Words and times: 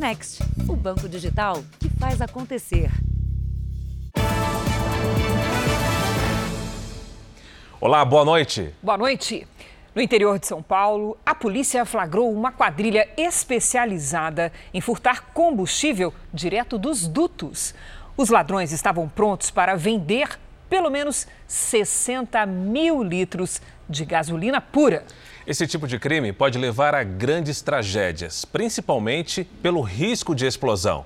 Next, 0.00 0.42
o 0.66 0.74
banco 0.74 1.06
digital 1.06 1.62
que 1.78 1.90
faz 1.90 2.22
acontecer. 2.22 2.90
Olá, 7.78 8.02
boa 8.02 8.24
noite. 8.24 8.74
Boa 8.82 8.96
noite. 8.96 9.46
No 9.94 10.00
interior 10.00 10.38
de 10.38 10.46
São 10.46 10.62
Paulo, 10.62 11.18
a 11.24 11.34
polícia 11.34 11.84
flagrou 11.84 12.32
uma 12.32 12.50
quadrilha 12.50 13.10
especializada 13.14 14.50
em 14.72 14.80
furtar 14.80 15.32
combustível 15.34 16.14
direto 16.32 16.78
dos 16.78 17.06
dutos. 17.06 17.74
Os 18.16 18.30
ladrões 18.30 18.72
estavam 18.72 19.06
prontos 19.06 19.50
para 19.50 19.76
vender 19.76 20.40
pelo 20.70 20.88
menos 20.88 21.26
60 21.46 22.46
mil 22.46 23.02
litros 23.02 23.60
de 23.90 24.04
gasolina 24.04 24.60
pura. 24.60 25.04
Esse 25.46 25.66
tipo 25.66 25.86
de 25.86 25.98
crime 25.98 26.32
pode 26.32 26.58
levar 26.58 26.94
a 26.94 27.02
grandes 27.02 27.60
tragédias, 27.60 28.44
principalmente 28.44 29.44
pelo 29.62 29.80
risco 29.80 30.34
de 30.34 30.46
explosão. 30.46 31.04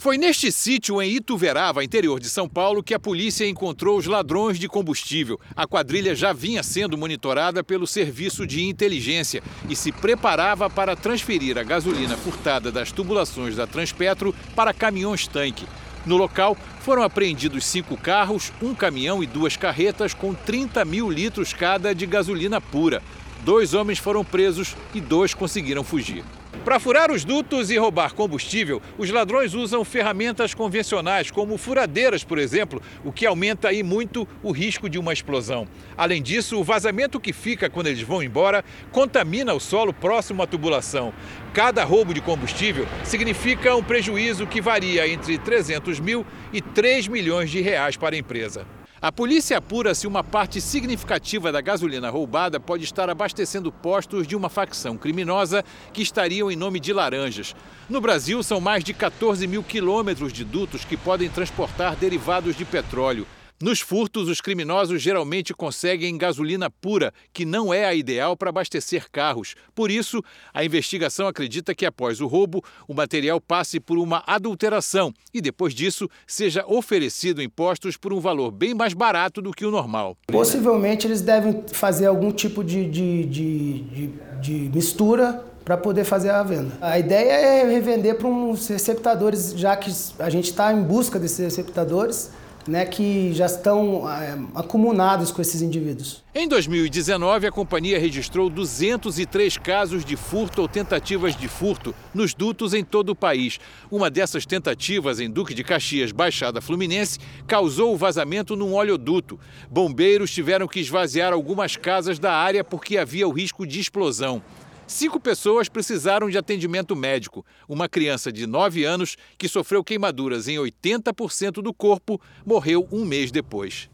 Foi 0.00 0.16
neste 0.16 0.52
sítio 0.52 1.02
em 1.02 1.10
Ituverava, 1.10 1.82
interior 1.82 2.20
de 2.20 2.30
São 2.30 2.48
Paulo, 2.48 2.84
que 2.84 2.94
a 2.94 3.00
polícia 3.00 3.48
encontrou 3.48 3.98
os 3.98 4.06
ladrões 4.06 4.56
de 4.56 4.68
combustível. 4.68 5.40
A 5.56 5.66
quadrilha 5.66 6.14
já 6.14 6.32
vinha 6.32 6.62
sendo 6.62 6.96
monitorada 6.96 7.64
pelo 7.64 7.84
serviço 7.84 8.46
de 8.46 8.64
inteligência 8.64 9.42
e 9.68 9.74
se 9.74 9.90
preparava 9.90 10.70
para 10.70 10.94
transferir 10.94 11.58
a 11.58 11.64
gasolina 11.64 12.16
furtada 12.16 12.70
das 12.70 12.92
tubulações 12.92 13.56
da 13.56 13.66
Transpetro 13.66 14.32
para 14.54 14.72
caminhões-tanque. 14.72 15.66
No 16.08 16.16
local, 16.16 16.56
foram 16.80 17.02
apreendidos 17.02 17.66
cinco 17.66 17.94
carros, 17.94 18.50
um 18.62 18.74
caminhão 18.74 19.22
e 19.22 19.26
duas 19.26 19.58
carretas 19.58 20.14
com 20.14 20.32
30 20.32 20.82
mil 20.86 21.10
litros 21.10 21.52
cada 21.52 21.94
de 21.94 22.06
gasolina 22.06 22.62
pura. 22.62 23.02
Dois 23.44 23.74
homens 23.74 23.98
foram 23.98 24.24
presos 24.24 24.74
e 24.94 25.02
dois 25.02 25.34
conseguiram 25.34 25.84
fugir. 25.84 26.24
Para 26.64 26.80
furar 26.80 27.10
os 27.10 27.24
dutos 27.24 27.70
e 27.70 27.78
roubar 27.78 28.14
combustível, 28.14 28.82
os 28.98 29.10
ladrões 29.10 29.54
usam 29.54 29.84
ferramentas 29.84 30.52
convencionais, 30.52 31.30
como 31.30 31.56
furadeiras, 31.56 32.24
por 32.24 32.38
exemplo, 32.38 32.82
o 33.04 33.10
que 33.10 33.24
aumenta 33.24 33.68
aí 33.68 33.82
muito 33.82 34.28
o 34.42 34.52
risco 34.52 34.88
de 34.88 34.98
uma 34.98 35.12
explosão. 35.12 35.66
Além 35.96 36.22
disso, 36.22 36.58
o 36.58 36.64
vazamento 36.64 37.18
que 37.18 37.32
fica 37.32 37.70
quando 37.70 37.86
eles 37.86 38.02
vão 38.02 38.22
embora 38.22 38.64
contamina 38.92 39.54
o 39.54 39.60
solo 39.60 39.92
próximo 39.92 40.42
à 40.42 40.46
tubulação. 40.46 41.12
Cada 41.54 41.84
roubo 41.84 42.12
de 42.12 42.20
combustível 42.20 42.86
significa 43.02 43.74
um 43.74 43.82
prejuízo 43.82 44.46
que 44.46 44.60
varia 44.60 45.08
entre 45.08 45.38
300 45.38 45.98
mil 46.00 46.26
e 46.52 46.60
3 46.60 47.08
milhões 47.08 47.50
de 47.50 47.60
reais 47.60 47.96
para 47.96 48.14
a 48.14 48.18
empresa. 48.18 48.77
A 49.00 49.12
polícia 49.12 49.56
apura 49.56 49.94
se 49.94 50.08
uma 50.08 50.24
parte 50.24 50.60
significativa 50.60 51.52
da 51.52 51.60
gasolina 51.60 52.10
roubada 52.10 52.58
pode 52.58 52.82
estar 52.82 53.08
abastecendo 53.08 53.70
postos 53.70 54.26
de 54.26 54.34
uma 54.34 54.48
facção 54.48 54.96
criminosa 54.96 55.64
que 55.92 56.02
estariam 56.02 56.50
em 56.50 56.56
nome 56.56 56.80
de 56.80 56.92
laranjas. 56.92 57.54
No 57.88 58.00
Brasil, 58.00 58.42
são 58.42 58.60
mais 58.60 58.82
de 58.82 58.92
14 58.92 59.46
mil 59.46 59.62
quilômetros 59.62 60.32
de 60.32 60.44
dutos 60.44 60.84
que 60.84 60.96
podem 60.96 61.28
transportar 61.28 61.94
derivados 61.94 62.56
de 62.56 62.64
petróleo. 62.64 63.24
Nos 63.60 63.80
furtos, 63.80 64.28
os 64.28 64.40
criminosos 64.40 65.02
geralmente 65.02 65.52
conseguem 65.52 66.16
gasolina 66.16 66.70
pura, 66.70 67.12
que 67.32 67.44
não 67.44 67.74
é 67.74 67.86
a 67.86 67.92
ideal 67.92 68.36
para 68.36 68.50
abastecer 68.50 69.10
carros. 69.10 69.56
Por 69.74 69.90
isso, 69.90 70.22
a 70.54 70.64
investigação 70.64 71.26
acredita 71.26 71.74
que 71.74 71.84
após 71.84 72.20
o 72.20 72.28
roubo, 72.28 72.62
o 72.86 72.94
material 72.94 73.40
passe 73.40 73.80
por 73.80 73.98
uma 73.98 74.22
adulteração 74.28 75.12
e 75.34 75.40
depois 75.40 75.74
disso 75.74 76.08
seja 76.24 76.64
oferecido 76.68 77.42
em 77.42 77.48
postos 77.48 77.96
por 77.96 78.12
um 78.12 78.20
valor 78.20 78.52
bem 78.52 78.74
mais 78.74 78.94
barato 78.94 79.42
do 79.42 79.50
que 79.50 79.66
o 79.66 79.72
normal. 79.72 80.16
Possivelmente 80.28 81.08
eles 81.08 81.20
devem 81.20 81.64
fazer 81.72 82.06
algum 82.06 82.30
tipo 82.30 82.62
de, 82.62 82.88
de, 82.88 83.24
de, 83.24 83.78
de, 83.80 84.10
de 84.40 84.52
mistura 84.72 85.44
para 85.64 85.76
poder 85.76 86.04
fazer 86.04 86.30
a 86.30 86.44
venda. 86.44 86.78
A 86.80 86.96
ideia 86.96 87.32
é 87.32 87.64
revender 87.68 88.14
para 88.14 88.28
uns 88.28 88.68
receptadores, 88.68 89.52
já 89.56 89.76
que 89.76 89.90
a 90.20 90.30
gente 90.30 90.48
está 90.48 90.72
em 90.72 90.80
busca 90.80 91.18
desses 91.18 91.40
receptadores 91.40 92.30
né, 92.68 92.84
que 92.84 93.32
já 93.32 93.46
estão 93.46 94.08
é, 94.08 94.38
acumulados 94.54 95.32
com 95.32 95.40
esses 95.40 95.62
indivíduos. 95.62 96.22
Em 96.34 96.46
2019, 96.46 97.46
a 97.46 97.50
companhia 97.50 97.98
registrou 97.98 98.50
203 98.50 99.56
casos 99.56 100.04
de 100.04 100.14
furto 100.14 100.60
ou 100.60 100.68
tentativas 100.68 101.34
de 101.34 101.48
furto 101.48 101.94
nos 102.14 102.34
dutos 102.34 102.74
em 102.74 102.84
todo 102.84 103.08
o 103.08 103.16
país. 103.16 103.58
Uma 103.90 104.10
dessas 104.10 104.44
tentativas 104.44 105.18
em 105.18 105.30
Duque 105.30 105.54
de 105.54 105.64
Caxias, 105.64 106.12
Baixada 106.12 106.60
Fluminense, 106.60 107.18
causou 107.46 107.94
o 107.94 107.96
vazamento 107.96 108.54
num 108.54 108.74
oleoduto. 108.74 109.40
Bombeiros 109.70 110.30
tiveram 110.30 110.68
que 110.68 110.78
esvaziar 110.78 111.32
algumas 111.32 111.74
casas 111.74 112.18
da 112.18 112.34
área 112.34 112.62
porque 112.62 112.98
havia 112.98 113.26
o 113.26 113.32
risco 113.32 113.66
de 113.66 113.80
explosão. 113.80 114.42
Cinco 114.88 115.20
pessoas 115.20 115.68
precisaram 115.68 116.30
de 116.30 116.38
atendimento 116.38 116.96
médico. 116.96 117.44
Uma 117.68 117.90
criança 117.90 118.32
de 118.32 118.46
9 118.46 118.84
anos, 118.84 119.18
que 119.36 119.46
sofreu 119.46 119.84
queimaduras 119.84 120.48
em 120.48 120.56
80% 120.56 121.62
do 121.62 121.74
corpo, 121.74 122.18
morreu 122.44 122.88
um 122.90 123.04
mês 123.04 123.30
depois. 123.30 123.90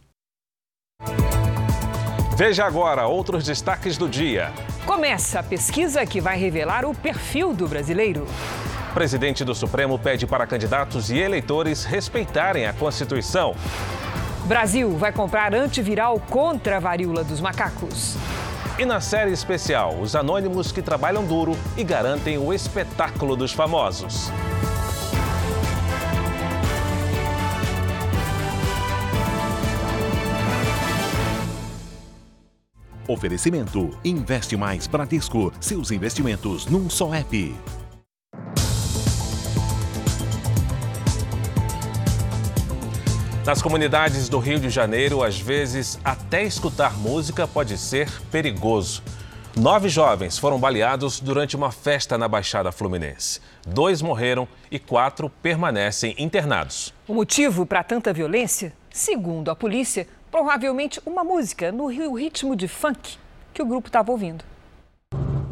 Veja 2.37 2.65
agora 2.65 3.09
outros 3.09 3.45
destaques 3.45 3.99
do 3.99 4.09
dia. 4.09 4.53
Começa 4.87 5.41
a 5.41 5.43
pesquisa 5.43 6.07
que 6.07 6.21
vai 6.21 6.39
revelar 6.39 6.85
o 6.85 6.95
perfil 6.95 7.53
do 7.53 7.67
brasileiro. 7.67 8.25
O 8.91 8.95
presidente 8.95 9.45
do 9.45 9.55
Supremo 9.55 9.99
pede 9.99 10.29
para 10.29 10.47
candidatos 10.47 11.11
e 11.11 11.19
eleitores 11.19 11.83
respeitarem 11.83 12.67
a 12.67 12.73
Constituição. 12.73 13.57
Brasil 14.47 14.97
vai 14.97 15.11
comprar 15.11 15.55
antiviral 15.55 16.21
contra 16.21 16.77
a 16.77 16.81
varíola 16.81 17.25
dos 17.25 17.41
macacos. 17.41 18.17
E 18.77 18.85
na 18.85 19.01
série 19.01 19.31
especial, 19.31 20.01
os 20.01 20.17
anônimos 20.17 20.73
que 20.73 20.83
trabalham 20.83 21.25
duro 21.25 21.57
e 21.77 21.85
garantem 21.85 22.39
o 22.39 22.53
espetáculo 22.53 23.37
dos 23.37 23.53
famosos. 23.53 24.33
Oferecimento: 33.07 33.97
Investe 34.05 34.57
Mais 34.57 34.89
Bradesco. 34.89 35.53
Seus 35.61 35.93
investimentos 35.93 36.67
num 36.67 36.91
só 36.91 37.15
app. 37.15 37.55
Nas 43.47 43.61
comunidades 43.61 44.27
do 44.31 44.39
Rio 44.39 44.59
de 44.59 44.71
Janeiro, 44.71 45.23
às 45.23 45.39
vezes, 45.39 46.01
até 46.03 46.45
escutar 46.45 46.97
música 46.97 47.47
pode 47.47 47.77
ser 47.77 48.11
perigoso. 48.31 49.03
Nove 49.55 49.91
jovens 49.91 50.39
foram 50.39 50.59
baleados 50.59 51.21
durante 51.21 51.55
uma 51.55 51.71
festa 51.71 52.17
na 52.17 52.27
Baixada 52.27 52.73
Fluminense. 52.73 53.43
Dois 53.67 54.01
morreram 54.01 54.49
e 54.71 54.79
quatro 54.79 55.29
permanecem 55.29 56.15
internados. 56.17 56.95
O 57.07 57.13
motivo 57.13 57.67
para 57.67 57.85
tanta 57.85 58.15
violência? 58.15 58.73
Segundo 58.91 59.51
a 59.51 59.55
polícia, 59.55 60.09
provavelmente 60.31 60.99
uma 61.05 61.23
música 61.23 61.71
no 61.71 61.87
ritmo 61.87 62.57
de 62.57 62.67
funk 62.67 63.19
que 63.53 63.61
o 63.61 63.67
grupo 63.67 63.89
estava 63.89 64.11
ouvindo. 64.11 64.43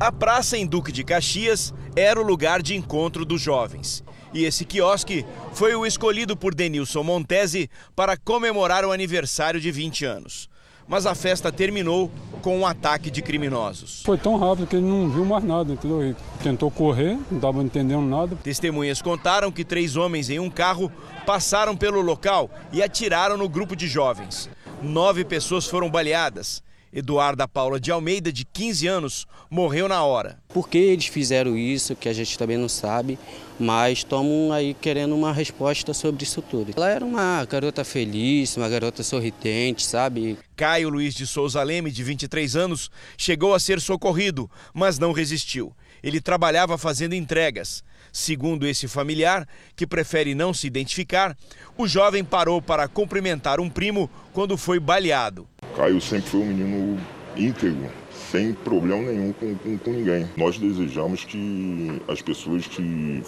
A 0.01 0.11
praça 0.11 0.57
em 0.57 0.67
Duque 0.67 0.91
de 0.91 1.05
Caxias 1.05 1.75
era 1.95 2.19
o 2.19 2.25
lugar 2.25 2.63
de 2.63 2.75
encontro 2.75 3.27
dos 3.27 3.41
jovens. 3.41 4.03
E 4.35 4.45
esse 4.45 4.65
quiosque 4.65 5.27
foi 5.53 5.75
o 5.75 5.85
escolhido 5.85 6.37
por 6.37 6.55
Denilson 6.55 7.03
Montesi 7.03 7.69
para 7.95 8.17
comemorar 8.17 8.85
o 8.85 8.93
aniversário 8.93 9.61
de 9.61 9.71
20 9.71 10.05
anos. 10.05 10.49
Mas 10.89 11.07
a 11.07 11.15
festa 11.15 11.53
terminou 11.53 12.11
com 12.41 12.59
um 12.59 12.67
ataque 12.67 13.11
de 13.11 13.23
criminosos. 13.23 14.03
Foi 14.05 14.19
tão 14.19 14.37
rápido 14.37 14.67
que 14.67 14.77
ele 14.77 14.87
não 14.87 15.09
viu 15.09 15.25
mais 15.25 15.45
nada, 15.45 15.73
entendeu? 15.73 16.03
Ele 16.03 16.17
tentou 16.43 16.71
correr, 16.71 17.17
não 17.31 17.39
estava 17.39 17.63
entendendo 17.63 18.03
nada. 18.03 18.37
Testemunhas 18.37 19.01
contaram 19.01 19.53
que 19.53 19.65
três 19.65 19.97
homens 19.97 20.29
em 20.29 20.41
um 20.41 20.51
carro 20.51 20.91
passaram 21.25 21.77
pelo 21.77 22.01
local 22.01 22.51
e 22.73 22.83
atiraram 22.83 23.37
no 23.37 23.49
grupo 23.49 23.77
de 23.77 23.87
jovens. 23.87 24.51
Nove 24.83 25.25
pessoas 25.25 25.67
foram 25.67 25.89
baleadas. 25.89 26.63
Eduarda 26.93 27.49
Paula 27.49 27.81
de 27.81 27.91
Almeida, 27.91 28.31
de 28.31 28.45
15 28.45 28.87
anos, 28.87 29.27
morreu 29.49 29.89
na 29.89 30.05
hora. 30.05 30.39
Por 30.49 30.69
que 30.69 30.77
eles 30.77 31.07
fizeram 31.07 31.57
isso, 31.57 31.97
que 31.97 32.09
a 32.09 32.13
gente 32.13 32.37
também 32.37 32.59
não 32.59 32.69
sabe, 32.69 33.19
mas 33.59 33.99
estamos 33.99 34.53
aí 34.53 34.75
querendo 34.75 35.15
uma 35.15 35.33
resposta 35.33 35.95
sobre 35.95 36.25
isso 36.25 36.43
tudo. 36.43 36.73
Ela 36.77 36.91
era 36.91 37.05
uma 37.05 37.45
garota 37.47 37.83
feliz, 37.83 38.57
uma 38.57 38.69
garota 38.69 39.03
sorridente, 39.03 39.85
sabe? 39.87 40.37
Caio 40.55 40.91
Luiz 40.91 41.15
de 41.15 41.27
Souza 41.27 41.63
Leme, 41.63 41.91
de 41.91 42.03
23 42.03 42.57
anos, 42.57 42.91
chegou 43.17 43.55
a 43.55 43.61
ser 43.61 43.81
socorrido, 43.81 44.51
mas 44.75 44.99
não 44.99 45.13
resistiu. 45.13 45.75
Ele 46.03 46.21
trabalhava 46.21 46.77
fazendo 46.77 47.15
entregas. 47.15 47.83
Segundo 48.13 48.67
esse 48.67 48.87
familiar, 48.87 49.49
que 49.75 49.87
prefere 49.87 50.35
não 50.35 50.53
se 50.53 50.67
identificar, 50.67 51.35
o 51.79 51.89
jovem 51.89 52.23
parou 52.23 52.61
para 52.61 52.87
cumprimentar 52.87 53.59
um 53.59 53.71
primo 53.71 54.11
quando 54.35 54.59
foi 54.59 54.79
baleado. 54.79 55.49
Caio 55.75 55.99
sempre 56.01 56.29
foi 56.29 56.41
um 56.41 56.47
menino 56.47 57.01
íntegro, 57.35 57.91
sem 58.31 58.53
problema 58.53 59.11
nenhum 59.11 59.33
com, 59.33 59.55
com, 59.55 59.79
com, 59.79 59.91
ninguém. 59.91 60.29
Nós 60.37 60.59
desejamos 60.59 61.25
que 61.25 62.03
as 62.07 62.21
pessoas 62.21 62.67
que 62.67 63.23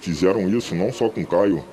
fizeram 0.00 0.48
isso, 0.48 0.74
não 0.74 0.92
só 0.92 1.08
com 1.08 1.24
Caio 1.24 1.64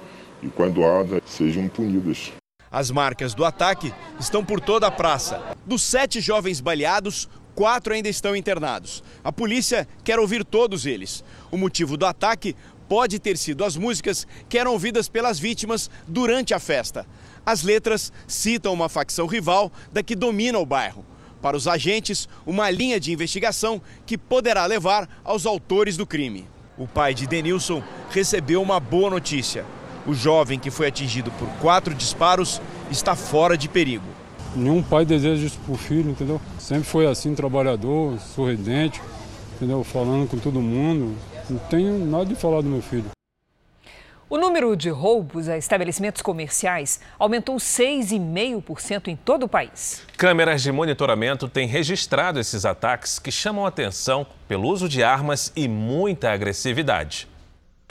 e 0.44 0.48
com 0.48 0.64
a 0.64 0.68
Eduarda, 0.68 1.20
sejam 1.26 1.68
punidas. 1.68 2.32
As 2.72 2.90
marcas 2.90 3.34
do 3.34 3.44
ataque 3.44 3.94
estão 4.18 4.46
por 4.46 4.62
toda 4.62 4.88
a 4.88 4.92
praça. 4.92 5.42
Dos 5.66 5.82
sete 5.82 6.22
jovens 6.22 6.62
baleados, 6.62 7.28
quatro 7.56 7.94
ainda 7.94 8.10
estão 8.10 8.36
internados. 8.36 9.04
A 9.24 9.32
polícia 9.32 9.88
quer 10.04 10.20
ouvir 10.20 10.44
todos 10.44 10.86
eles. 10.86 11.24
O 11.52 11.58
motivo 11.58 11.98
do 11.98 12.06
ataque 12.06 12.56
pode 12.88 13.20
ter 13.20 13.38
sido 13.38 13.64
as 13.64 13.78
músicas 13.78 14.28
que 14.50 14.58
eram 14.58 14.74
ouvidas 14.74 15.08
pelas 15.08 15.40
vítimas 15.40 15.90
durante 16.08 16.54
a 16.54 16.60
festa. 16.60 17.06
As 17.46 17.64
letras 17.64 18.12
citam 18.28 18.74
uma 18.74 18.90
facção 18.90 19.28
rival 19.28 19.72
da 19.92 20.04
que 20.04 20.16
domina 20.16 20.60
o 20.60 20.66
bairro. 20.66 21.06
Para 21.42 21.58
os 21.58 21.68
agentes, 21.68 22.28
uma 22.46 22.70
linha 22.70 23.00
de 23.00 23.12
investigação 23.12 23.82
que 24.06 24.18
poderá 24.18 24.66
levar 24.66 25.10
aos 25.24 25.46
autores 25.46 25.98
do 25.98 26.06
crime. 26.06 26.48
O 26.78 26.88
pai 26.88 27.14
de 27.14 27.26
Denilson 27.26 27.82
recebeu 28.10 28.62
uma 28.62 28.80
boa 28.80 29.10
notícia. 29.10 29.66
O 30.06 30.14
jovem 30.14 30.60
que 30.60 30.70
foi 30.70 30.88
atingido 30.88 31.32
por 31.32 31.48
quatro 31.60 31.96
disparos 31.96 32.62
está 32.92 33.16
fora 33.16 33.58
de 33.58 33.70
perigo. 33.70 34.21
Nenhum 34.56 34.84
pai 34.84 35.06
deseja 35.06 35.46
isso 35.46 35.60
pro 35.66 35.76
filho, 35.76 36.12
entendeu? 36.12 36.42
Sempre 36.60 36.84
foi 36.84 37.08
assim, 37.08 37.34
trabalhador, 37.34 38.20
sorridente, 38.20 39.02
entendeu? 39.56 39.84
Falando 39.84 40.28
com 40.28 40.38
todo 40.38 40.62
mundo. 40.62 41.16
Não 41.50 41.58
tenho 41.70 42.06
nada 42.06 42.26
de 42.26 42.36
falar 42.36 42.62
do 42.62 42.68
meu 42.68 42.82
filho. 42.82 43.06
O 44.30 44.38
número 44.38 44.78
de 44.78 44.90
roubos 44.90 45.50
a 45.50 45.58
estabelecimentos 45.58 46.22
comerciais 46.22 47.02
aumentou 47.20 47.58
6,5% 47.58 49.10
em 49.10 49.16
todo 49.18 49.44
o 49.44 49.50
país. 49.50 50.04
Câmeras 50.16 50.64
de 50.64 50.72
monitoramento 50.72 51.50
têm 51.50 51.68
registrado 51.68 52.40
esses 52.40 52.66
ataques 52.66 53.20
que 53.20 53.30
chamam 53.30 53.66
atenção 53.66 54.26
pelo 54.48 54.70
uso 54.70 54.88
de 54.88 55.04
armas 55.04 55.52
e 55.54 55.68
muita 55.68 56.32
agressividade. 56.32 57.28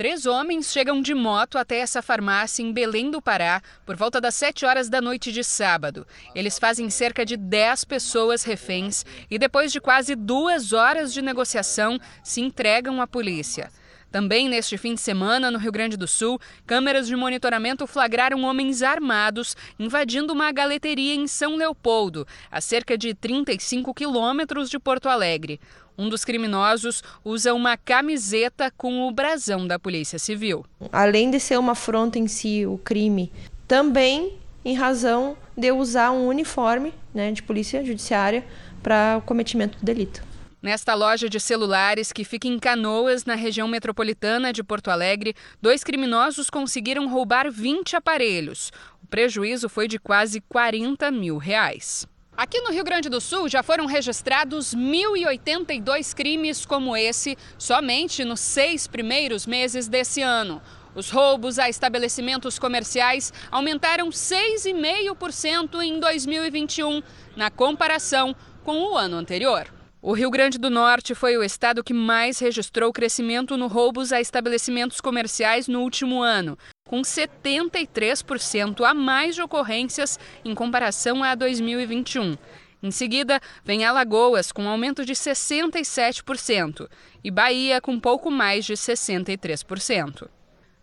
Três 0.01 0.25
homens 0.25 0.73
chegam 0.73 1.03
de 1.03 1.13
moto 1.13 1.59
até 1.59 1.77
essa 1.77 2.01
farmácia 2.01 2.63
em 2.63 2.73
Belém 2.73 3.11
do 3.11 3.21
Pará 3.21 3.61
por 3.85 3.97
volta 3.97 4.19
das 4.19 4.35
7 4.35 4.65
horas 4.65 4.89
da 4.89 4.99
noite 4.99 5.31
de 5.31 5.45
sábado. 5.45 6.07
Eles 6.35 6.59
fazem 6.59 6.89
cerca 6.89 7.23
de 7.23 7.37
10 7.37 7.85
pessoas 7.85 8.43
reféns 8.43 9.05
e, 9.31 9.39
depois 9.39 9.71
de 9.71 9.79
quase 9.79 10.15
duas 10.15 10.73
horas 10.73 11.13
de 11.13 11.21
negociação, 11.21 12.01
se 12.25 12.41
entregam 12.41 13.03
à 13.03 13.07
polícia. 13.07 13.71
Também 14.11 14.49
neste 14.49 14.79
fim 14.79 14.95
de 14.95 15.01
semana, 15.03 15.51
no 15.51 15.59
Rio 15.59 15.71
Grande 15.71 15.99
do 15.99 16.09
Sul, 16.09 16.41
câmeras 16.67 17.07
de 17.07 17.15
monitoramento 17.15 17.87
flagraram 17.87 18.43
homens 18.43 18.83
armados 18.83 19.55
invadindo 19.79 20.33
uma 20.33 20.51
galeteria 20.51 21.15
em 21.15 21.27
São 21.29 21.57
Leopoldo, 21.57 22.27
a 22.51 22.61
cerca 22.61 22.97
de 22.97 23.15
35 23.15 23.93
quilômetros 23.93 24.71
de 24.71 24.79
Porto 24.79 25.11
Alegre. 25.11 25.61
Um 25.99 26.09
dos 26.09 26.25
criminosos 26.25 27.03
usa 27.25 27.53
uma 27.53 27.77
camiseta 27.77 28.73
com 28.77 29.07
o 29.07 29.11
brasão 29.11 29.67
da 29.67 29.79
Polícia 29.79 30.19
Civil. 30.19 30.65
Além 30.91 31.31
de 31.31 31.39
ser 31.39 31.59
uma 31.59 31.73
afronta 31.73 32.19
em 32.19 32.27
si, 32.27 32.65
o 32.67 32.79
crime, 32.79 33.33
também 33.69 34.39
em 34.65 34.75
razão 34.75 35.37
de 35.57 35.73
usar 35.73 36.11
um 36.11 36.27
uniforme 36.27 36.93
né, 37.15 37.33
de 37.33 37.43
polícia 37.43 37.85
judiciária 37.85 38.45
para 38.83 39.17
o 39.19 39.23
cometimento 39.23 39.79
do 39.79 39.85
delito. 39.85 40.23
Nesta 40.63 40.95
loja 40.95 41.29
de 41.29 41.41
celulares 41.41 42.13
que 42.13 42.23
fica 42.23 42.47
em 42.47 42.59
Canoas, 42.59 43.25
na 43.25 43.35
região 43.35 43.67
metropolitana 43.67 44.53
de 44.53 44.63
Porto 44.63 44.91
Alegre, 44.91 45.35
dois 45.61 45.83
criminosos 45.83 46.51
conseguiram 46.51 47.09
roubar 47.09 47.51
20 47.51 47.97
aparelhos. 47.97 48.71
O 49.03 49.07
prejuízo 49.07 49.71
foi 49.71 49.89
de 49.89 49.99
quase 49.99 50.39
40 50.43 51.11
mil 51.11 51.39
reais. 51.39 52.07
Aqui 52.41 52.59
no 52.63 52.73
Rio 52.73 52.83
Grande 52.83 53.11
do 53.11 53.21
Sul 53.21 53.51
já 53.51 53.63
foram 53.63 53.85
registrados 53.85 54.75
1.082 54.75 56.15
crimes 56.15 56.65
como 56.65 56.97
esse 56.97 57.37
somente 57.59 58.25
nos 58.25 58.41
seis 58.41 58.87
primeiros 58.87 59.47
meses 59.47 59.89
desse 59.89 60.23
ano. 60.23 60.63
Os 60.95 61.11
roubos 61.11 61.59
a 61.59 61.69
estabelecimentos 61.69 62.59
comerciais 62.59 63.31
aumentaram 63.51 64.09
6,5% 64.09 65.83
em 65.83 66.01
2021, 66.01 67.03
na 67.37 67.51
comparação 67.51 68.35
com 68.65 68.85
o 68.85 68.97
ano 68.97 69.19
anterior. 69.19 69.67
O 70.01 70.15
Rio 70.15 70.31
Grande 70.31 70.57
do 70.57 70.71
Norte 70.71 71.15
foi 71.15 71.37
o 71.37 71.45
estado 71.45 71.85
que 71.85 71.93
mais 71.93 72.39
registrou 72.39 72.91
crescimento 72.91 73.55
no 73.59 73.67
roubos 73.67 74.15
a 74.15 74.19
estabelecimentos 74.19 74.99
comerciais 74.99 75.69
no 75.69 75.83
último 75.83 76.23
ano, 76.23 76.57
com 76.91 77.03
73% 77.03 78.85
a 78.85 78.93
mais 78.93 79.37
de 79.37 79.43
ocorrências 79.43 80.19
em 80.45 80.53
comparação 80.57 81.23
a 81.23 81.37
2021. 81.37 82.37
Em 82.83 82.91
seguida, 82.91 83.41
vem 83.65 83.85
Alagoas, 83.85 84.51
com 84.51 84.69
aumento 84.69 85.05
de 85.05 85.13
67%, 85.13 86.89
e 87.23 87.31
Bahia, 87.31 87.81
com 87.81 88.01
pouco 88.01 88.29
mais 88.29 88.65
de 88.65 88.73
63%. 88.73 90.29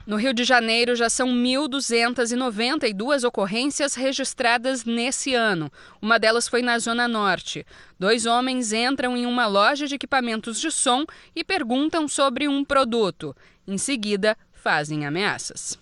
No 0.05 0.15
Rio 0.15 0.33
de 0.33 0.45
Janeiro, 0.45 0.95
já 0.95 1.09
são 1.09 1.27
1.292 1.27 3.27
ocorrências 3.27 3.93
registradas 3.93 4.85
nesse 4.85 5.33
ano. 5.33 5.69
Uma 6.01 6.17
delas 6.17 6.47
foi 6.47 6.61
na 6.61 6.79
Zona 6.79 7.05
Norte. 7.05 7.65
Dois 7.99 8.25
homens 8.25 8.71
entram 8.71 9.17
em 9.17 9.25
uma 9.25 9.45
loja 9.45 9.85
de 9.85 9.95
equipamentos 9.95 10.61
de 10.61 10.71
som 10.71 11.03
e 11.35 11.43
perguntam 11.43 12.07
sobre 12.07 12.47
um 12.47 12.63
produto. 12.63 13.35
Em 13.67 13.77
seguida, 13.77 14.37
fazem 14.53 15.05
ameaças. 15.05 15.77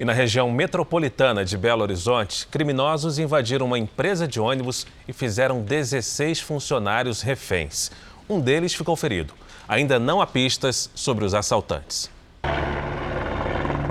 E 0.00 0.04
na 0.04 0.12
região 0.12 0.48
metropolitana 0.50 1.44
de 1.44 1.58
Belo 1.58 1.82
Horizonte, 1.82 2.46
criminosos 2.46 3.18
invadiram 3.18 3.66
uma 3.66 3.78
empresa 3.78 4.28
de 4.28 4.38
ônibus 4.38 4.86
e 5.08 5.12
fizeram 5.12 5.60
16 5.60 6.38
funcionários 6.38 7.20
reféns. 7.20 7.90
Um 8.28 8.40
deles 8.40 8.72
ficou 8.72 8.94
ferido. 8.94 9.34
Ainda 9.66 9.98
não 9.98 10.20
há 10.20 10.26
pistas 10.26 10.88
sobre 10.94 11.24
os 11.24 11.34
assaltantes. 11.34 12.08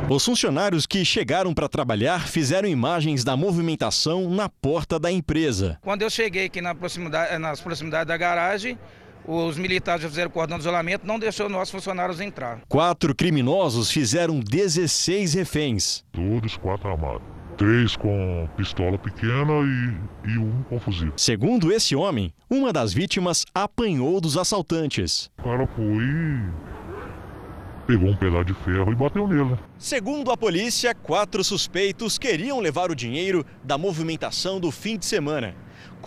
Os 0.10 0.24
funcionários 0.24 0.86
que 0.86 1.04
chegaram 1.04 1.54
para 1.54 1.68
trabalhar 1.68 2.30
fizeram 2.30 2.70
imagens 2.70 3.26
da 3.26 3.36
movimentação 3.36 4.30
na 4.30 4.48
porta 4.48 4.98
da 4.98 5.12
empresa. 5.12 5.78
Quando 5.82 6.04
eu 6.04 6.10
cheguei 6.10 6.46
aqui 6.46 6.62
na 6.62 6.74
proximidade, 6.74 7.38
nas 7.38 7.60
proximidades 7.60 8.08
da 8.08 8.16
garagem, 8.16 8.80
os 9.28 9.58
militares 9.58 10.02
já 10.02 10.10
fizeram 10.10 10.32
cordão 10.32 10.58
de 10.58 10.64
isolamento, 10.64 11.06
não 11.06 11.20
deixou 11.20 11.50
nossos 11.50 11.72
funcionários 11.72 12.22
entrar. 12.22 12.62
Quatro 12.70 13.14
criminosos 13.14 13.92
fizeram 13.92 14.40
16 14.40 15.34
reféns. 15.34 16.04
Todos 16.14 16.56
quatro 16.58 16.90
armados. 16.90 17.22
Três 17.58 17.96
com 17.96 18.48
pistola 18.56 18.98
pequena 18.98 19.52
e, 20.26 20.30
e 20.30 20.38
um 20.38 20.64
com 20.70 20.80
fuzil. 20.80 21.12
Segundo 21.18 21.72
esse 21.72 21.96
homem, 21.96 22.32
uma 22.50 22.72
das 22.72 22.94
vítimas 22.94 23.46
apanhou 23.54 24.22
dos 24.22 24.38
assaltantes. 24.38 25.30
O 25.40 25.44
cara 25.44 25.68
foi 25.68 26.06
pegou 27.88 28.10
um 28.10 28.16
pedaço 28.16 28.46
de 28.46 28.54
ferro 28.54 28.92
e 28.92 28.96
bateu 28.96 29.28
nele. 29.28 29.58
Segundo 29.80 30.30
a 30.30 30.38
polícia, 30.38 30.94
quatro 30.94 31.42
suspeitos 31.44 32.18
queriam 32.20 32.60
levar 32.60 32.92
o 32.92 32.96
dinheiro 32.96 33.46
da 33.64 33.78
movimentação 33.78 34.60
do 34.60 34.70
fim 34.70 34.98
de 34.98 35.06
semana. 35.06 35.56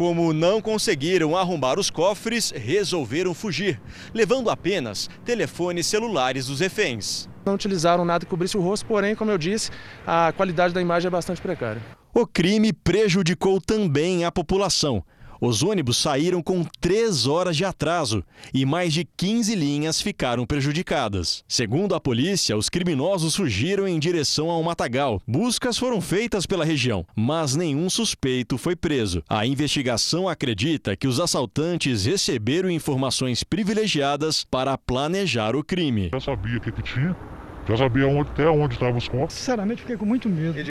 Como 0.00 0.32
não 0.32 0.62
conseguiram 0.62 1.36
arrombar 1.36 1.78
os 1.78 1.90
cofres, 1.90 2.50
resolveram 2.56 3.34
fugir, 3.34 3.78
levando 4.14 4.48
apenas 4.48 5.10
telefones 5.26 5.86
celulares 5.86 6.46
dos 6.46 6.60
reféns. 6.60 7.28
Não 7.44 7.52
utilizaram 7.52 8.02
nada 8.02 8.24
que 8.24 8.30
cobrisse 8.30 8.56
o 8.56 8.62
rosto, 8.62 8.86
porém, 8.86 9.14
como 9.14 9.30
eu 9.30 9.36
disse, 9.36 9.70
a 10.06 10.32
qualidade 10.34 10.72
da 10.72 10.80
imagem 10.80 11.08
é 11.08 11.10
bastante 11.10 11.42
precária. 11.42 11.82
O 12.14 12.26
crime 12.26 12.72
prejudicou 12.72 13.60
também 13.60 14.24
a 14.24 14.32
população. 14.32 15.04
Os 15.40 15.62
ônibus 15.62 15.96
saíram 15.96 16.42
com 16.42 16.62
três 16.80 17.26
horas 17.26 17.56
de 17.56 17.64
atraso 17.64 18.22
e 18.52 18.66
mais 18.66 18.92
de 18.92 19.06
15 19.16 19.54
linhas 19.54 20.00
ficaram 20.02 20.44
prejudicadas. 20.44 21.42
Segundo 21.48 21.94
a 21.94 22.00
polícia, 22.00 22.56
os 22.56 22.68
criminosos 22.68 23.34
fugiram 23.34 23.88
em 23.88 23.98
direção 23.98 24.50
ao 24.50 24.62
Matagal. 24.62 25.22
Buscas 25.26 25.78
foram 25.78 25.98
feitas 26.00 26.44
pela 26.44 26.64
região, 26.64 27.06
mas 27.16 27.56
nenhum 27.56 27.88
suspeito 27.88 28.58
foi 28.58 28.76
preso. 28.76 29.22
A 29.26 29.46
investigação 29.46 30.28
acredita 30.28 30.94
que 30.94 31.08
os 31.08 31.18
assaltantes 31.18 32.04
receberam 32.04 32.68
informações 32.68 33.42
privilegiadas 33.42 34.44
para 34.44 34.76
planejar 34.76 35.56
o 35.56 35.64
crime. 35.64 36.10
Já 36.12 36.20
sabia 36.20 36.58
o 36.58 36.60
que, 36.60 36.70
que 36.70 36.82
tinha, 36.82 37.16
já 37.66 37.76
sabia 37.78 38.06
onde, 38.06 38.28
até 38.30 38.46
onde 38.46 38.74
estavam 38.74 38.98
os 38.98 39.08
corpos. 39.08 39.36
Sinceramente, 39.36 39.80
fiquei 39.80 39.96
com 39.96 40.04
muito 40.04 40.28
medo. 40.28 40.70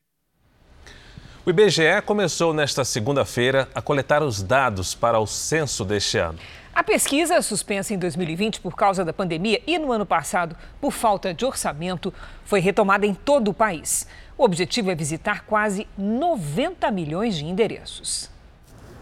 O 1.49 1.51
IBGE 1.51 2.03
começou 2.05 2.53
nesta 2.53 2.85
segunda-feira 2.85 3.67
a 3.73 3.81
coletar 3.81 4.21
os 4.21 4.43
dados 4.43 4.93
para 4.93 5.19
o 5.19 5.25
censo 5.25 5.83
deste 5.83 6.19
ano. 6.19 6.37
A 6.71 6.83
pesquisa, 6.83 7.41
suspensa 7.41 7.91
em 7.91 7.97
2020 7.97 8.61
por 8.61 8.75
causa 8.75 9.03
da 9.03 9.11
pandemia 9.11 9.59
e 9.65 9.79
no 9.79 9.91
ano 9.91 10.05
passado 10.05 10.55
por 10.79 10.91
falta 10.91 11.33
de 11.33 11.43
orçamento, 11.43 12.13
foi 12.45 12.59
retomada 12.59 13.03
em 13.07 13.15
todo 13.15 13.47
o 13.47 13.53
país. 13.53 14.05
O 14.37 14.43
objetivo 14.43 14.91
é 14.91 14.95
visitar 14.95 15.43
quase 15.43 15.87
90 15.97 16.91
milhões 16.91 17.35
de 17.35 17.45
endereços. 17.45 18.29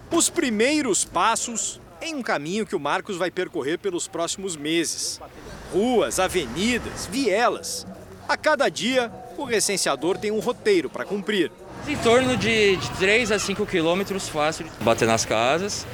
Os 0.09 0.29
primeiros 0.29 1.03
passos 1.03 1.81
em 2.01 2.15
um 2.15 2.21
caminho 2.21 2.65
que 2.65 2.77
o 2.77 2.79
Marcos 2.79 3.17
vai 3.17 3.29
percorrer 3.29 3.77
pelos 3.77 4.07
próximos 4.07 4.55
meses. 4.55 5.19
Ruas, 5.73 6.17
avenidas, 6.17 7.07
vielas. 7.07 7.85
A 8.25 8.37
cada 8.37 8.69
dia, 8.69 9.11
o 9.37 9.43
recenseador 9.43 10.17
tem 10.17 10.31
um 10.31 10.39
roteiro 10.39 10.89
para 10.89 11.03
cumprir. 11.03 11.51
Em 11.85 11.97
torno 11.97 12.37
de, 12.37 12.77
de 12.77 12.89
3 12.91 13.31
a 13.31 13.39
5 13.39 13.65
quilômetros 13.65 14.29
fácil, 14.29 14.65
bater 14.81 15.07
nas 15.07 15.25
casas 15.25 15.85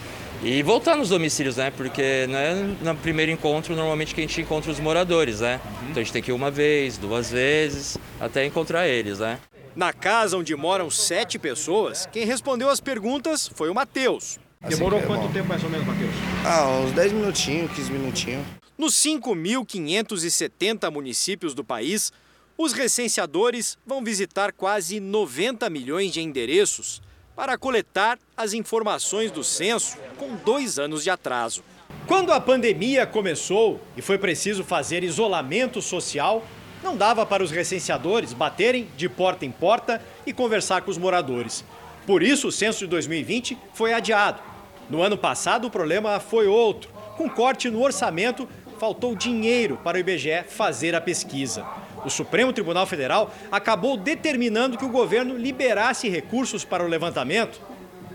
e 0.44 0.62
voltar 0.62 0.96
nos 0.98 1.10
domicílios, 1.10 1.58
né? 1.58 1.72
Porque 1.72 2.28
né, 2.28 2.76
no 2.82 2.96
primeiro 2.96 3.32
encontro, 3.32 3.76
normalmente 3.76 4.14
que 4.14 4.22
a 4.22 4.24
gente 4.24 4.42
encontra 4.42 4.72
os 4.72 4.80
moradores, 4.80 5.40
né? 5.40 5.60
Uhum. 5.64 5.90
Então 5.90 6.02
a 6.02 6.04
gente 6.04 6.14
tem 6.14 6.22
que 6.22 6.32
ir 6.32 6.34
uma 6.34 6.52
vez, 6.52 6.98
duas 6.98 7.32
vezes, 7.32 7.98
até 8.20 8.46
encontrar 8.46 8.88
eles, 8.88 9.20
né? 9.20 9.40
Na 9.76 9.92
casa 9.92 10.38
onde 10.38 10.56
moram 10.56 10.90
sete 10.90 11.40
pessoas, 11.40 12.08
quem 12.12 12.26
respondeu 12.26 12.70
as 12.70 12.80
perguntas 12.80 13.50
foi 13.56 13.70
o 13.70 13.74
Matheus. 13.74 14.40
Demorou 14.62 15.00
Assim, 15.00 15.08
quanto 15.08 15.34
tempo 15.34 15.48
mais 15.48 15.64
ou 15.64 15.70
menos, 15.70 15.86
Matheus? 15.86 16.12
Ah, 16.46 16.68
uns 16.70 16.92
10 16.94 17.12
minutinhos, 17.12 17.72
15 17.72 17.92
minutinhos. 17.92 18.46
Nos 18.78 18.94
5.570 18.96 20.92
municípios 20.92 21.54
do 21.54 21.64
país, 21.64 22.12
os 22.58 22.74
recenseadores 22.74 23.78
vão 23.86 24.04
visitar 24.04 24.52
quase 24.52 25.00
90 25.00 25.70
milhões 25.70 26.12
de 26.12 26.22
endereços 26.22 27.02
para 27.36 27.58
coletar 27.58 28.20
as 28.38 28.54
informações 28.54 29.32
do 29.32 29.44
censo 29.44 29.98
com 30.18 30.36
dois 30.36 30.78
anos 30.78 31.04
de 31.04 31.10
atraso. 31.10 31.64
Quando 32.06 32.32
a 32.32 32.40
pandemia 32.40 33.08
começou 33.08 33.82
e 33.98 34.02
foi 34.02 34.18
preciso 34.18 34.64
fazer 34.64 35.04
isolamento 35.04 35.82
social, 35.82 36.46
não 36.84 36.96
dava 36.96 37.26
para 37.26 37.44
os 37.44 37.50
recenseadores 37.50 38.34
baterem 38.34 38.88
de 38.96 39.10
porta 39.10 39.46
em 39.46 39.52
porta 39.52 40.02
e 40.26 40.34
conversar 40.34 40.82
com 40.82 40.92
os 40.92 40.98
moradores. 40.98 41.64
Por 42.06 42.22
isso, 42.22 42.50
o 42.50 42.52
censo 42.52 42.80
de 42.80 42.88
2020 42.88 43.58
foi 43.74 43.94
adiado. 43.94 44.42
No 44.90 45.02
ano 45.02 45.18
passado, 45.18 45.68
o 45.68 45.72
problema 45.72 46.20
foi 46.20 46.46
outro. 46.46 46.92
Com 47.18 47.30
corte 47.30 47.70
no 47.70 47.82
orçamento, 47.82 48.48
faltou 48.78 49.16
dinheiro 49.16 49.80
para 49.84 49.98
o 49.98 50.00
IBGE 50.00 50.44
fazer 50.50 50.94
a 50.94 51.02
pesquisa. 51.02 51.66
O 52.06 52.10
Supremo 52.10 52.52
Tribunal 52.52 52.86
Federal 52.86 53.34
acabou 53.52 53.96
determinando 53.96 54.78
que 54.78 54.86
o 54.86 54.90
governo 54.90 55.38
liberasse 55.38 56.10
recursos 56.10 56.66
para 56.66 56.84
o 56.84 56.88
levantamento. 56.88 57.62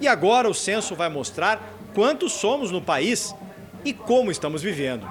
E 0.00 0.06
agora 0.06 0.48
o 0.48 0.54
censo 0.54 0.94
vai 0.94 1.08
mostrar 1.08 1.60
quantos 1.94 2.32
somos 2.32 2.70
no 2.70 2.82
país 2.82 3.34
e 3.84 3.92
como 3.92 4.30
estamos 4.30 4.62
vivendo. 4.62 5.08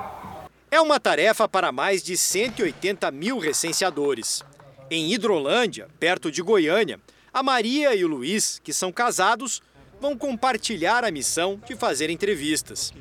É 0.69 0.79
uma 0.79 0.99
tarefa 0.99 1.47
para 1.47 1.71
mais 1.71 2.03
de 2.03 2.17
180 2.17 3.09
mil 3.11 3.39
recenseadores. 3.39 4.43
Em 4.89 5.11
Hidrolândia, 5.11 5.87
perto 5.99 6.31
de 6.31 6.41
Goiânia, 6.41 6.99
a 7.33 7.41
Maria 7.41 7.95
e 7.95 8.03
o 8.03 8.07
Luiz, 8.07 8.61
que 8.63 8.73
são 8.73 8.91
casados, 8.91 9.61
vão 9.99 10.17
compartilhar 10.17 11.03
a 11.03 11.11
missão 11.11 11.59
de 11.65 11.75
fazer 11.75 12.09
entrevistas. 12.09 12.93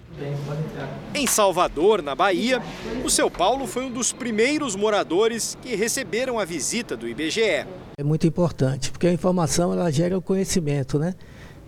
Em 1.15 1.27
Salvador, 1.27 2.03
na 2.03 2.15
Bahia, 2.15 2.63
o 3.05 3.11
seu 3.11 3.31
Paulo 3.31 3.67
foi 3.67 3.85
um 3.85 3.91
dos 3.91 4.13
primeiros 4.13 4.75
moradores 4.75 5.57
que 5.61 5.75
receberam 5.75 6.39
a 6.39 6.45
visita 6.45 6.97
do 6.97 7.09
IBGE. 7.09 7.67
É 7.99 8.03
muito 8.05 8.27
importante, 8.27 8.91
porque 8.91 9.07
a 9.07 9.13
informação 9.13 9.73
ela 9.73 9.91
gera 9.91 10.17
o 10.17 10.23
conhecimento, 10.23 10.99
né? 10.99 11.15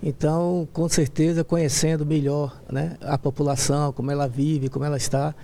Então, 0.02 0.68
com 0.72 0.88
certeza, 0.88 1.42
conhecendo 1.42 2.06
melhor 2.06 2.60
né, 2.70 2.96
a 3.02 3.18
população, 3.18 3.92
como 3.92 4.10
ela 4.10 4.28
vive, 4.28 4.68
como 4.68 4.84
ela 4.84 4.96
está, 4.96 5.34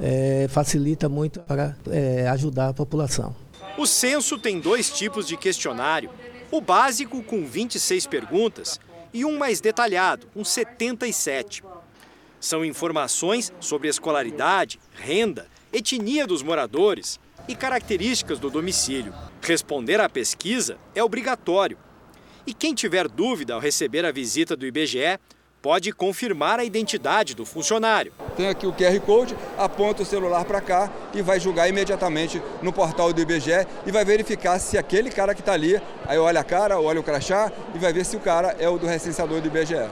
é, 0.00 0.46
facilita 0.48 1.08
muito 1.08 1.40
para 1.40 1.76
é, 1.88 2.28
ajudar 2.28 2.68
a 2.68 2.74
população. 2.74 3.34
O 3.78 3.86
censo 3.86 4.36
tem 4.36 4.58
dois 4.58 4.90
tipos 4.90 5.28
de 5.28 5.36
questionário: 5.36 6.10
o 6.50 6.60
básico, 6.60 7.22
com 7.22 7.46
26 7.46 8.06
perguntas, 8.06 8.80
e 9.12 9.24
um 9.24 9.38
mais 9.38 9.60
detalhado, 9.60 10.26
com 10.34 10.44
77. 10.44 11.62
São 12.38 12.64
informações 12.64 13.52
sobre 13.60 13.88
escolaridade, 13.88 14.78
renda, 14.94 15.46
etnia 15.72 16.26
dos 16.26 16.42
moradores 16.42 17.20
e 17.46 17.54
características 17.54 18.38
do 18.38 18.50
domicílio. 18.50 19.12
Responder 19.42 20.00
à 20.00 20.08
pesquisa 20.08 20.78
é 20.94 21.02
obrigatório. 21.02 21.76
E 22.46 22.54
quem 22.54 22.74
tiver 22.74 23.06
dúvida 23.08 23.54
ao 23.54 23.60
receber 23.60 24.04
a 24.04 24.12
visita 24.12 24.56
do 24.56 24.66
IBGE 24.66 25.18
pode 25.62 25.92
confirmar 25.92 26.58
a 26.58 26.64
identidade 26.64 27.34
do 27.34 27.44
funcionário. 27.44 28.12
Tem 28.36 28.48
aqui 28.48 28.66
o 28.66 28.72
QR 28.72 28.98
Code, 29.00 29.36
aponta 29.58 30.02
o 30.02 30.06
celular 30.06 30.44
para 30.44 30.60
cá 30.60 30.90
e 31.14 31.20
vai 31.20 31.38
julgar 31.38 31.68
imediatamente 31.68 32.40
no 32.62 32.72
portal 32.72 33.12
do 33.12 33.20
IBGE 33.20 33.66
e 33.86 33.92
vai 33.92 34.04
verificar 34.04 34.58
se 34.58 34.78
aquele 34.78 35.10
cara 35.10 35.34
que 35.34 35.40
está 35.40 35.52
ali, 35.52 35.80
aí 36.06 36.18
olha 36.18 36.40
a 36.40 36.44
cara, 36.44 36.80
olha 36.80 37.00
o 37.00 37.04
crachá 37.04 37.52
e 37.74 37.78
vai 37.78 37.92
ver 37.92 38.04
se 38.04 38.16
o 38.16 38.20
cara 38.20 38.56
é 38.58 38.68
o 38.68 38.78
do 38.78 38.86
recenseador 38.86 39.40
do 39.40 39.48
IBGE. 39.48 39.90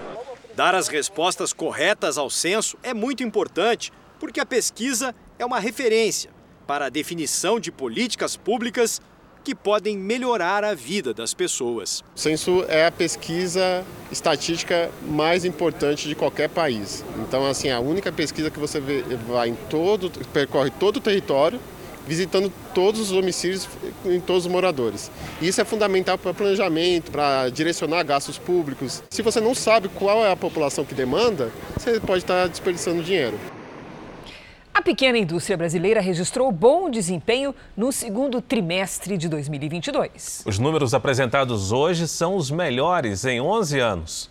Dar 0.55 0.75
as 0.75 0.89
respostas 0.89 1.53
corretas 1.53 2.19
ao 2.19 2.31
censo 2.31 2.77
é 2.83 2.95
muito 2.95 3.23
importante, 3.23 3.93
porque 4.19 4.41
a 4.41 4.47
pesquisa 4.47 5.15
é 5.39 5.45
uma 5.45 5.61
referência 5.61 6.31
para 6.67 6.87
a 6.87 6.91
definição 6.91 7.61
de 7.61 7.71
políticas 7.71 8.37
públicas 8.37 9.01
que 9.49 9.55
podem 9.55 9.97
melhorar 9.97 10.63
a 10.63 10.75
vida 10.75 11.15
das 11.15 11.33
pessoas. 11.33 12.05
O 12.15 12.21
censo 12.21 12.67
é 12.69 12.85
a 12.85 12.93
pesquisa 12.93 13.83
estatística 14.13 14.91
mais 15.01 15.43
importante 15.43 16.07
de 16.07 16.15
qualquer 16.15 16.51
país. 16.51 17.03
Então, 17.27 17.47
assim, 17.47 17.71
a 17.71 17.81
única 17.81 18.13
pesquisa 18.13 18.51
que 18.51 18.59
você 18.59 18.79
vê, 18.79 19.03
vai 19.27 19.49
em 19.49 19.55
todo, 19.71 20.13
percorre 20.35 20.71
todo 20.71 20.99
o 20.99 21.01
território, 21.01 21.59
visitando 22.07 22.53
todos 22.75 23.01
os 23.01 23.09
domicílios 23.09 23.67
em 24.05 24.21
todos 24.21 24.45
os 24.45 24.53
moradores. 24.53 25.11
Isso 25.41 25.63
é 25.63 25.65
fundamental 25.65 26.19
para 26.19 26.35
planejamento, 26.35 27.11
para 27.11 27.49
direcionar 27.49 28.03
gastos 28.03 28.37
públicos. 28.37 29.03
Se 29.09 29.23
você 29.23 29.41
não 29.41 29.55
sabe 29.55 29.89
qual 29.89 30.27
é 30.27 30.31
a 30.31 30.37
população 30.37 30.85
que 30.85 30.95
demanda, 30.95 31.51
você 31.75 31.99
pode 32.01 32.23
estar 32.23 32.47
desperdiçando 32.49 33.03
dinheiro. 33.03 33.39
A 34.79 34.81
pequena 34.81 35.19
indústria 35.19 35.57
brasileira 35.57 36.01
registrou 36.01 36.53
bom 36.53 36.89
desempenho 36.89 37.53
no 37.77 37.91
segundo 37.91 38.41
trimestre 38.41 39.19
de 39.19 39.29
2022. 39.29 40.45
Os 40.47 40.61
números 40.61 40.95
apresentados 40.95 41.73
hoje 41.73 42.07
são 42.07 42.37
os 42.37 42.49
melhores 42.49 43.25
em 43.25 43.41
11 43.41 43.81
anos. 43.81 44.31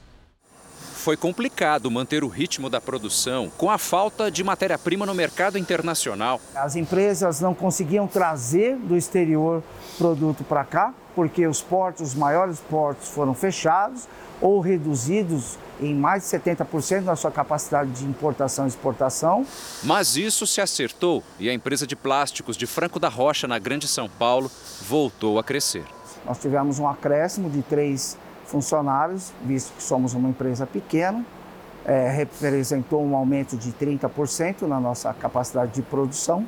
Foi 0.94 1.18
complicado 1.18 1.92
manter 1.92 2.24
o 2.24 2.30
ritmo 2.30 2.70
da 2.70 2.80
produção 2.80 3.52
com 3.58 3.70
a 3.70 3.78
falta 3.78 4.32
de 4.32 4.42
matéria-prima 4.42 5.06
no 5.06 5.14
mercado 5.14 5.58
internacional. 5.58 6.40
As 6.56 6.78
empresas 6.78 7.42
não 7.42 7.54
conseguiam 7.54 8.08
trazer 8.08 8.78
do 8.78 8.96
exterior 8.96 9.62
produto 9.98 10.46
para 10.46 10.64
cá, 10.64 10.94
porque 11.14 11.46
os 11.46 11.62
portos, 11.62 12.12
os 12.12 12.16
maiores 12.16 12.62
portos 12.70 13.10
foram 13.10 13.34
fechados 13.34 14.08
ou 14.40 14.62
reduzidos 14.62 15.58
em 15.80 15.94
mais 15.94 16.24
de 16.24 16.38
70% 16.38 17.04
da 17.04 17.16
sua 17.16 17.32
capacidade 17.32 17.92
de 17.92 18.06
importação 18.06 18.66
e 18.66 18.68
exportação. 18.68 19.46
Mas 19.84 20.16
isso 20.16 20.48
se 20.48 20.62
acertou 20.62 21.24
e 21.40 21.50
a 21.50 21.54
empresa 21.54 21.86
de 21.86 21.96
plásticos 21.96 22.58
de 22.58 22.66
Franco 22.66 23.00
da 23.00 23.10
Rocha, 23.10 23.48
na 23.48 23.60
Grande 23.60 23.88
São 23.88 24.10
Paulo, 24.10 24.50
voltou 24.82 25.40
a 25.40 25.44
crescer. 25.44 25.86
Nós 26.26 26.40
tivemos 26.40 26.80
um 26.80 26.88
acréscimo 26.88 27.50
de 27.50 27.62
três 27.62 28.18
funcionários, 28.46 29.32
visto 29.44 29.74
que 29.74 29.84
somos 29.84 30.14
uma 30.14 30.30
empresa 30.30 30.66
pequena, 30.66 31.26
é, 31.86 32.10
representou 32.10 33.04
um 33.04 33.16
aumento 33.16 33.56
de 33.56 33.72
30% 33.72 34.64
na 34.64 34.80
nossa 34.80 35.14
capacidade 35.14 35.74
de 35.74 35.82
produção. 35.82 36.46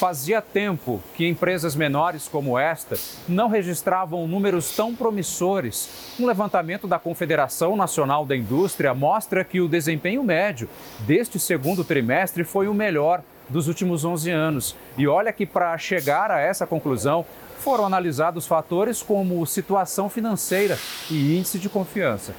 Fazia 0.00 0.40
tempo 0.40 1.02
que 1.14 1.26
empresas 1.26 1.76
menores 1.76 2.26
como 2.26 2.58
esta 2.58 2.96
não 3.28 3.48
registravam 3.48 4.26
números 4.26 4.74
tão 4.74 4.94
promissores. 4.94 6.14
Um 6.18 6.24
levantamento 6.26 6.86
da 6.86 6.98
Confederação 6.98 7.76
Nacional 7.76 8.24
da 8.24 8.34
Indústria 8.34 8.94
mostra 8.94 9.44
que 9.44 9.60
o 9.60 9.68
desempenho 9.68 10.22
médio 10.22 10.70
deste 11.00 11.38
segundo 11.38 11.84
trimestre 11.84 12.44
foi 12.44 12.66
o 12.66 12.72
melhor 12.72 13.20
dos 13.46 13.68
últimos 13.68 14.02
11 14.02 14.30
anos. 14.30 14.76
E 14.96 15.06
olha 15.06 15.34
que 15.34 15.44
para 15.44 15.76
chegar 15.76 16.30
a 16.30 16.40
essa 16.40 16.66
conclusão 16.66 17.26
foram 17.58 17.84
analisados 17.84 18.46
fatores 18.46 19.02
como 19.02 19.44
situação 19.44 20.08
financeira 20.08 20.78
e 21.10 21.36
índice 21.36 21.58
de 21.58 21.68
confiança. 21.68 22.32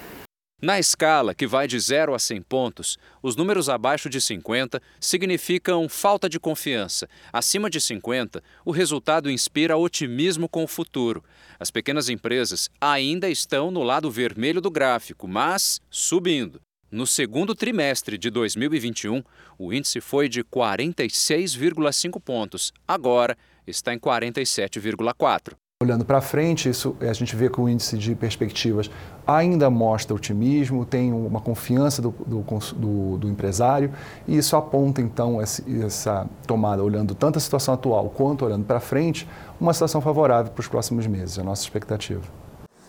Na 0.61 0.77
escala, 0.77 1.33
que 1.33 1.47
vai 1.47 1.67
de 1.67 1.79
0 1.79 2.13
a 2.13 2.19
100 2.19 2.43
pontos, 2.43 2.99
os 3.19 3.35
números 3.35 3.67
abaixo 3.67 4.07
de 4.07 4.21
50 4.21 4.79
significam 4.99 5.89
falta 5.89 6.29
de 6.29 6.39
confiança. 6.39 7.09
Acima 7.33 7.67
de 7.67 7.81
50, 7.81 8.43
o 8.63 8.69
resultado 8.69 9.31
inspira 9.31 9.75
otimismo 9.75 10.47
com 10.47 10.63
o 10.63 10.67
futuro. 10.67 11.23
As 11.59 11.71
pequenas 11.71 12.09
empresas 12.09 12.69
ainda 12.79 13.27
estão 13.27 13.71
no 13.71 13.81
lado 13.81 14.11
vermelho 14.11 14.61
do 14.61 14.69
gráfico, 14.69 15.27
mas 15.27 15.81
subindo. 15.89 16.61
No 16.91 17.07
segundo 17.07 17.55
trimestre 17.55 18.15
de 18.15 18.29
2021, 18.29 19.23
o 19.57 19.73
índice 19.73 19.99
foi 19.99 20.29
de 20.29 20.43
46,5 20.43 22.21
pontos. 22.21 22.71
Agora 22.87 23.35
está 23.65 23.95
em 23.95 23.97
47,4. 23.97 25.60
Olhando 25.81 26.05
para 26.05 26.21
frente, 26.21 26.69
isso, 26.69 26.95
a 27.01 27.11
gente 27.11 27.35
vê 27.35 27.49
que 27.49 27.59
o 27.59 27.67
índice 27.67 27.97
de 27.97 28.13
perspectivas 28.13 28.87
ainda 29.25 29.67
mostra 29.67 30.15
otimismo, 30.15 30.85
tem 30.85 31.11
uma 31.11 31.41
confiança 31.41 32.03
do, 32.03 32.11
do, 32.11 32.45
do, 32.75 33.17
do 33.17 33.27
empresário 33.27 33.91
e 34.27 34.37
isso 34.37 34.55
aponta 34.55 35.01
então 35.01 35.41
essa, 35.41 35.63
essa 35.83 36.27
tomada, 36.45 36.83
olhando 36.83 37.15
tanto 37.15 37.37
a 37.37 37.39
situação 37.39 37.73
atual 37.73 38.09
quanto 38.09 38.45
olhando 38.45 38.63
para 38.63 38.79
frente, 38.79 39.27
uma 39.59 39.73
situação 39.73 40.01
favorável 40.01 40.51
para 40.51 40.61
os 40.61 40.67
próximos 40.67 41.07
meses, 41.07 41.39
é 41.39 41.41
a 41.41 41.43
nossa 41.43 41.63
expectativa. 41.63 42.21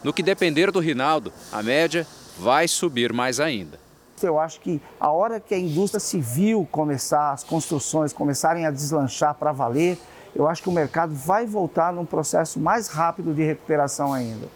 No 0.04 0.12
que 0.12 0.22
depender 0.22 0.70
do 0.70 0.78
Rinaldo, 0.78 1.32
a 1.50 1.62
média 1.62 2.06
vai 2.38 2.68
subir 2.68 3.10
mais 3.10 3.40
ainda. 3.40 3.80
Eu 4.22 4.38
acho 4.38 4.60
que 4.60 4.82
a 5.00 5.10
hora 5.10 5.40
que 5.40 5.54
a 5.54 5.58
indústria 5.58 5.98
civil 5.98 6.68
começar, 6.70 7.32
as 7.32 7.42
construções 7.42 8.12
começarem 8.12 8.66
a 8.66 8.70
deslanchar 8.70 9.34
para 9.34 9.50
valer, 9.50 9.96
eu 10.34 10.48
acho 10.48 10.62
que 10.62 10.68
o 10.68 10.72
mercado 10.72 11.14
vai 11.14 11.46
voltar 11.46 11.92
num 11.92 12.04
processo 12.04 12.58
mais 12.58 12.88
rápido 12.88 13.34
de 13.34 13.42
recuperação 13.42 14.12
ainda. 14.12 14.48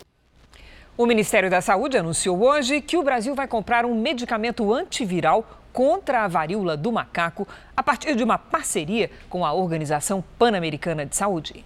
O 0.96 1.04
Ministério 1.04 1.50
da 1.50 1.60
Saúde 1.60 1.98
anunciou 1.98 2.42
hoje 2.42 2.80
que 2.80 2.96
o 2.96 3.02
Brasil 3.02 3.34
vai 3.34 3.46
comprar 3.46 3.84
um 3.84 3.94
medicamento 3.94 4.72
antiviral 4.72 5.44
contra 5.70 6.24
a 6.24 6.28
varíola 6.28 6.74
do 6.74 6.90
macaco 6.90 7.46
a 7.76 7.82
partir 7.82 8.16
de 8.16 8.24
uma 8.24 8.38
parceria 8.38 9.10
com 9.28 9.44
a 9.44 9.52
Organização 9.52 10.24
Pan-Americana 10.38 11.04
de 11.04 11.14
Saúde. 11.14 11.62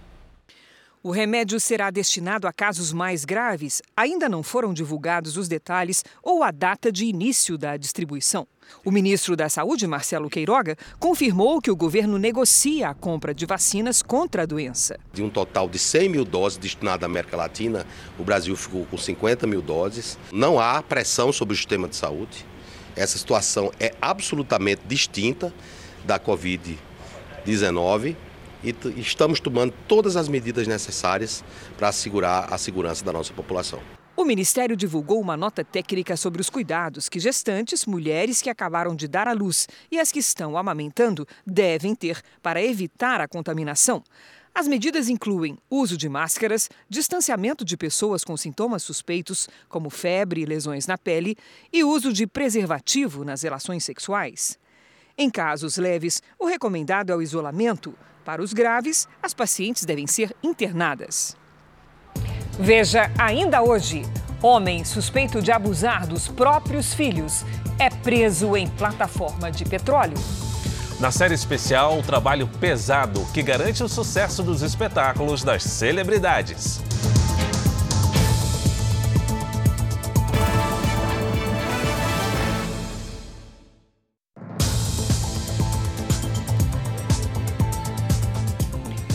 O 1.03 1.09
remédio 1.09 1.59
será 1.59 1.89
destinado 1.89 2.47
a 2.47 2.53
casos 2.53 2.93
mais 2.93 3.25
graves. 3.25 3.81
Ainda 3.97 4.29
não 4.29 4.43
foram 4.43 4.71
divulgados 4.71 5.35
os 5.35 5.47
detalhes 5.47 6.05
ou 6.21 6.43
a 6.43 6.51
data 6.51 6.91
de 6.91 7.05
início 7.05 7.57
da 7.57 7.75
distribuição. 7.75 8.47
O 8.85 8.91
ministro 8.91 9.35
da 9.35 9.49
Saúde, 9.49 9.87
Marcelo 9.87 10.29
Queiroga, 10.29 10.77
confirmou 10.99 11.59
que 11.59 11.71
o 11.71 11.75
governo 11.75 12.19
negocia 12.19 12.89
a 12.89 12.93
compra 12.93 13.33
de 13.33 13.47
vacinas 13.47 14.03
contra 14.03 14.43
a 14.43 14.45
doença. 14.45 14.99
De 15.11 15.23
um 15.23 15.29
total 15.29 15.67
de 15.67 15.79
100 15.79 16.07
mil 16.07 16.23
doses 16.23 16.59
destinadas 16.59 17.01
à 17.01 17.07
América 17.07 17.35
Latina, 17.35 17.83
o 18.19 18.23
Brasil 18.23 18.55
ficou 18.55 18.85
com 18.85 18.95
50 18.95 19.47
mil 19.47 19.63
doses. 19.63 20.19
Não 20.31 20.59
há 20.59 20.83
pressão 20.83 21.33
sobre 21.33 21.55
o 21.55 21.57
sistema 21.57 21.87
de 21.87 21.95
saúde. 21.95 22.45
Essa 22.95 23.17
situação 23.17 23.71
é 23.79 23.95
absolutamente 23.99 24.83
distinta 24.85 25.51
da 26.05 26.19
Covid-19 26.19 28.15
e 28.63 28.75
estamos 28.99 29.39
tomando 29.39 29.73
todas 29.87 30.15
as 30.15 30.27
medidas 30.27 30.67
necessárias 30.67 31.43
para 31.77 31.89
assegurar 31.89 32.53
a 32.53 32.57
segurança 32.57 33.03
da 33.03 33.11
nossa 33.11 33.33
população. 33.33 33.79
O 34.15 34.25
Ministério 34.25 34.75
divulgou 34.75 35.19
uma 35.19 35.35
nota 35.35 35.63
técnica 35.63 36.15
sobre 36.15 36.41
os 36.41 36.49
cuidados 36.49 37.09
que 37.09 37.19
gestantes, 37.19 37.85
mulheres 37.85 38.41
que 38.41 38.49
acabaram 38.49 38.95
de 38.95 39.07
dar 39.07 39.27
à 39.27 39.33
luz 39.33 39.67
e 39.89 39.99
as 39.99 40.11
que 40.11 40.19
estão 40.19 40.57
amamentando 40.57 41.25
devem 41.45 41.95
ter 41.95 42.21
para 42.41 42.61
evitar 42.61 43.21
a 43.21 43.27
contaminação. 43.27 44.03
As 44.53 44.67
medidas 44.67 45.07
incluem 45.07 45.57
uso 45.69 45.95
de 45.95 46.09
máscaras, 46.09 46.69
distanciamento 46.89 47.63
de 47.63 47.77
pessoas 47.77 48.21
com 48.23 48.35
sintomas 48.35 48.83
suspeitos, 48.83 49.47
como 49.69 49.89
febre 49.89 50.41
e 50.41 50.45
lesões 50.45 50.85
na 50.85 50.97
pele, 50.97 51.37
e 51.71 51.85
uso 51.85 52.11
de 52.11 52.27
preservativo 52.27 53.23
nas 53.23 53.41
relações 53.43 53.85
sexuais. 53.85 54.59
Em 55.17 55.29
casos 55.29 55.77
leves, 55.77 56.21
o 56.37 56.45
recomendado 56.45 57.11
é 57.11 57.15
o 57.15 57.21
isolamento. 57.21 57.95
Para 58.23 58.41
os 58.41 58.53
graves, 58.53 59.07
as 59.21 59.33
pacientes 59.33 59.83
devem 59.83 60.05
ser 60.05 60.35
internadas. 60.43 61.35
Veja 62.59 63.11
ainda 63.17 63.61
hoje: 63.61 64.03
homem 64.41 64.85
suspeito 64.85 65.41
de 65.41 65.51
abusar 65.51 66.05
dos 66.05 66.27
próprios 66.27 66.93
filhos 66.93 67.43
é 67.79 67.89
preso 67.89 68.55
em 68.55 68.67
plataforma 68.67 69.51
de 69.51 69.65
petróleo. 69.65 70.17
Na 70.99 71.09
série 71.09 71.33
especial, 71.33 71.97
o 71.97 72.03
trabalho 72.03 72.47
pesado 72.47 73.25
que 73.33 73.41
garante 73.41 73.83
o 73.83 73.89
sucesso 73.89 74.43
dos 74.43 74.61
espetáculos 74.61 75.43
das 75.43 75.63
celebridades. 75.63 76.79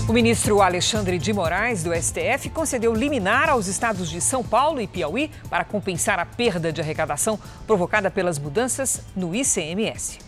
O 0.08 0.12
ministro 0.12 0.62
Alexandre 0.62 1.18
de 1.18 1.32
Moraes, 1.32 1.82
do 1.82 1.92
STF, 1.92 2.48
concedeu 2.50 2.94
liminar 2.94 3.50
aos 3.50 3.66
estados 3.66 4.08
de 4.08 4.20
São 4.20 4.40
Paulo 4.44 4.80
e 4.80 4.86
Piauí 4.86 5.32
para 5.50 5.64
compensar 5.64 6.20
a 6.20 6.24
perda 6.24 6.72
de 6.72 6.80
arrecadação 6.80 7.36
provocada 7.66 8.08
pelas 8.08 8.38
mudanças 8.38 9.00
no 9.16 9.34
ICMS. 9.34 10.25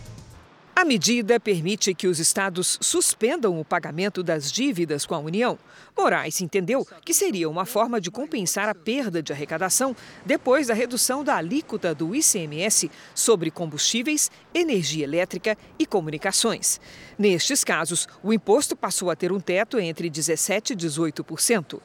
A 0.79 0.85
medida 0.85 1.41
permite 1.41 1.93
que 1.93 2.07
os 2.07 2.19
estados 2.19 2.77
suspendam 2.79 3.59
o 3.59 3.65
pagamento 3.65 4.23
das 4.23 4.49
dívidas 4.49 5.05
com 5.05 5.13
a 5.13 5.19
União. 5.19 5.59
Moraes 5.93 6.39
entendeu 6.39 6.87
que 7.03 7.13
seria 7.13 7.49
uma 7.49 7.65
forma 7.65 7.99
de 7.99 8.09
compensar 8.09 8.69
a 8.69 8.73
perda 8.73 9.21
de 9.21 9.33
arrecadação 9.33 9.93
depois 10.25 10.67
da 10.67 10.73
redução 10.73 11.21
da 11.21 11.35
alíquota 11.35 11.93
do 11.93 12.15
ICMS 12.15 12.89
sobre 13.13 13.51
combustíveis, 13.51 14.31
energia 14.53 15.03
elétrica 15.03 15.57
e 15.77 15.85
comunicações. 15.85 16.79
Nestes 17.17 17.61
casos, 17.65 18.07
o 18.23 18.31
imposto 18.31 18.73
passou 18.73 19.11
a 19.11 19.17
ter 19.17 19.33
um 19.33 19.39
teto 19.41 19.77
entre 19.79 20.09
17% 20.09 20.69
e 20.69 20.75
18%. 20.77 21.81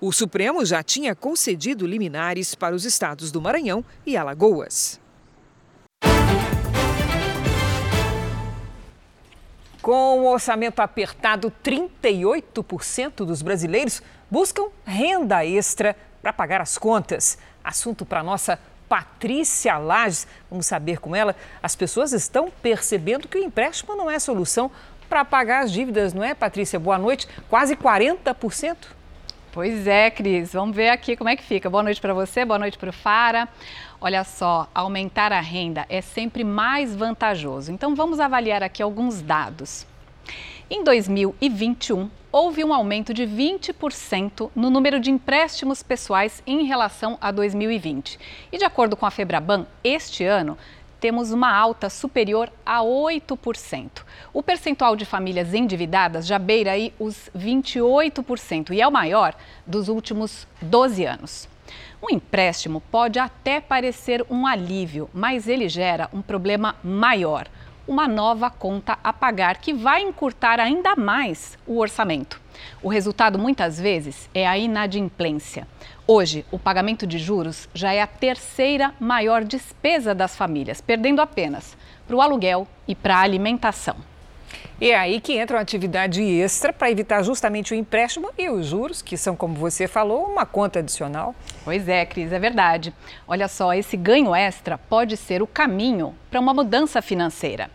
O 0.00 0.12
Supremo 0.12 0.64
já 0.64 0.84
tinha 0.84 1.16
concedido 1.16 1.84
liminares 1.84 2.54
para 2.54 2.76
os 2.76 2.84
estados 2.84 3.32
do 3.32 3.42
Maranhão 3.42 3.84
e 4.06 4.16
Alagoas. 4.16 5.04
Com 9.86 10.18
o 10.18 10.32
orçamento 10.32 10.80
apertado, 10.80 11.52
38% 11.62 13.24
dos 13.24 13.40
brasileiros 13.40 14.02
buscam 14.28 14.64
renda 14.84 15.46
extra 15.46 15.94
para 16.20 16.32
pagar 16.32 16.60
as 16.60 16.76
contas. 16.76 17.38
Assunto 17.62 18.04
para 18.04 18.20
nossa 18.20 18.58
Patrícia 18.88 19.78
Lages. 19.78 20.26
Vamos 20.50 20.66
saber 20.66 20.98
com 20.98 21.14
ela. 21.14 21.36
As 21.62 21.76
pessoas 21.76 22.12
estão 22.12 22.50
percebendo 22.60 23.28
que 23.28 23.38
o 23.38 23.44
empréstimo 23.44 23.94
não 23.94 24.10
é 24.10 24.18
solução 24.18 24.72
para 25.08 25.24
pagar 25.24 25.62
as 25.62 25.70
dívidas, 25.70 26.12
não 26.12 26.24
é, 26.24 26.34
Patrícia? 26.34 26.80
Boa 26.80 26.98
noite. 26.98 27.28
Quase 27.48 27.76
40%. 27.76 28.76
Pois 29.52 29.86
é, 29.86 30.10
Cris. 30.10 30.52
Vamos 30.52 30.74
ver 30.74 30.88
aqui 30.88 31.16
como 31.16 31.30
é 31.30 31.36
que 31.36 31.44
fica. 31.44 31.70
Boa 31.70 31.84
noite 31.84 32.00
para 32.00 32.12
você, 32.12 32.44
boa 32.44 32.58
noite 32.58 32.76
para 32.76 32.90
o 32.90 32.92
Fara. 32.92 33.48
Olha 34.00 34.24
só, 34.24 34.68
aumentar 34.74 35.32
a 35.32 35.40
renda 35.40 35.86
é 35.88 36.00
sempre 36.00 36.44
mais 36.44 36.94
vantajoso. 36.94 37.72
Então 37.72 37.94
vamos 37.94 38.20
avaliar 38.20 38.62
aqui 38.62 38.82
alguns 38.82 39.22
dados. 39.22 39.86
Em 40.68 40.82
2021, 40.82 42.10
houve 42.30 42.64
um 42.64 42.74
aumento 42.74 43.14
de 43.14 43.22
20% 43.22 44.50
no 44.54 44.68
número 44.68 45.00
de 45.00 45.10
empréstimos 45.10 45.82
pessoais 45.82 46.42
em 46.46 46.64
relação 46.64 47.16
a 47.20 47.30
2020. 47.30 48.18
E 48.52 48.58
de 48.58 48.64
acordo 48.64 48.96
com 48.96 49.06
a 49.06 49.10
Febraban, 49.10 49.66
este 49.82 50.24
ano 50.24 50.58
temos 51.00 51.30
uma 51.30 51.54
alta 51.54 51.88
superior 51.88 52.50
a 52.64 52.80
8%. 52.80 54.02
O 54.32 54.42
percentual 54.42 54.96
de 54.96 55.04
famílias 55.04 55.54
endividadas 55.54 56.26
já 56.26 56.38
beira 56.38 56.72
aí 56.72 56.92
os 56.98 57.30
28% 57.36 58.70
e 58.70 58.80
é 58.80 58.86
o 58.86 58.92
maior 58.92 59.34
dos 59.66 59.88
últimos 59.88 60.46
12 60.60 61.04
anos. 61.04 61.48
Um 62.02 62.14
empréstimo 62.14 62.80
pode 62.90 63.18
até 63.18 63.60
parecer 63.60 64.24
um 64.30 64.46
alívio, 64.46 65.08
mas 65.12 65.48
ele 65.48 65.68
gera 65.68 66.08
um 66.12 66.22
problema 66.22 66.76
maior 66.82 67.48
uma 67.86 68.08
nova 68.08 68.50
conta 68.50 68.98
a 69.02 69.12
pagar 69.12 69.58
que 69.58 69.72
vai 69.72 70.02
encurtar 70.02 70.58
ainda 70.58 70.96
mais 70.96 71.56
o 71.66 71.78
orçamento. 71.78 72.40
O 72.82 72.88
resultado, 72.88 73.38
muitas 73.38 73.78
vezes, 73.78 74.28
é 74.34 74.46
a 74.46 74.58
inadimplência. 74.58 75.66
Hoje, 76.06 76.44
o 76.50 76.58
pagamento 76.58 77.06
de 77.06 77.18
juros 77.18 77.68
já 77.74 77.92
é 77.92 78.00
a 78.00 78.06
terceira 78.06 78.94
maior 78.98 79.44
despesa 79.44 80.14
das 80.14 80.36
famílias, 80.36 80.80
perdendo 80.80 81.20
apenas 81.20 81.76
para 82.06 82.16
o 82.16 82.20
aluguel 82.20 82.66
e 82.86 82.94
para 82.94 83.16
a 83.16 83.20
alimentação. 83.20 83.96
E 84.80 84.90
é 84.90 84.98
aí 84.98 85.20
que 85.20 85.32
entra 85.32 85.56
uma 85.56 85.62
atividade 85.62 86.22
extra 86.22 86.72
para 86.72 86.90
evitar 86.90 87.22
justamente 87.22 87.72
o 87.72 87.74
empréstimo 87.74 88.30
e 88.36 88.50
os 88.50 88.66
juros, 88.66 89.00
que 89.00 89.16
são, 89.16 89.34
como 89.34 89.54
você 89.54 89.88
falou, 89.88 90.26
uma 90.26 90.44
conta 90.44 90.80
adicional. 90.80 91.34
Pois 91.64 91.88
é, 91.88 92.04
Cris, 92.04 92.30
é 92.30 92.38
verdade. 92.38 92.92
Olha 93.26 93.48
só, 93.48 93.72
esse 93.72 93.96
ganho 93.96 94.34
extra 94.34 94.76
pode 94.76 95.16
ser 95.16 95.42
o 95.42 95.46
caminho 95.46 96.14
para 96.30 96.40
uma 96.40 96.52
mudança 96.52 97.00
financeira. 97.00 97.70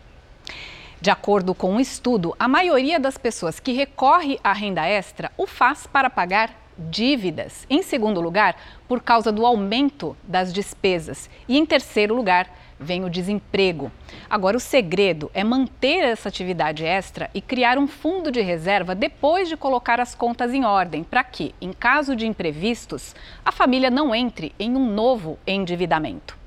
De 1.02 1.10
acordo 1.10 1.52
com 1.52 1.72
um 1.72 1.80
estudo, 1.80 2.32
a 2.38 2.46
maioria 2.46 3.00
das 3.00 3.18
pessoas 3.18 3.58
que 3.58 3.72
recorre 3.72 4.38
à 4.44 4.52
renda 4.52 4.86
extra 4.86 5.32
o 5.36 5.48
faz 5.48 5.84
para 5.84 6.08
pagar 6.08 6.54
dívidas. 6.78 7.66
Em 7.68 7.82
segundo 7.82 8.20
lugar, 8.20 8.54
por 8.86 9.02
causa 9.02 9.32
do 9.32 9.44
aumento 9.44 10.16
das 10.22 10.52
despesas. 10.52 11.28
E 11.48 11.58
em 11.58 11.66
terceiro 11.66 12.14
lugar, 12.14 12.48
vem 12.78 13.04
o 13.04 13.10
desemprego. 13.10 13.90
Agora, 14.30 14.56
o 14.56 14.60
segredo 14.60 15.28
é 15.34 15.42
manter 15.42 16.04
essa 16.04 16.28
atividade 16.28 16.84
extra 16.84 17.28
e 17.34 17.40
criar 17.40 17.78
um 17.78 17.88
fundo 17.88 18.30
de 18.30 18.40
reserva 18.40 18.94
depois 18.94 19.48
de 19.48 19.56
colocar 19.56 19.98
as 19.98 20.14
contas 20.14 20.54
em 20.54 20.64
ordem, 20.64 21.02
para 21.02 21.24
que, 21.24 21.52
em 21.60 21.72
caso 21.72 22.14
de 22.14 22.28
imprevistos, 22.28 23.12
a 23.44 23.50
família 23.50 23.90
não 23.90 24.14
entre 24.14 24.54
em 24.56 24.76
um 24.76 24.88
novo 24.88 25.36
endividamento. 25.44 26.41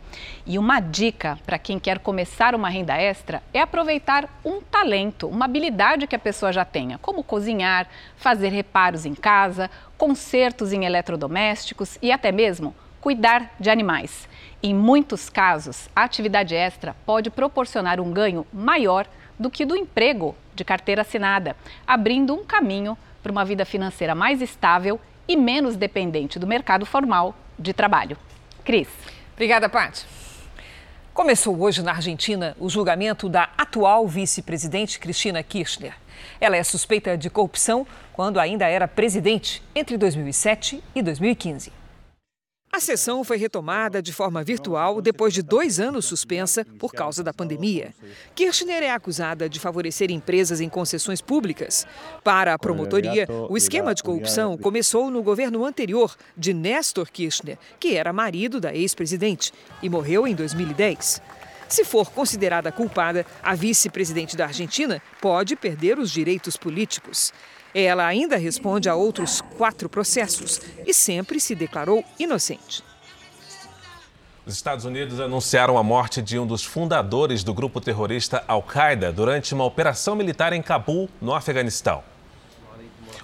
E 0.46 0.58
uma 0.58 0.80
dica 0.80 1.40
para 1.46 1.58
quem 1.58 1.80
quer 1.80 2.00
começar 2.00 2.54
uma 2.56 2.70
renda 2.70 2.96
extra 2.96 3.42
é 3.54 3.60
aproveitar 3.60 4.30
um 4.44 4.62
talento, 4.62 5.28
uma 5.28 5.46
habilidade 5.46 6.08
que 6.08 6.16
a 6.16 6.20
pessoa 6.20 6.54
já 6.54 6.64
tenha, 6.64 6.98
como 6.98 7.24
cozinhar, 7.24 7.88
fazer 8.16 8.50
reparos 8.50 9.06
em 9.06 9.16
casa, 9.16 9.70
consertos 9.98 10.72
em 10.74 10.86
eletrodomésticos 10.86 11.98
e 12.02 12.12
até 12.12 12.32
mesmo 12.32 12.76
cuidar 13.02 13.54
de 13.60 13.70
animais. 13.70 14.28
Em 14.64 14.74
muitos 14.74 15.30
casos, 15.30 15.90
a 15.96 16.04
atividade 16.04 16.56
extra 16.56 16.96
pode 17.06 17.30
proporcionar 17.30 18.00
um 18.00 18.12
ganho 18.12 18.48
maior 18.52 19.08
do 19.38 19.50
que 19.50 19.66
do 19.66 19.76
emprego 19.76 20.36
de 20.56 20.64
carteira 20.64 21.02
assinada, 21.02 21.56
abrindo 21.86 22.34
um 22.34 22.44
caminho 22.44 22.98
para 23.22 23.32
uma 23.32 23.46
vida 23.46 23.66
financeira 23.66 24.16
mais 24.16 24.42
estável 24.42 25.00
e 25.28 25.36
menos 25.36 25.76
dependente 25.76 26.40
do 26.40 26.48
mercado 26.48 26.86
formal 26.86 27.36
de 27.58 27.74
trabalho. 27.74 28.18
Cris. 28.64 28.88
Obrigada, 29.36 29.68
Paty. 29.68 30.06
Começou 31.14 31.60
hoje 31.60 31.84
na 31.84 31.92
Argentina 31.92 32.56
o 32.58 32.70
julgamento 32.70 33.28
da 33.28 33.50
atual 33.58 34.08
vice-presidente 34.08 34.98
Cristina 34.98 35.44
Kirchner. 35.44 35.94
Ela 36.40 36.56
é 36.56 36.64
suspeita 36.64 37.18
de 37.18 37.30
corrupção 37.30 37.86
quando 38.14 38.40
ainda 38.40 38.66
era 38.66 38.88
presidente 38.88 39.62
entre 39.76 39.98
2007 39.98 40.82
e 40.96 41.02
2015. 41.02 41.70
A 42.76 42.80
sessão 42.82 43.24
foi 43.24 43.38
retomada 43.38 44.02
de 44.02 44.12
forma 44.12 44.44
virtual 44.44 45.02
depois 45.02 45.34
de 45.34 45.42
dois 45.42 45.80
anos 45.80 46.04
suspensa 46.04 46.66
por 46.78 46.92
causa 46.92 47.24
da 47.24 47.34
pandemia. 47.34 47.96
Kirchner 48.36 48.84
é 48.84 48.92
acusada 48.92 49.48
de 49.48 49.62
favorecer 49.62 50.12
empresas 50.12 50.60
em 50.60 50.68
concessões 50.68 51.22
públicas. 51.22 51.88
Para 52.22 52.54
a 52.54 52.60
promotoria, 52.60 53.30
o 53.50 53.56
esquema 53.56 53.96
de 53.96 54.04
corrupção 54.04 54.58
começou 54.58 55.10
no 55.10 55.24
governo 55.24 55.64
anterior 55.64 56.18
de 56.36 56.54
Néstor 56.54 57.10
Kirchner, 57.10 57.58
que 57.80 57.96
era 57.96 58.12
marido 58.12 58.60
da 58.60 58.76
ex-presidente, 58.76 59.54
e 59.82 59.88
morreu 59.88 60.28
em 60.28 60.36
2010. 60.36 61.22
Se 61.70 61.86
for 61.86 62.12
considerada 62.12 62.74
culpada, 62.74 63.26
a 63.42 63.56
vice-presidente 63.56 64.36
da 64.36 64.48
Argentina 64.48 65.02
pode 65.22 65.56
perder 65.56 65.98
os 65.98 66.12
direitos 66.12 66.58
políticos. 66.58 67.32
Ela 67.78 68.06
ainda 68.08 68.38
responde 68.38 68.88
a 68.88 68.96
outros 68.96 69.42
quatro 69.42 69.90
processos 69.90 70.62
e 70.88 70.94
sempre 70.94 71.42
se 71.42 71.54
declarou 71.54 72.06
inocente. 72.18 72.82
Os 74.46 74.54
Estados 74.54 74.86
Unidos 74.86 75.20
anunciaram 75.20 75.78
a 75.78 75.84
morte 75.84 76.22
de 76.22 76.40
um 76.40 76.48
dos 76.48 76.64
fundadores 76.64 77.44
do 77.44 77.54
grupo 77.54 77.82
terrorista 77.82 78.42
Al-Qaeda 78.48 79.12
durante 79.12 79.54
uma 79.54 79.66
operação 79.66 80.16
militar 80.16 80.54
em 80.54 80.62
Cabul, 80.62 81.10
no 81.22 81.34
Afeganistão. 81.34 82.02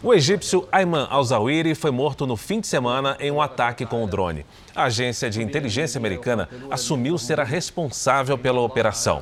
O 0.04 0.14
egípcio 0.14 0.68
Ayman 0.72 1.08
al-Zawahiri 1.10 1.76
foi 1.76 1.92
morto 1.92 2.26
no 2.26 2.36
fim 2.36 2.60
de 2.60 2.68
semana 2.68 3.16
em 3.20 3.32
um 3.32 3.40
ataque 3.40 3.86
com 3.86 4.04
o 4.04 4.08
drone. 4.08 4.46
A 4.76 4.86
agência 4.86 5.30
de 5.30 5.42
inteligência 5.42 5.98
americana 6.00 6.50
assumiu 6.72 7.18
ser 7.18 7.40
a 7.40 7.44
responsável 7.44 8.38
pela 8.38 8.60
operação. 8.62 9.22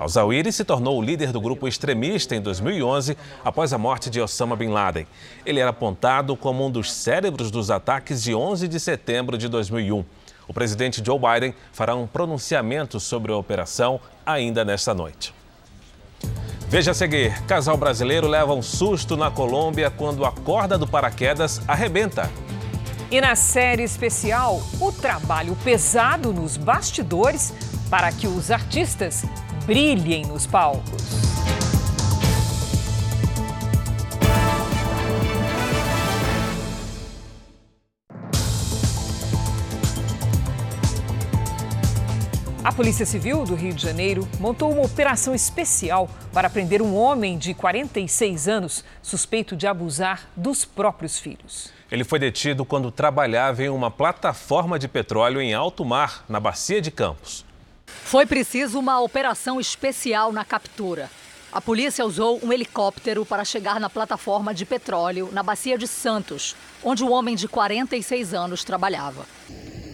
Al-Zawahiri 0.00 0.50
se 0.50 0.64
tornou 0.64 0.98
o 0.98 1.02
líder 1.02 1.30
do 1.30 1.38
grupo 1.42 1.68
extremista 1.68 2.34
em 2.34 2.40
2011, 2.40 3.18
após 3.44 3.70
a 3.74 3.76
morte 3.76 4.08
de 4.08 4.18
Osama 4.18 4.56
Bin 4.56 4.68
Laden. 4.70 5.06
Ele 5.44 5.60
era 5.60 5.68
apontado 5.68 6.34
como 6.34 6.66
um 6.66 6.70
dos 6.70 6.90
cérebros 6.90 7.50
dos 7.50 7.70
ataques 7.70 8.22
de 8.22 8.34
11 8.34 8.66
de 8.66 8.80
setembro 8.80 9.36
de 9.36 9.46
2001. 9.46 10.02
O 10.48 10.54
presidente 10.54 11.02
Joe 11.04 11.18
Biden 11.18 11.54
fará 11.70 11.94
um 11.94 12.06
pronunciamento 12.06 12.98
sobre 12.98 13.30
a 13.30 13.36
operação 13.36 14.00
ainda 14.24 14.64
nesta 14.64 14.94
noite. 14.94 15.34
Veja 16.66 16.92
a 16.92 16.94
seguir: 16.94 17.38
casal 17.42 17.76
brasileiro 17.76 18.26
leva 18.26 18.54
um 18.54 18.62
susto 18.62 19.18
na 19.18 19.30
Colômbia 19.30 19.90
quando 19.90 20.24
a 20.24 20.32
corda 20.32 20.78
do 20.78 20.86
paraquedas 20.86 21.60
arrebenta. 21.68 22.30
E 23.10 23.20
na 23.20 23.36
série 23.36 23.82
especial, 23.82 24.62
o 24.80 24.90
trabalho 24.90 25.54
pesado 25.62 26.32
nos 26.32 26.56
bastidores 26.56 27.52
para 27.90 28.10
que 28.12 28.26
os 28.26 28.50
artistas 28.50 29.24
brilhem 29.66 30.24
nos 30.26 30.46
palcos. 30.46 31.30
A 42.62 42.72
Polícia 42.72 43.06
Civil 43.06 43.44
do 43.44 43.54
Rio 43.54 43.72
de 43.72 43.82
Janeiro 43.82 44.28
montou 44.38 44.70
uma 44.70 44.82
operação 44.82 45.34
especial 45.34 46.08
para 46.32 46.48
prender 46.48 46.82
um 46.82 46.94
homem 46.94 47.36
de 47.36 47.54
46 47.54 48.48
anos 48.48 48.84
suspeito 49.02 49.56
de 49.56 49.66
abusar 49.66 50.28
dos 50.36 50.64
próprios 50.64 51.18
filhos. 51.18 51.72
Ele 51.90 52.04
foi 52.04 52.18
detido 52.18 52.64
quando 52.64 52.90
trabalhava 52.90 53.62
em 53.62 53.68
uma 53.68 53.90
plataforma 53.90 54.78
de 54.78 54.86
petróleo 54.86 55.40
em 55.40 55.52
alto 55.52 55.84
mar, 55.84 56.24
na 56.28 56.38
Bacia 56.38 56.80
de 56.80 56.90
Campos. 56.90 57.44
Foi 58.04 58.26
preciso 58.26 58.78
uma 58.78 59.00
operação 59.00 59.60
especial 59.60 60.32
na 60.32 60.44
captura. 60.44 61.10
A 61.52 61.60
polícia 61.60 62.06
usou 62.06 62.38
um 62.44 62.52
helicóptero 62.52 63.26
para 63.26 63.44
chegar 63.44 63.80
na 63.80 63.90
plataforma 63.90 64.54
de 64.54 64.64
petróleo 64.64 65.30
na 65.32 65.42
Bacia 65.42 65.76
de 65.76 65.88
Santos, 65.88 66.54
onde 66.82 67.02
o 67.02 67.10
homem 67.10 67.34
de 67.34 67.48
46 67.48 68.34
anos 68.34 68.62
trabalhava. 68.62 69.26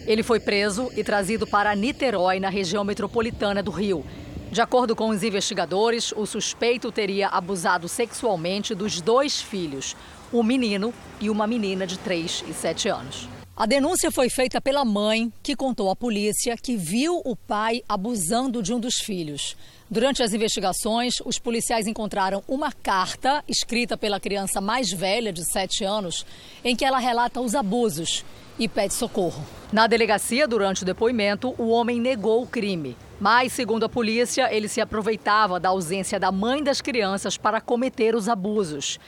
Ele 0.05 0.21
foi 0.21 0.39
preso 0.39 0.91
e 0.95 1.03
trazido 1.03 1.47
para 1.47 1.75
Niterói, 1.75 2.39
na 2.39 2.49
região 2.49 2.83
metropolitana 2.83 3.63
do 3.63 3.71
Rio. 3.71 4.05
De 4.51 4.61
acordo 4.61 4.95
com 4.95 5.09
os 5.09 5.23
investigadores, 5.23 6.13
o 6.15 6.25
suspeito 6.25 6.91
teria 6.91 7.27
abusado 7.27 7.87
sexualmente 7.89 8.73
dos 8.73 9.01
dois 9.01 9.41
filhos, 9.41 9.95
um 10.31 10.43
menino 10.43 10.93
e 11.19 11.29
uma 11.29 11.45
menina 11.45 11.85
de 11.85 11.97
3 11.97 12.45
e 12.47 12.53
7 12.53 12.87
anos. 12.87 13.36
A 13.59 13.65
denúncia 13.65 14.11
foi 14.11 14.29
feita 14.29 14.61
pela 14.61 14.85
mãe, 14.85 15.33
que 15.41 15.55
contou 15.55 15.89
à 15.89 15.95
polícia 15.95 16.55
que 16.55 16.77
viu 16.77 17.23
o 17.25 17.35
pai 17.35 17.81
abusando 17.89 18.61
de 18.61 18.71
um 18.71 18.79
dos 18.79 18.97
filhos. 18.97 19.57
Durante 19.89 20.21
as 20.21 20.31
investigações, 20.31 21.15
os 21.25 21.39
policiais 21.39 21.87
encontraram 21.87 22.43
uma 22.47 22.71
carta 22.71 23.43
escrita 23.47 23.97
pela 23.97 24.19
criança 24.19 24.61
mais 24.61 24.91
velha, 24.91 25.33
de 25.33 25.43
7 25.43 25.83
anos, 25.83 26.23
em 26.63 26.75
que 26.75 26.85
ela 26.85 26.99
relata 26.99 27.41
os 27.41 27.55
abusos 27.55 28.23
e 28.59 28.67
pede 28.67 28.93
socorro. 28.93 29.43
Na 29.73 29.87
delegacia, 29.87 30.47
durante 30.47 30.83
o 30.83 30.85
depoimento, 30.85 31.55
o 31.57 31.69
homem 31.69 31.99
negou 31.99 32.43
o 32.43 32.47
crime. 32.47 32.95
Mas, 33.19 33.53
segundo 33.53 33.85
a 33.85 33.89
polícia, 33.89 34.55
ele 34.55 34.67
se 34.67 34.81
aproveitava 34.81 35.59
da 35.59 35.69
ausência 35.69 36.19
da 36.19 36.31
mãe 36.31 36.61
das 36.61 36.79
crianças 36.79 37.37
para 37.37 37.59
cometer 37.59 38.13
os 38.13 38.29
abusos. 38.29 38.99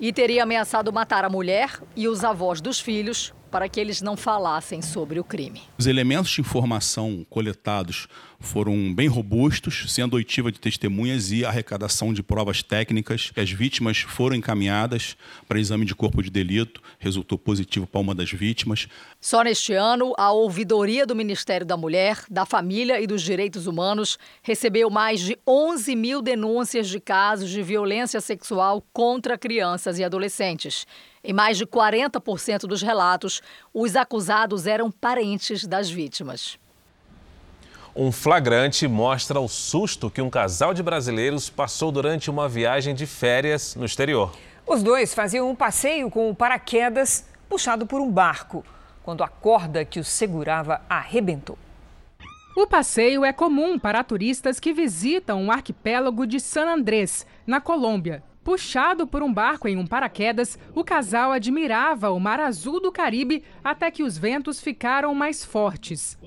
E 0.00 0.12
teria 0.12 0.42
ameaçado 0.42 0.92
matar 0.92 1.24
a 1.24 1.30
mulher 1.30 1.80
e 1.94 2.08
os 2.08 2.24
avós 2.24 2.60
dos 2.60 2.80
filhos 2.80 3.32
para 3.52 3.68
que 3.68 3.78
eles 3.78 4.00
não 4.00 4.16
falassem 4.16 4.80
sobre 4.80 5.20
o 5.20 5.24
crime. 5.24 5.60
Os 5.78 5.86
elementos 5.86 6.30
de 6.30 6.40
informação 6.40 7.24
coletados 7.28 8.08
foram 8.40 8.92
bem 8.92 9.06
robustos, 9.06 9.84
sendo 9.88 10.14
oitiva 10.14 10.50
de 10.50 10.58
testemunhas 10.58 11.30
e 11.30 11.44
arrecadação 11.44 12.12
de 12.12 12.22
provas 12.22 12.62
técnicas. 12.62 13.30
As 13.36 13.50
vítimas 13.50 13.98
foram 13.98 14.34
encaminhadas 14.34 15.16
para 15.46 15.60
exame 15.60 15.84
de 15.84 15.94
corpo 15.94 16.22
de 16.22 16.30
delito, 16.30 16.82
resultou 16.98 17.38
positivo 17.38 17.86
para 17.86 18.00
uma 18.00 18.14
das 18.14 18.32
vítimas. 18.32 18.88
Só 19.20 19.42
neste 19.42 19.74
ano, 19.74 20.14
a 20.16 20.32
ouvidoria 20.32 21.06
do 21.06 21.14
Ministério 21.14 21.66
da 21.66 21.76
Mulher, 21.76 22.24
da 22.28 22.46
Família 22.46 23.00
e 23.00 23.06
dos 23.06 23.22
Direitos 23.22 23.66
Humanos 23.66 24.18
recebeu 24.42 24.90
mais 24.90 25.20
de 25.20 25.38
11 25.46 25.94
mil 25.94 26.22
denúncias 26.22 26.88
de 26.88 26.98
casos 26.98 27.50
de 27.50 27.62
violência 27.62 28.20
sexual 28.20 28.82
contra 28.92 29.38
crianças 29.38 29.98
e 29.98 30.04
adolescentes. 30.04 30.86
Em 31.24 31.32
mais 31.32 31.56
de 31.56 31.64
40% 31.64 32.60
dos 32.60 32.82
relatos, 32.82 33.40
os 33.72 33.94
acusados 33.94 34.66
eram 34.66 34.90
parentes 34.90 35.64
das 35.64 35.88
vítimas. 35.88 36.58
Um 37.94 38.10
flagrante 38.10 38.88
mostra 38.88 39.38
o 39.38 39.46
susto 39.46 40.10
que 40.10 40.20
um 40.20 40.28
casal 40.28 40.74
de 40.74 40.82
brasileiros 40.82 41.48
passou 41.48 41.92
durante 41.92 42.28
uma 42.28 42.48
viagem 42.48 42.94
de 42.94 43.06
férias 43.06 43.76
no 43.76 43.84
exterior. 43.84 44.32
Os 44.66 44.82
dois 44.82 45.14
faziam 45.14 45.48
um 45.48 45.54
passeio 45.54 46.10
com 46.10 46.28
o 46.28 46.34
paraquedas 46.34 47.26
puxado 47.48 47.86
por 47.86 48.00
um 48.00 48.10
barco, 48.10 48.64
quando 49.04 49.22
a 49.22 49.28
corda 49.28 49.84
que 49.84 50.00
os 50.00 50.08
segurava 50.08 50.80
arrebentou. 50.88 51.58
O 52.56 52.66
passeio 52.66 53.24
é 53.24 53.32
comum 53.32 53.78
para 53.78 54.02
turistas 54.02 54.58
que 54.58 54.72
visitam 54.72 55.46
o 55.46 55.52
arquipélago 55.52 56.26
de 56.26 56.40
San 56.40 56.66
Andrés, 56.66 57.26
na 57.46 57.60
Colômbia. 57.60 58.22
Puxado 58.44 59.06
por 59.06 59.22
um 59.22 59.32
barco 59.32 59.68
em 59.68 59.76
um 59.76 59.86
paraquedas, 59.86 60.58
o 60.74 60.82
casal 60.82 61.30
admirava 61.30 62.10
o 62.10 62.18
mar 62.18 62.40
azul 62.40 62.80
do 62.80 62.90
Caribe 62.90 63.44
até 63.62 63.88
que 63.90 64.02
os 64.02 64.18
ventos 64.18 64.60
ficaram 64.60 65.14
mais 65.14 65.44
fortes. 65.44 66.18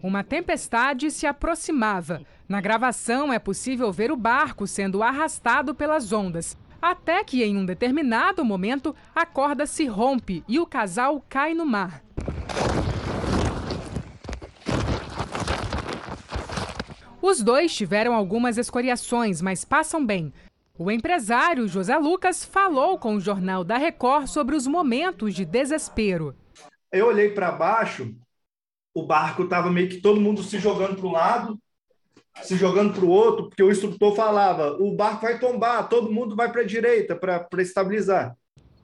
Uma 0.00 0.22
tempestade 0.22 1.10
se 1.10 1.26
aproximava. 1.26 2.22
Na 2.48 2.60
gravação 2.60 3.32
é 3.32 3.38
possível 3.38 3.92
ver 3.92 4.12
o 4.12 4.16
barco 4.16 4.66
sendo 4.66 5.02
arrastado 5.02 5.74
pelas 5.74 6.12
ondas. 6.12 6.56
Até 6.80 7.22
que, 7.22 7.42
em 7.42 7.56
um 7.56 7.66
determinado 7.66 8.44
momento, 8.44 8.94
a 9.14 9.26
corda 9.26 9.66
se 9.66 9.84
rompe 9.84 10.42
e 10.48 10.58
o 10.58 10.66
casal 10.66 11.22
cai 11.28 11.54
no 11.54 11.66
mar. 11.66 12.02
Os 17.22 17.42
dois 17.42 17.74
tiveram 17.74 18.14
algumas 18.14 18.56
escoriações, 18.56 19.42
mas 19.42 19.62
passam 19.62 20.04
bem. 20.04 20.32
O 20.78 20.90
empresário 20.90 21.68
José 21.68 21.98
Lucas 21.98 22.42
falou 22.42 22.98
com 22.98 23.16
o 23.16 23.20
Jornal 23.20 23.62
da 23.62 23.76
Record 23.76 24.26
sobre 24.26 24.56
os 24.56 24.66
momentos 24.66 25.34
de 25.34 25.44
desespero. 25.44 26.34
Eu 26.90 27.08
olhei 27.08 27.28
para 27.30 27.52
baixo, 27.52 28.14
o 28.94 29.02
barco 29.02 29.42
estava 29.42 29.70
meio 29.70 29.90
que 29.90 30.00
todo 30.00 30.20
mundo 30.20 30.42
se 30.42 30.58
jogando 30.58 30.96
para 30.96 31.06
um 31.06 31.12
lado, 31.12 31.58
se 32.42 32.56
jogando 32.56 32.94
para 32.94 33.04
o 33.04 33.10
outro, 33.10 33.50
porque 33.50 33.62
o 33.62 33.70
instrutor 33.70 34.16
falava: 34.16 34.78
o 34.80 34.96
barco 34.96 35.20
vai 35.20 35.38
tombar, 35.38 35.90
todo 35.90 36.10
mundo 36.10 36.34
vai 36.34 36.50
para 36.50 36.62
a 36.62 36.66
direita 36.66 37.14
para 37.14 37.46
estabilizar. 37.58 38.34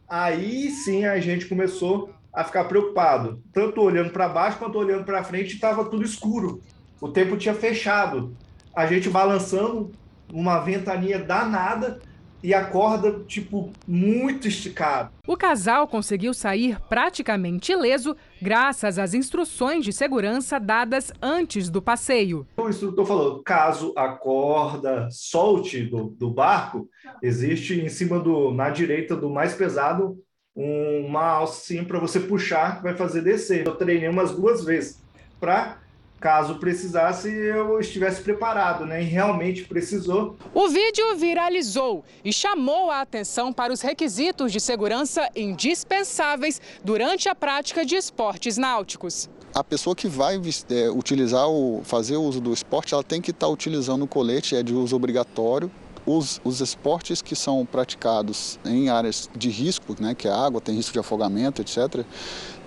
Aí 0.07 0.70
sim 0.70 1.07
a 1.07 1.18
gente 1.20 1.46
começou 1.46 2.11
a 2.35 2.44
ficar 2.44 2.64
preocupado, 2.64 3.42
tanto 3.51 3.81
olhando 3.81 4.11
para 4.11 4.29
baixo 4.29 4.59
quanto 4.59 4.79
olhando 4.79 5.07
para 5.07 5.25
frente, 5.25 5.55
estava 5.55 5.87
tudo 5.87 6.05
escuro. 6.05 6.61
O 7.00 7.09
tempo 7.09 7.37
tinha 7.37 7.54
fechado. 7.54 8.35
A 8.74 8.87
gente 8.87 9.09
balançando 9.09 9.90
uma 10.32 10.59
ventania 10.61 11.18
danada 11.18 12.00
e 12.42 12.54
a 12.54 12.64
corda, 12.64 13.24
tipo, 13.26 13.72
muito 13.88 14.46
esticada. 14.46 15.11
O 15.26 15.37
casal 15.37 15.88
conseguiu 15.88 16.32
sair 16.32 16.78
praticamente 16.88 17.72
ileso 17.72 18.16
graças 18.40 18.98
às 18.98 19.14
instruções 19.14 19.85
de 19.85 19.92
segurança 19.92 20.61
dadas 20.61 21.12
antes 21.20 21.68
do 21.68 21.82
passeio. 21.82 22.46
O 22.56 22.68
instrutor 22.68 23.06
falou: 23.06 23.42
caso 23.42 23.92
a 23.96 24.09
corda 24.11 25.09
solte 25.11 25.82
do, 25.82 26.04
do 26.11 26.30
barco, 26.30 26.88
existe 27.22 27.80
em 27.80 27.88
cima 27.88 28.20
do, 28.20 28.52
na 28.52 28.70
direita 28.70 29.16
do 29.16 29.30
mais 29.30 29.54
pesado, 29.54 30.16
uma 30.54 31.24
alcinha 31.24 31.85
para 31.85 31.98
você 31.98 32.20
puxar, 32.20 32.76
que 32.76 32.82
vai 32.82 32.94
fazer 32.94 33.22
descer. 33.22 33.66
Eu 33.66 33.74
treinei 33.74 34.09
umas 34.09 34.30
duas 34.30 34.64
vezes 34.64 35.02
para 35.40 35.78
caso 36.20 36.57
precisasse, 36.57 37.29
eu 37.29 37.79
estivesse 37.79 38.22
preparado, 38.22 38.87
né? 38.87 39.02
E 39.02 39.05
realmente 39.05 39.64
precisou. 39.64 40.37
O 40.55 40.68
vídeo 40.68 41.16
viralizou 41.16 42.05
e 42.24 42.33
chamou 42.33 42.90
a 42.90 43.00
atenção 43.00 43.52
para 43.52 43.72
os 43.72 43.81
requisitos 43.81 44.50
de 44.50 44.61
segurança 44.61 45.29
indispensáveis 45.37 46.61
durante 46.83 47.29
a 47.29 47.35
prática 47.35 47.85
de 47.85 47.96
esportes 47.96 48.57
náuticos. 48.57 49.29
A 49.55 49.64
pessoa 49.64 49.94
que 49.94 50.09
vai 50.09 50.40
é, 50.70 50.90
utilizar 50.90 51.48
o 51.48 51.81
fazer 51.85 52.16
o 52.16 52.22
uso 52.22 52.40
do 52.40 52.52
esporte, 52.52 52.92
ela 52.92 53.02
tem 53.02 53.20
que 53.20 53.31
estar 53.31 53.48
utilizando 53.48 54.02
o 54.02 54.07
colete, 54.07 54.57
é 54.57 54.62
de 54.62 54.74
uso 54.74 54.94
obrigatório. 54.96 55.70
Os, 56.05 56.40
os 56.44 56.61
esportes 56.61 57.20
que 57.20 57.35
são 57.35 57.66
praticados 57.66 58.61
em 58.64 58.88
áreas 58.90 59.29
de 59.35 59.50
risco, 59.50 59.96
né, 59.98 60.14
que 60.14 60.29
é 60.29 60.31
água, 60.31 60.61
tem 60.61 60.74
risco 60.74 60.92
de 60.92 60.98
afogamento, 60.98 61.62
etc., 61.62 62.05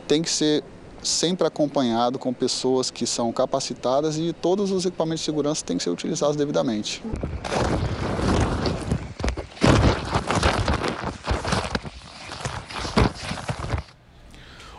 tem 0.08 0.22
que 0.22 0.30
ser 0.30 0.64
sempre 1.04 1.48
acompanhado 1.48 2.20
com 2.20 2.34
pessoas 2.34 2.92
que 2.92 3.06
são 3.06 3.32
capacitadas 3.32 4.18
e 4.18 4.34
todos 4.34 4.72
os 4.72 4.86
equipamentos 4.86 5.22
de 5.22 5.26
segurança 5.26 5.66
têm 5.66 5.78
que 5.78 5.84
ser 5.84 5.90
utilizados 5.90 6.36
devidamente. 6.36 7.02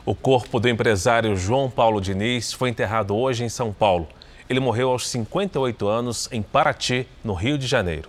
O 0.04 0.14
corpo 0.14 0.58
do 0.58 0.68
empresário 0.68 1.36
João 1.36 1.70
Paulo 1.70 2.00
Diniz 2.00 2.52
foi 2.52 2.68
enterrado 2.68 3.14
hoje 3.14 3.44
em 3.44 3.48
São 3.48 3.72
Paulo. 3.72 4.08
Ele 4.48 4.58
morreu 4.58 4.90
aos 4.90 5.08
58 5.08 5.86
anos 5.86 6.28
em 6.32 6.42
Paraty, 6.42 7.06
no 7.22 7.32
Rio 7.32 7.56
de 7.56 7.66
Janeiro. 7.66 8.08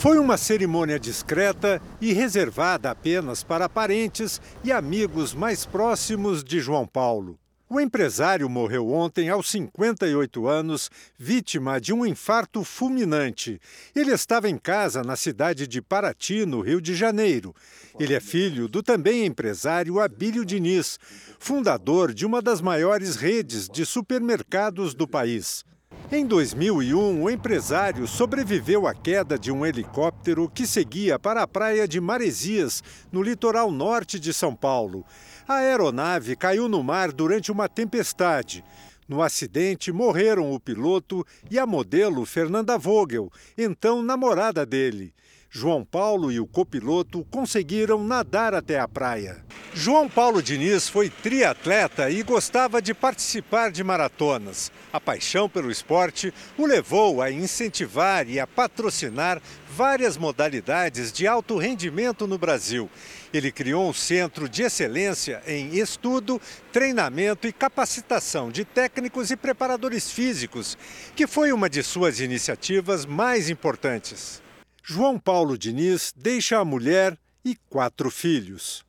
Foi 0.00 0.18
uma 0.18 0.38
cerimônia 0.38 0.98
discreta 0.98 1.78
e 2.00 2.14
reservada 2.14 2.90
apenas 2.90 3.42
para 3.44 3.68
parentes 3.68 4.40
e 4.64 4.72
amigos 4.72 5.34
mais 5.34 5.66
próximos 5.66 6.42
de 6.42 6.58
João 6.58 6.86
Paulo. 6.86 7.38
O 7.68 7.78
empresário 7.78 8.48
morreu 8.48 8.90
ontem 8.90 9.28
aos 9.28 9.50
58 9.50 10.48
anos, 10.48 10.90
vítima 11.18 11.78
de 11.78 11.92
um 11.92 12.06
infarto 12.06 12.64
fulminante. 12.64 13.60
Ele 13.94 14.10
estava 14.10 14.48
em 14.48 14.56
casa 14.56 15.02
na 15.02 15.16
cidade 15.16 15.66
de 15.66 15.82
Paraty, 15.82 16.46
no 16.46 16.62
Rio 16.62 16.80
de 16.80 16.94
Janeiro. 16.94 17.54
Ele 17.98 18.14
é 18.14 18.20
filho 18.20 18.68
do 18.68 18.82
também 18.82 19.26
empresário 19.26 20.00
Abílio 20.00 20.46
Diniz, 20.46 20.98
fundador 21.38 22.14
de 22.14 22.24
uma 22.24 22.40
das 22.40 22.62
maiores 22.62 23.16
redes 23.16 23.68
de 23.68 23.84
supermercados 23.84 24.94
do 24.94 25.06
país. 25.06 25.62
Em 26.12 26.26
2001, 26.26 27.22
o 27.22 27.30
empresário 27.30 28.04
sobreviveu 28.04 28.84
à 28.84 28.92
queda 28.92 29.38
de 29.38 29.52
um 29.52 29.64
helicóptero 29.64 30.50
que 30.52 30.66
seguia 30.66 31.20
para 31.20 31.40
a 31.40 31.46
praia 31.46 31.86
de 31.86 32.00
Maresias, 32.00 32.82
no 33.12 33.22
litoral 33.22 33.70
norte 33.70 34.18
de 34.18 34.34
São 34.34 34.52
Paulo. 34.52 35.04
A 35.46 35.58
aeronave 35.58 36.34
caiu 36.34 36.68
no 36.68 36.82
mar 36.82 37.12
durante 37.12 37.52
uma 37.52 37.68
tempestade. 37.68 38.64
No 39.06 39.22
acidente, 39.22 39.92
morreram 39.92 40.52
o 40.52 40.58
piloto 40.58 41.24
e 41.48 41.60
a 41.60 41.66
modelo 41.66 42.26
Fernanda 42.26 42.76
Vogel, 42.76 43.30
então 43.56 44.02
namorada 44.02 44.66
dele. 44.66 45.14
João 45.52 45.84
Paulo 45.84 46.30
e 46.30 46.38
o 46.38 46.46
copiloto 46.46 47.26
conseguiram 47.28 48.04
nadar 48.04 48.54
até 48.54 48.78
a 48.78 48.86
praia. 48.86 49.44
João 49.74 50.08
Paulo 50.08 50.40
Diniz 50.40 50.88
foi 50.88 51.10
triatleta 51.10 52.08
e 52.08 52.22
gostava 52.22 52.80
de 52.80 52.94
participar 52.94 53.72
de 53.72 53.82
maratonas. 53.82 54.70
A 54.92 55.00
paixão 55.00 55.48
pelo 55.48 55.68
esporte 55.68 56.32
o 56.56 56.64
levou 56.64 57.20
a 57.20 57.32
incentivar 57.32 58.28
e 58.28 58.38
a 58.38 58.46
patrocinar 58.46 59.42
várias 59.68 60.16
modalidades 60.16 61.10
de 61.10 61.26
alto 61.26 61.58
rendimento 61.58 62.28
no 62.28 62.38
Brasil. 62.38 62.88
Ele 63.32 63.50
criou 63.50 63.88
um 63.88 63.92
centro 63.92 64.48
de 64.48 64.62
excelência 64.62 65.42
em 65.48 65.78
estudo, 65.78 66.40
treinamento 66.72 67.48
e 67.48 67.52
capacitação 67.52 68.52
de 68.52 68.64
técnicos 68.64 69.32
e 69.32 69.36
preparadores 69.36 70.12
físicos, 70.12 70.78
que 71.16 71.26
foi 71.26 71.52
uma 71.52 71.68
de 71.68 71.82
suas 71.82 72.20
iniciativas 72.20 73.04
mais 73.04 73.50
importantes. 73.50 74.40
João 74.82 75.18
Paulo 75.18 75.58
Diniz 75.58 76.12
deixa 76.16 76.58
a 76.58 76.64
mulher 76.64 77.16
e 77.44 77.54
quatro 77.68 78.10
filhos. 78.10 78.84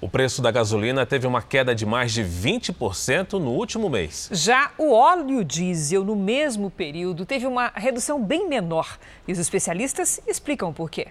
O 0.00 0.08
preço 0.08 0.42
da 0.42 0.50
gasolina 0.50 1.06
teve 1.06 1.26
uma 1.26 1.40
queda 1.40 1.74
de 1.74 1.86
mais 1.86 2.12
de 2.12 2.22
20% 2.22 3.34
no 3.34 3.50
último 3.52 3.88
mês. 3.88 4.28
Já 4.30 4.70
o 4.76 4.92
óleo 4.92 5.42
diesel, 5.42 6.04
no 6.04 6.14
mesmo 6.14 6.70
período, 6.70 7.24
teve 7.24 7.46
uma 7.46 7.72
redução 7.74 8.22
bem 8.22 8.46
menor. 8.46 8.98
E 9.26 9.32
os 9.32 9.38
especialistas 9.38 10.20
explicam 10.26 10.72
por 10.72 10.90
quê. 10.90 11.08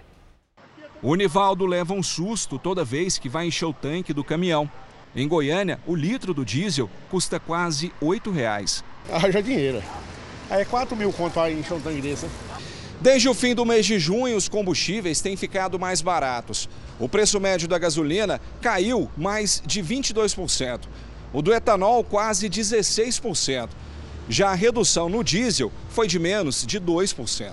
O 1.02 1.14
Nivaldo 1.14 1.66
leva 1.66 1.94
um 1.94 2.02
susto 2.02 2.58
toda 2.58 2.84
vez 2.84 3.18
que 3.18 3.28
vai 3.28 3.46
encher 3.46 3.66
o 3.66 3.72
tanque 3.72 4.14
do 4.14 4.24
caminhão. 4.24 4.70
Em 5.14 5.26
Goiânia, 5.26 5.80
o 5.86 5.94
litro 5.94 6.32
do 6.32 6.44
diesel 6.44 6.88
custa 7.10 7.40
quase 7.40 7.92
R$ 8.00 8.32
reais. 8.32 8.84
Arranja 9.10 9.42
dinheiro. 9.42 9.82
Aí 10.48 10.62
é 10.62 10.64
4 10.64 10.96
mil 10.96 11.12
conto 11.12 11.38
encher 11.48 11.74
um 11.74 11.80
tanque 11.80 12.00
desse. 12.00 12.26
Desde 13.00 13.28
o 13.28 13.34
fim 13.34 13.54
do 13.54 13.66
mês 13.66 13.84
de 13.84 13.98
junho, 13.98 14.36
os 14.36 14.48
combustíveis 14.48 15.20
têm 15.20 15.36
ficado 15.36 15.78
mais 15.78 16.00
baratos. 16.00 16.68
O 16.98 17.08
preço 17.08 17.38
médio 17.38 17.68
da 17.68 17.78
gasolina 17.78 18.40
caiu 18.60 19.10
mais 19.16 19.62
de 19.66 19.82
22%. 19.82 20.82
O 21.32 21.42
do 21.42 21.52
etanol, 21.52 22.02
quase 22.02 22.48
16%. 22.48 23.68
Já 24.28 24.50
a 24.50 24.54
redução 24.54 25.08
no 25.08 25.22
diesel 25.22 25.70
foi 25.90 26.06
de 26.06 26.18
menos 26.18 26.64
de 26.64 26.80
2%. 26.80 27.52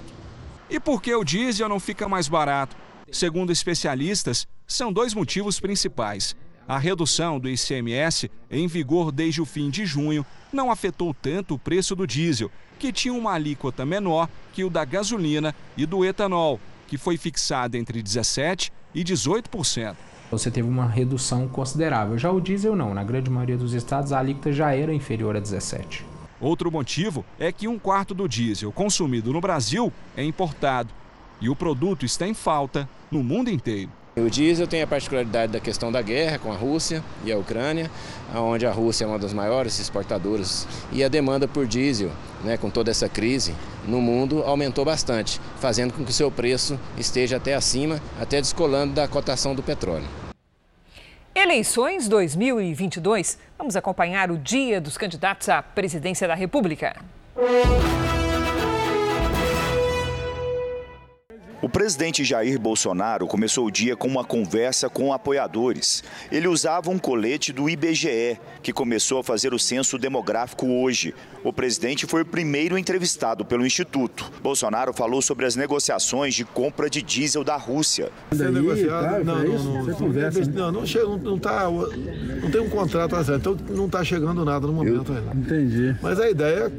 E 0.69 0.79
por 0.79 1.01
que 1.01 1.13
o 1.13 1.23
diesel 1.23 1.67
não 1.67 1.79
fica 1.79 2.07
mais 2.07 2.27
barato? 2.27 2.75
Segundo 3.11 3.51
especialistas, 3.51 4.47
são 4.65 4.93
dois 4.93 5.13
motivos 5.13 5.59
principais. 5.59 6.35
A 6.67 6.79
redução 6.79 7.39
do 7.39 7.49
ICMS, 7.49 8.31
em 8.49 8.65
vigor 8.67 9.11
desde 9.11 9.41
o 9.41 9.45
fim 9.45 9.69
de 9.69 9.85
junho, 9.85 10.25
não 10.51 10.71
afetou 10.71 11.13
tanto 11.13 11.55
o 11.55 11.59
preço 11.59 11.95
do 11.95 12.07
diesel, 12.07 12.49
que 12.83 12.91
tinha 12.91 13.13
uma 13.13 13.31
alíquota 13.31 13.85
menor 13.85 14.27
que 14.51 14.61
o 14.61 14.69
da 14.69 14.83
gasolina 14.83 15.55
e 15.77 15.85
do 15.85 16.03
etanol, 16.03 16.59
que 16.85 16.97
foi 16.97 17.15
fixada 17.15 17.77
entre 17.77 18.03
17% 18.03 18.69
e 18.93 19.05
18%. 19.05 19.95
Você 20.29 20.51
teve 20.51 20.67
uma 20.67 20.85
redução 20.85 21.47
considerável. 21.47 22.17
Já 22.17 22.29
o 22.29 22.41
diesel 22.41 22.75
não, 22.75 22.93
na 22.93 23.01
grande 23.01 23.29
maioria 23.29 23.55
dos 23.55 23.73
estados 23.73 24.11
a 24.11 24.19
alíquota 24.19 24.51
já 24.51 24.75
era 24.75 24.93
inferior 24.93 25.37
a 25.37 25.41
17%. 25.41 26.01
Outro 26.41 26.69
motivo 26.69 27.23
é 27.39 27.53
que 27.53 27.69
um 27.69 27.79
quarto 27.79 28.13
do 28.13 28.27
diesel 28.27 28.69
consumido 28.69 29.31
no 29.31 29.39
Brasil 29.39 29.89
é 30.17 30.25
importado 30.25 30.89
e 31.39 31.47
o 31.47 31.55
produto 31.55 32.05
está 32.05 32.27
em 32.27 32.33
falta 32.33 32.89
no 33.09 33.23
mundo 33.23 33.49
inteiro. 33.49 33.91
O 34.15 34.29
diesel 34.29 34.67
tem 34.67 34.83
a 34.83 34.87
particularidade 34.87 35.51
da 35.51 35.59
questão 35.59 35.91
da 35.91 35.99
guerra 35.99 36.37
com 36.37 36.51
a 36.51 36.55
Rússia 36.55 37.03
e 37.25 37.31
a 37.31 37.37
Ucrânia, 37.37 37.89
onde 38.35 38.63
a 38.63 38.71
Rússia 38.71 39.05
é 39.05 39.07
uma 39.07 39.17
das 39.17 39.33
maiores 39.33 39.79
exportadoras 39.79 40.67
e 40.91 41.03
a 41.03 41.07
demanda 41.07 41.47
por 41.47 41.65
diesel, 41.65 42.11
né, 42.43 42.55
com 42.55 42.69
toda 42.69 42.91
essa 42.91 43.09
crise 43.09 43.55
no 43.87 43.99
mundo, 43.99 44.43
aumentou 44.43 44.85
bastante, 44.85 45.41
fazendo 45.59 45.93
com 45.93 46.05
que 46.05 46.11
o 46.11 46.13
seu 46.13 46.29
preço 46.29 46.79
esteja 46.95 47.37
até 47.37 47.55
acima, 47.55 47.99
até 48.21 48.39
descolando 48.39 48.93
da 48.93 49.07
cotação 49.07 49.55
do 49.55 49.63
petróleo. 49.63 50.05
Eleições 51.33 52.07
2022. 52.07 53.39
Vamos 53.57 53.75
acompanhar 53.75 54.29
o 54.29 54.37
dia 54.37 54.79
dos 54.79 54.95
candidatos 54.95 55.49
à 55.49 55.63
presidência 55.63 56.27
da 56.27 56.35
República. 56.35 56.95
O 61.63 61.69
presidente 61.69 62.25
Jair 62.25 62.59
Bolsonaro 62.59 63.25
começou 63.25 63.65
o 63.65 63.71
dia 63.71 63.95
com 63.95 64.09
uma 64.09 64.25
conversa 64.25 64.89
com 64.89 65.13
apoiadores. 65.13 66.03
Ele 66.29 66.45
usava 66.45 66.89
um 66.89 66.99
colete 66.99 67.53
do 67.53 67.69
IBGE, 67.69 68.37
que 68.61 68.73
começou 68.73 69.19
a 69.19 69.23
fazer 69.23 69.53
o 69.53 69.59
censo 69.59 69.97
demográfico 69.97 70.67
hoje. 70.67 71.15
O 71.41 71.53
presidente 71.53 72.05
foi 72.05 72.23
o 72.23 72.25
primeiro 72.25 72.77
entrevistado 72.77 73.45
pelo 73.45 73.65
Instituto. 73.65 74.29
Bolsonaro 74.41 74.91
falou 74.91 75.21
sobre 75.21 75.45
as 75.45 75.55
negociações 75.55 76.35
de 76.35 76.43
compra 76.43 76.89
de 76.89 77.01
diesel 77.01 77.45
da 77.45 77.55
Rússia. 77.55 78.11
Não, 78.33 78.51
não, 78.51 78.63
não, 79.23 80.71
não, 80.73 80.85
chega, 80.85 81.07
não, 81.07 81.39
tá, 81.39 81.69
não 81.69 82.51
tem 82.51 82.59
um 82.59 82.69
contrato, 82.69 83.15
então 83.33 83.57
não 83.69 83.85
está 83.85 84.03
chegando 84.03 84.43
nada 84.43 84.67
no 84.67 84.73
momento. 84.73 85.13
Entendi. 85.33 85.95
Mas 86.01 86.19
a 86.19 86.29
ideia, 86.29 86.69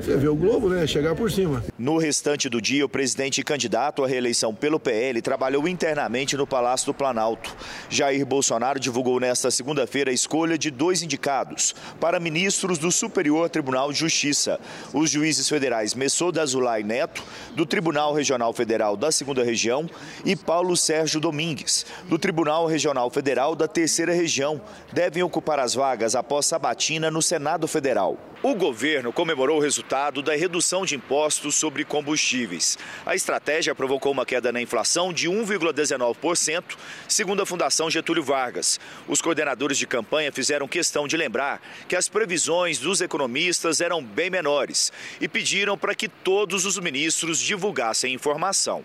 você 0.00 0.16
vê 0.16 0.26
o 0.26 0.34
Globo, 0.34 0.68
né? 0.68 0.84
Chegar 0.84 1.14
por 1.14 1.30
cima. 1.30 1.62
No 1.78 1.96
restante 1.96 2.48
do 2.48 2.60
dia, 2.60 2.84
o 2.84 2.88
presidente 2.88 3.42
candidato 3.44 3.99
à 4.04 4.08
reeleição 4.08 4.54
pelo 4.54 4.80
PL 4.80 5.20
trabalhou 5.22 5.68
internamente 5.68 6.36
no 6.36 6.46
Palácio 6.46 6.86
do 6.86 6.94
Planalto. 6.94 7.54
Jair 7.88 8.24
Bolsonaro 8.24 8.80
divulgou 8.80 9.20
nesta 9.20 9.50
segunda-feira 9.50 10.10
a 10.10 10.14
escolha 10.14 10.58
de 10.58 10.70
dois 10.70 11.02
indicados 11.02 11.74
para 12.00 12.20
ministros 12.20 12.78
do 12.78 12.90
Superior 12.90 13.48
Tribunal 13.48 13.92
de 13.92 13.98
Justiça. 13.98 14.60
Os 14.92 15.10
juízes 15.10 15.48
federais 15.48 15.94
Messoda 15.94 16.42
Azulay 16.42 16.82
Neto, 16.82 17.22
do 17.54 17.66
Tribunal 17.66 18.12
Regional 18.12 18.52
Federal 18.52 18.96
da 18.96 19.12
Segunda 19.12 19.44
Região, 19.44 19.88
e 20.24 20.36
Paulo 20.36 20.76
Sérgio 20.76 21.20
Domingues, 21.20 21.86
do 22.04 22.18
Tribunal 22.18 22.66
Regional 22.66 23.10
Federal 23.10 23.54
da 23.54 23.68
Terceira 23.68 24.12
Região, 24.12 24.60
devem 24.92 25.22
ocupar 25.22 25.58
as 25.58 25.74
vagas 25.74 26.14
após 26.14 26.46
sabatina 26.46 27.10
no 27.10 27.22
Senado 27.22 27.66
Federal. 27.68 28.18
O 28.42 28.54
governo 28.54 29.12
comemorou 29.12 29.58
o 29.58 29.60
resultado 29.60 30.22
da 30.22 30.34
redução 30.34 30.86
de 30.86 30.94
impostos 30.96 31.56
sobre 31.56 31.84
combustíveis. 31.84 32.78
A 33.04 33.14
estratégia 33.14 33.74
provocou 33.90 34.12
uma 34.12 34.24
queda 34.24 34.52
na 34.52 34.62
inflação 34.62 35.12
de 35.12 35.28
1,19%, 35.28 36.76
segundo 37.08 37.42
a 37.42 37.46
Fundação 37.46 37.90
Getúlio 37.90 38.22
Vargas. 38.22 38.78
Os 39.08 39.20
coordenadores 39.20 39.76
de 39.76 39.84
campanha 39.84 40.30
fizeram 40.30 40.68
questão 40.68 41.08
de 41.08 41.16
lembrar 41.16 41.60
que 41.88 41.96
as 41.96 42.08
previsões 42.08 42.78
dos 42.78 43.00
economistas 43.00 43.80
eram 43.80 44.00
bem 44.00 44.30
menores 44.30 44.92
e 45.20 45.26
pediram 45.26 45.76
para 45.76 45.92
que 45.92 46.08
todos 46.08 46.64
os 46.66 46.78
ministros 46.78 47.40
divulgassem 47.40 48.14
informação. 48.14 48.84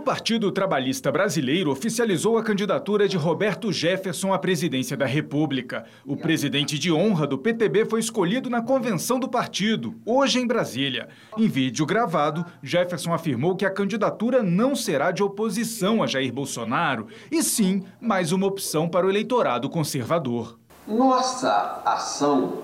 O 0.00 0.02
Partido 0.02 0.50
Trabalhista 0.50 1.12
Brasileiro 1.12 1.70
oficializou 1.70 2.38
a 2.38 2.42
candidatura 2.42 3.06
de 3.06 3.18
Roberto 3.18 3.70
Jefferson 3.70 4.32
à 4.32 4.38
presidência 4.38 4.96
da 4.96 5.04
República. 5.04 5.84
O 6.06 6.16
presidente 6.16 6.78
de 6.78 6.90
honra 6.90 7.26
do 7.26 7.36
PTB 7.36 7.84
foi 7.84 8.00
escolhido 8.00 8.48
na 8.48 8.62
convenção 8.62 9.20
do 9.20 9.28
partido, 9.28 9.94
hoje 10.06 10.40
em 10.40 10.46
Brasília. 10.46 11.10
Em 11.36 11.46
vídeo 11.46 11.84
gravado, 11.84 12.46
Jefferson 12.62 13.12
afirmou 13.12 13.54
que 13.54 13.66
a 13.66 13.70
candidatura 13.70 14.42
não 14.42 14.74
será 14.74 15.10
de 15.10 15.22
oposição 15.22 16.02
a 16.02 16.06
Jair 16.06 16.32
Bolsonaro, 16.32 17.06
e 17.30 17.42
sim 17.42 17.84
mais 18.00 18.32
uma 18.32 18.46
opção 18.46 18.88
para 18.88 19.06
o 19.06 19.10
eleitorado 19.10 19.68
conservador. 19.68 20.58
Nossa 20.88 21.82
ação 21.84 22.62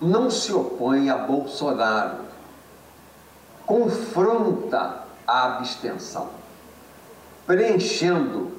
não 0.00 0.30
se 0.30 0.52
opõe 0.52 1.10
a 1.10 1.18
Bolsonaro, 1.18 2.18
confronta 3.66 5.02
a 5.26 5.56
abstenção 5.56 6.43
preenchendo 7.46 8.52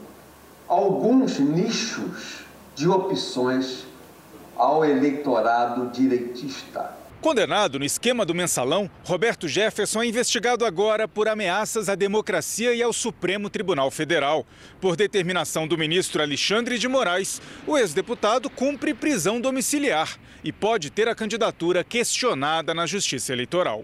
alguns 0.67 1.39
nichos 1.39 2.45
de 2.75 2.87
opções 2.87 3.85
ao 4.55 4.85
eleitorado 4.85 5.89
direitista. 5.91 6.95
Condenado 7.21 7.79
no 7.79 7.85
esquema 7.85 8.23
do 8.23 8.35
mensalão, 8.35 8.89
Roberto 9.03 9.47
Jefferson 9.47 10.03
é 10.03 10.05
investigado 10.05 10.63
agora 10.63 11.07
por 11.07 11.27
ameaças 11.27 11.89
à 11.89 11.95
democracia 11.95 12.75
e 12.75 12.83
ao 12.83 12.93
Supremo 12.93 13.49
Tribunal 13.49 13.89
Federal. 13.89 14.45
Por 14.79 14.95
determinação 14.95 15.67
do 15.67 15.75
ministro 15.75 16.21
Alexandre 16.21 16.77
de 16.77 16.87
Moraes, 16.87 17.41
o 17.65 17.77
ex-deputado 17.79 18.47
cumpre 18.47 18.93
prisão 18.93 19.41
domiciliar 19.41 20.19
e 20.43 20.51
pode 20.51 20.91
ter 20.91 21.07
a 21.07 21.15
candidatura 21.15 21.83
questionada 21.83 22.75
na 22.75 22.85
Justiça 22.85 23.33
Eleitoral. 23.33 23.83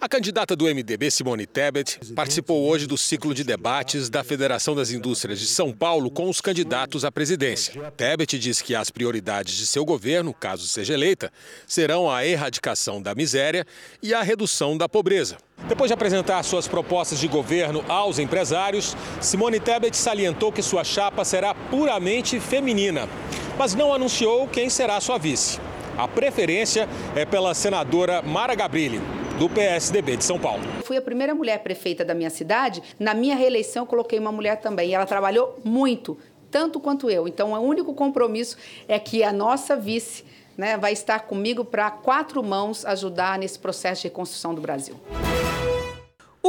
A 0.00 0.08
candidata 0.08 0.54
do 0.54 0.66
MDB, 0.66 1.10
Simone 1.10 1.44
Tebet, 1.44 1.98
participou 2.14 2.68
hoje 2.68 2.86
do 2.86 2.96
ciclo 2.96 3.34
de 3.34 3.42
debates 3.42 4.08
da 4.08 4.22
Federação 4.22 4.72
das 4.72 4.92
Indústrias 4.92 5.40
de 5.40 5.46
São 5.48 5.72
Paulo 5.72 6.08
com 6.08 6.30
os 6.30 6.40
candidatos 6.40 7.04
à 7.04 7.10
presidência. 7.10 7.90
Tebet 7.96 8.38
diz 8.38 8.62
que 8.62 8.76
as 8.76 8.90
prioridades 8.90 9.56
de 9.56 9.66
seu 9.66 9.84
governo, 9.84 10.32
caso 10.32 10.68
seja 10.68 10.94
eleita, 10.94 11.32
serão 11.66 12.08
a 12.08 12.24
erradicação 12.24 13.02
da 13.02 13.12
miséria 13.12 13.66
e 14.00 14.14
a 14.14 14.22
redução 14.22 14.78
da 14.78 14.88
pobreza. 14.88 15.36
Depois 15.66 15.88
de 15.88 15.94
apresentar 15.94 16.44
suas 16.44 16.68
propostas 16.68 17.18
de 17.18 17.26
governo 17.26 17.84
aos 17.88 18.20
empresários, 18.20 18.96
Simone 19.20 19.58
Tebet 19.58 19.96
salientou 19.96 20.52
que 20.52 20.62
sua 20.62 20.84
chapa 20.84 21.24
será 21.24 21.56
puramente 21.56 22.38
feminina, 22.38 23.08
mas 23.58 23.74
não 23.74 23.92
anunciou 23.92 24.46
quem 24.46 24.70
será 24.70 25.00
sua 25.00 25.18
vice. 25.18 25.58
A 25.98 26.06
preferência 26.06 26.88
é 27.16 27.24
pela 27.26 27.52
senadora 27.54 28.22
Mara 28.22 28.54
Gabrilli, 28.54 29.00
do 29.36 29.50
PSDB 29.50 30.16
de 30.16 30.22
São 30.22 30.38
Paulo. 30.38 30.62
Fui 30.84 30.96
a 30.96 31.02
primeira 31.02 31.34
mulher 31.34 31.58
prefeita 31.58 32.04
da 32.04 32.14
minha 32.14 32.30
cidade. 32.30 32.80
Na 33.00 33.14
minha 33.14 33.34
reeleição, 33.34 33.84
coloquei 33.84 34.16
uma 34.16 34.30
mulher 34.30 34.60
também. 34.60 34.90
E 34.90 34.94
ela 34.94 35.06
trabalhou 35.06 35.58
muito, 35.64 36.16
tanto 36.52 36.78
quanto 36.78 37.10
eu. 37.10 37.26
Então, 37.26 37.52
o 37.52 37.58
único 37.58 37.92
compromisso 37.94 38.56
é 38.86 38.96
que 38.96 39.24
a 39.24 39.32
nossa 39.32 39.74
vice 39.74 40.24
né, 40.56 40.76
vai 40.76 40.92
estar 40.92 41.18
comigo 41.22 41.64
para 41.64 41.90
quatro 41.90 42.44
mãos 42.44 42.86
ajudar 42.86 43.36
nesse 43.36 43.58
processo 43.58 44.02
de 44.02 44.06
reconstrução 44.06 44.54
do 44.54 44.60
Brasil. 44.60 44.94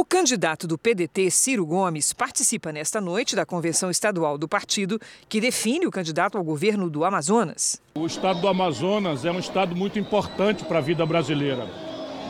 O 0.00 0.04
candidato 0.06 0.66
do 0.66 0.78
PDT, 0.78 1.30
Ciro 1.30 1.66
Gomes, 1.66 2.14
participa 2.14 2.72
nesta 2.72 3.02
noite 3.02 3.36
da 3.36 3.44
convenção 3.44 3.90
estadual 3.90 4.38
do 4.38 4.48
partido, 4.48 4.98
que 5.28 5.42
define 5.42 5.86
o 5.86 5.90
candidato 5.90 6.38
ao 6.38 6.42
governo 6.42 6.88
do 6.88 7.04
Amazonas. 7.04 7.82
O 7.94 8.06
estado 8.06 8.40
do 8.40 8.48
Amazonas 8.48 9.26
é 9.26 9.30
um 9.30 9.38
estado 9.38 9.76
muito 9.76 9.98
importante 9.98 10.64
para 10.64 10.78
a 10.78 10.80
vida 10.80 11.04
brasileira. 11.04 11.68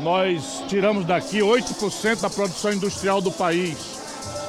Nós 0.02 0.64
tiramos 0.66 1.04
daqui 1.04 1.38
8% 1.38 2.20
da 2.20 2.28
produção 2.28 2.72
industrial 2.72 3.20
do 3.20 3.30
país. 3.30 4.00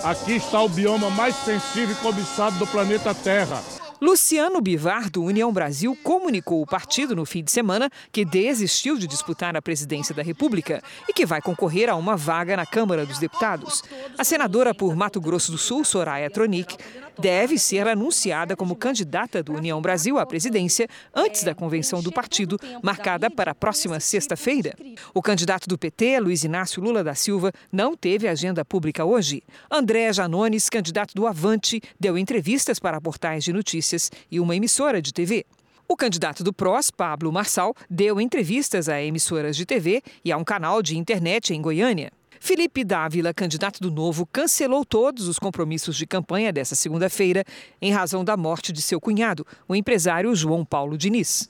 Aqui 0.04 0.38
está 0.38 0.60
o 0.60 0.68
bioma 0.68 1.12
mais 1.12 1.36
sensível 1.36 1.92
e 1.92 2.00
cobiçado 2.00 2.58
do 2.58 2.66
planeta 2.66 3.14
Terra. 3.14 3.62
Luciano 4.04 4.60
Bivar, 4.62 5.12
do 5.12 5.24
União 5.24 5.54
Brasil, 5.54 5.96
comunicou 6.02 6.62
ao 6.62 6.66
partido 6.66 7.16
no 7.16 7.24
fim 7.24 7.44
de 7.44 7.52
semana 7.52 7.88
que 8.12 8.26
desistiu 8.26 8.98
de 8.98 9.06
disputar 9.06 9.56
a 9.56 9.62
presidência 9.62 10.16
da 10.16 10.24
República 10.24 10.82
e 11.08 11.14
que 11.14 11.24
vai 11.24 11.40
concorrer 11.40 11.88
a 11.88 11.96
uma 11.96 12.18
vaga 12.18 12.58
na 12.58 12.66
Câmara 12.66 13.06
dos 13.06 13.20
Deputados. 13.20 13.84
A 14.18 14.24
senadora 14.24 14.74
por 14.74 14.96
Mato 14.96 15.22
Grosso 15.22 15.52
do 15.52 15.58
Sul, 15.60 15.86
Soraya 15.86 16.32
Tronic, 16.32 16.78
deve 17.22 17.60
ser 17.60 17.88
anunciada 17.88 18.56
como 18.56 18.76
candidata 18.76 19.44
do 19.44 19.54
União 19.54 19.80
Brasil 19.80 20.18
à 20.18 20.26
presidência 20.26 20.88
antes 21.14 21.44
da 21.44 21.54
convenção 21.54 22.02
do 22.02 22.12
partido, 22.12 22.58
marcada 22.82 23.30
para 23.30 23.52
a 23.52 23.56
próxima 23.56 24.00
sexta-feira. 24.00 24.76
O 25.14 25.22
candidato 25.22 25.68
do 25.68 25.78
PT, 25.78 26.20
Luiz 26.20 26.44
Inácio 26.44 26.82
Lula 26.82 27.04
da 27.04 27.14
Silva, 27.14 27.54
não 27.72 27.96
teve 27.96 28.28
agenda 28.28 28.66
pública 28.66 29.06
hoje. 29.06 29.44
André 29.70 30.12
Janones, 30.12 30.68
candidato 30.68 31.14
do 31.14 31.28
Avante, 31.28 31.80
deu 32.00 32.18
entrevistas 32.18 32.80
para 32.80 33.00
portais 33.00 33.44
de 33.44 33.54
notícias 33.54 34.10
e 34.32 34.40
uma 34.40 34.56
emissora 34.56 35.00
de 35.00 35.14
TV. 35.14 35.46
O 35.88 35.96
candidato 35.96 36.44
do 36.44 36.52
PROS, 36.52 36.90
Pablo 36.90 37.32
Marçal, 37.32 37.76
deu 37.88 38.20
entrevistas 38.20 38.90
a 38.90 39.00
emissoras 39.00 39.56
de 39.56 39.66
TV 39.66 40.02
e 40.26 40.32
a 40.32 40.38
um 40.38 40.44
canal 40.44 40.82
de 40.82 40.98
internet 40.98 41.54
em 41.54 41.62
Goiânia. 41.62 42.12
Felipe 42.44 42.84
Dávila, 42.84 43.36
candidato 43.36 43.80
do 43.80 43.92
Novo, 43.92 44.26
cancelou 44.26 44.84
todos 44.84 45.28
os 45.28 45.38
compromissos 45.38 45.96
de 45.96 46.08
campanha 46.08 46.52
dessa 46.52 46.74
segunda-feira 46.74 47.46
em 47.80 47.92
razão 47.92 48.26
da 48.26 48.36
morte 48.36 48.74
de 48.74 48.82
seu 48.82 49.00
cunhado, 49.00 49.46
o 49.68 49.76
empresário 49.76 50.34
João 50.36 50.66
Paulo 50.66 50.98
Diniz. 50.98 51.48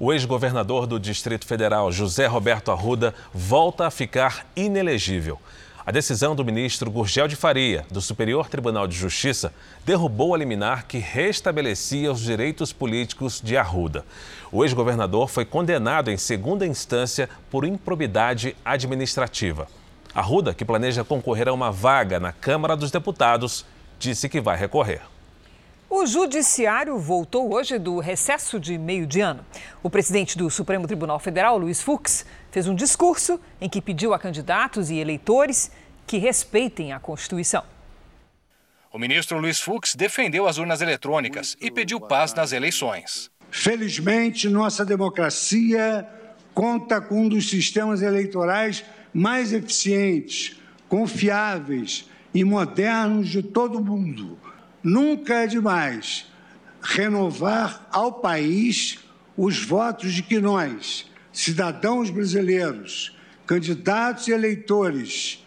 O 0.00 0.12
ex-governador 0.12 0.84
do 0.84 0.98
Distrito 0.98 1.46
Federal, 1.46 1.92
José 1.92 2.26
Roberto 2.26 2.72
Arruda, 2.72 3.14
volta 3.32 3.86
a 3.86 3.90
ficar 3.90 4.44
inelegível. 4.56 5.38
A 5.88 5.90
decisão 5.90 6.36
do 6.36 6.44
ministro 6.44 6.90
Gurgel 6.90 7.26
de 7.26 7.34
Faria, 7.34 7.82
do 7.90 8.02
Superior 8.02 8.46
Tribunal 8.50 8.86
de 8.86 8.94
Justiça, 8.94 9.54
derrubou 9.86 10.34
a 10.34 10.36
liminar 10.36 10.84
que 10.86 10.98
restabelecia 10.98 12.12
os 12.12 12.20
direitos 12.20 12.74
políticos 12.74 13.40
de 13.42 13.56
Arruda. 13.56 14.04
O 14.52 14.62
ex-governador 14.62 15.30
foi 15.30 15.46
condenado 15.46 16.10
em 16.10 16.18
segunda 16.18 16.66
instância 16.66 17.26
por 17.50 17.64
improbidade 17.64 18.54
administrativa. 18.62 19.66
Arruda, 20.14 20.52
que 20.52 20.62
planeja 20.62 21.04
concorrer 21.04 21.48
a 21.48 21.54
uma 21.54 21.72
vaga 21.72 22.20
na 22.20 22.32
Câmara 22.32 22.76
dos 22.76 22.90
Deputados, 22.90 23.64
disse 23.98 24.28
que 24.28 24.42
vai 24.42 24.58
recorrer. 24.58 25.00
O 25.90 26.04
Judiciário 26.04 26.98
voltou 26.98 27.54
hoje 27.54 27.78
do 27.78 27.98
recesso 27.98 28.60
de 28.60 28.76
meio 28.76 29.06
de 29.06 29.22
ano. 29.22 29.42
O 29.82 29.88
presidente 29.88 30.36
do 30.36 30.50
Supremo 30.50 30.86
Tribunal 30.86 31.18
Federal, 31.18 31.56
Luiz 31.56 31.80
Fux, 31.80 32.26
fez 32.50 32.68
um 32.68 32.74
discurso 32.74 33.40
em 33.58 33.70
que 33.70 33.80
pediu 33.80 34.12
a 34.12 34.18
candidatos 34.18 34.90
e 34.90 34.96
eleitores 34.96 35.70
que 36.06 36.18
respeitem 36.18 36.92
a 36.92 37.00
Constituição. 37.00 37.64
O 38.92 38.98
ministro 38.98 39.38
Luiz 39.38 39.62
Fux 39.62 39.94
defendeu 39.94 40.46
as 40.46 40.58
urnas 40.58 40.82
eletrônicas 40.82 41.56
e 41.58 41.70
pediu 41.70 41.98
paz 41.98 42.34
nas 42.34 42.52
eleições. 42.52 43.30
Felizmente, 43.50 44.46
nossa 44.46 44.84
democracia 44.84 46.06
conta 46.52 47.00
com 47.00 47.22
um 47.22 47.28
dos 47.30 47.48
sistemas 47.48 48.02
eleitorais 48.02 48.84
mais 49.14 49.54
eficientes, 49.54 50.54
confiáveis 50.86 52.06
e 52.34 52.44
modernos 52.44 53.30
de 53.30 53.42
todo 53.42 53.78
o 53.78 53.84
mundo. 53.84 54.38
Nunca 54.88 55.42
é 55.42 55.46
demais 55.46 56.24
renovar 56.80 57.86
ao 57.92 58.10
país 58.10 58.98
os 59.36 59.62
votos 59.62 60.14
de 60.14 60.22
que 60.22 60.40
nós, 60.40 61.04
cidadãos 61.30 62.08
brasileiros, 62.08 63.14
candidatos 63.46 64.28
e 64.28 64.32
eleitores 64.32 65.44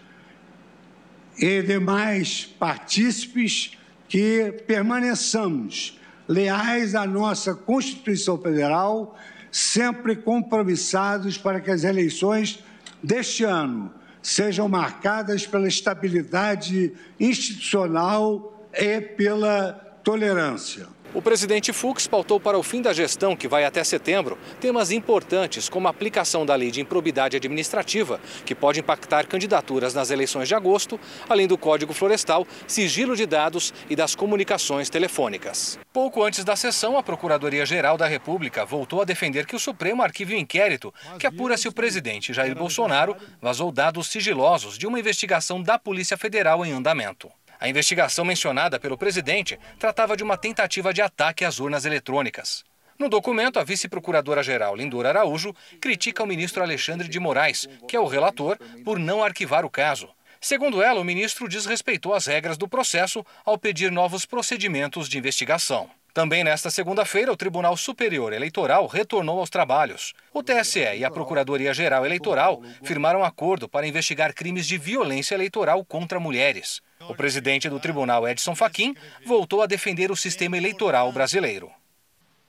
e 1.39 1.63
demais 1.63 2.45
partícipes, 2.60 3.75
que 4.08 4.63
permaneçamos 4.67 5.99
leais 6.27 6.93
à 6.93 7.08
nossa 7.08 7.56
Constituição 7.56 8.39
Federal, 8.39 9.17
sempre 9.51 10.15
compromissados 10.17 11.36
para 11.36 11.60
que 11.60 11.71
as 11.71 11.84
eleições 11.84 12.63
deste 13.01 13.43
ano 13.43 13.91
sejam 14.21 14.69
marcadas 14.69 15.47
pela 15.47 15.67
estabilidade 15.67 16.93
institucional 17.19 18.61
e 18.73 19.01
pela 19.01 19.73
tolerância. 20.03 20.88
O 21.13 21.21
presidente 21.21 21.73
Fux 21.73 22.07
pautou 22.07 22.39
para 22.39 22.57
o 22.57 22.63
fim 22.63 22.82
da 22.82 22.93
gestão, 22.93 23.36
que 23.36 23.45
vai 23.45 23.65
até 23.65 23.84
setembro, 23.84 24.38
temas 24.61 24.91
importantes 24.91 25.67
como 25.67 25.88
a 25.88 25.91
aplicação 25.91 26.45
da 26.45 26.55
lei 26.55 26.72
de 26.72 26.80
improbidade 26.80 27.36
administrativa, 27.36 28.17
que 28.45 28.55
pode 28.55 28.80
impactar 28.80 29.28
candidaturas 29.28 29.93
nas 29.93 30.09
eleições 30.09 30.47
de 30.47 30.55
agosto, 30.55 30.97
além 31.28 31.47
do 31.47 31.57
Código 31.57 31.91
Florestal, 31.91 32.47
sigilo 32.65 33.13
de 33.13 33.26
dados 33.26 33.74
e 33.89 33.95
das 33.95 34.15
comunicações 34.15 34.89
telefônicas. 34.89 35.78
Pouco 35.91 36.24
antes 36.24 36.45
da 36.45 36.55
sessão, 36.55 36.97
a 36.97 37.03
Procuradoria-Geral 37.03 37.97
da 37.97 38.07
República 38.07 38.63
voltou 38.63 39.01
a 39.01 39.05
defender 39.05 39.45
que 39.45 39.55
o 39.55 39.59
Supremo 39.59 40.01
arquive 40.01 40.34
o 40.34 40.38
um 40.38 40.39
inquérito 40.39 40.93
que 41.19 41.28
apura 41.28 41.57
se 41.57 41.67
o 41.67 41.74
presidente 41.74 42.32
Jair 42.32 42.55
Bolsonaro 42.55 43.17
vazou 43.41 43.69
dados 43.69 44.07
sigilosos 44.07 44.78
de 44.78 44.88
uma 44.88 44.99
investigação 44.99 45.61
da 45.61 45.78
Polícia 45.78 46.15
Federal 46.15 46.65
em 46.65 46.72
andamento. 46.72 47.30
A 47.62 47.70
investigação 47.70 48.26
mencionada 48.26 48.80
pelo 48.80 48.97
presidente 48.97 49.59
tratava 49.78 50.18
de 50.18 50.24
uma 50.24 50.36
tentativa 50.36 50.91
de 50.91 50.99
ataque 50.99 51.45
às 51.45 51.59
urnas 51.59 51.86
eletrônicas. 51.86 52.64
No 52.97 53.07
documento, 53.07 53.59
a 53.59 53.64
vice-procuradora-geral 53.64 54.76
Lindora 54.76 55.09
Araújo 55.09 55.53
critica 55.80 56.24
o 56.24 56.26
ministro 56.26 56.64
Alexandre 56.64 57.07
de 57.07 57.20
Moraes, 57.20 57.70
que 57.88 57.95
é 57.95 57.99
o 57.99 58.07
relator, 58.07 58.57
por 58.84 58.97
não 58.97 59.24
arquivar 59.24 59.64
o 59.64 59.70
caso. 59.70 60.09
Segundo 60.39 60.82
ela, 60.82 60.99
o 60.99 61.03
ministro 61.03 61.47
desrespeitou 61.47 62.16
as 62.16 62.26
regras 62.26 62.57
do 62.57 62.68
processo 62.68 63.24
ao 63.45 63.59
pedir 63.59 63.91
novos 63.91 64.26
procedimentos 64.26 65.07
de 65.07 65.20
investigação. 65.20 65.88
Também 66.14 66.43
nesta 66.43 66.70
segunda-feira, 66.70 67.32
o 67.32 67.38
Tribunal 67.38 67.78
Superior 67.78 68.34
Eleitoral 68.34 68.86
retornou 68.86 69.39
aos 69.39 69.49
trabalhos. 69.49 70.14
O 70.34 70.43
TSE 70.43 70.80
e 70.97 71.05
a 71.05 71.12
Procuradoria-Geral 71.12 72.05
Eleitoral 72.05 72.62
firmaram 72.84 73.24
acordo 73.24 73.70
para 73.70 73.88
investigar 73.88 74.34
crimes 74.34 74.68
de 74.68 74.78
violência 74.78 75.36
eleitoral 75.36 75.86
contra 75.86 76.20
mulheres. 76.20 76.82
O 77.07 77.16
presidente 77.16 77.70
do 77.70 77.80
tribunal, 77.80 78.28
Edson 78.28 78.53
Fachin, 78.55 78.93
voltou 79.26 79.62
a 79.62 79.68
defender 79.68 80.12
o 80.12 80.16
sistema 80.16 80.57
eleitoral 80.57 81.12
brasileiro. 81.14 81.72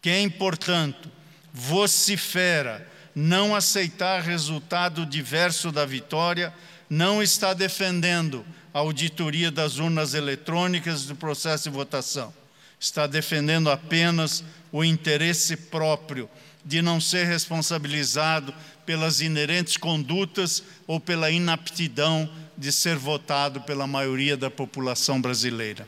Quem, 0.01 0.29
portanto, 0.29 1.09
vocifera 1.53 2.87
não 3.15 3.55
aceitar 3.55 4.23
resultado 4.23 5.07
diverso 5.07 5.71
da 5.71 5.87
vitória, 5.87 6.53
não 6.91 7.23
está 7.23 7.55
defendendo 7.55 8.45
a 8.75 8.81
auditoria 8.81 9.51
das 9.53 9.79
urnas 9.79 10.15
eletrônicas 10.15 11.05
do 11.05 11.15
processo 11.15 11.71
de 11.71 11.77
votação. 11.77 12.42
Está 12.83 13.07
defendendo 13.07 13.71
apenas 13.71 14.43
o 14.73 14.83
interesse 14.83 15.57
próprio 15.57 16.29
de 16.65 16.83
não 16.83 17.01
ser 17.01 17.29
responsabilizado 17.29 18.53
pelas 18.85 19.21
inerentes 19.21 19.77
condutas 19.77 20.65
ou 20.85 20.99
pela 20.99 21.31
inaptidão 21.31 22.29
de 22.59 22.73
ser 22.73 22.97
votado 22.97 23.61
pela 23.61 23.87
maioria 23.87 24.37
da 24.37 24.51
população 24.51 25.21
brasileira. 25.21 25.87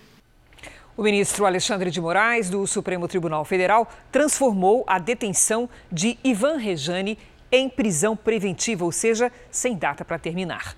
O 0.96 1.02
ministro 1.02 1.44
Alexandre 1.44 1.90
de 1.90 2.00
Moraes, 2.00 2.48
do 2.48 2.64
Supremo 2.64 3.08
Tribunal 3.08 3.44
Federal, 3.44 3.92
transformou 4.12 4.84
a 4.86 5.00
detenção 5.00 5.68
de 5.90 6.16
Ivan 6.22 6.58
Rejane 6.58 7.18
em 7.50 7.68
prisão 7.68 8.16
preventiva, 8.16 8.84
ou 8.84 8.92
seja, 8.92 9.32
sem 9.50 9.76
data 9.76 10.04
para 10.04 10.16
terminar. 10.16 10.76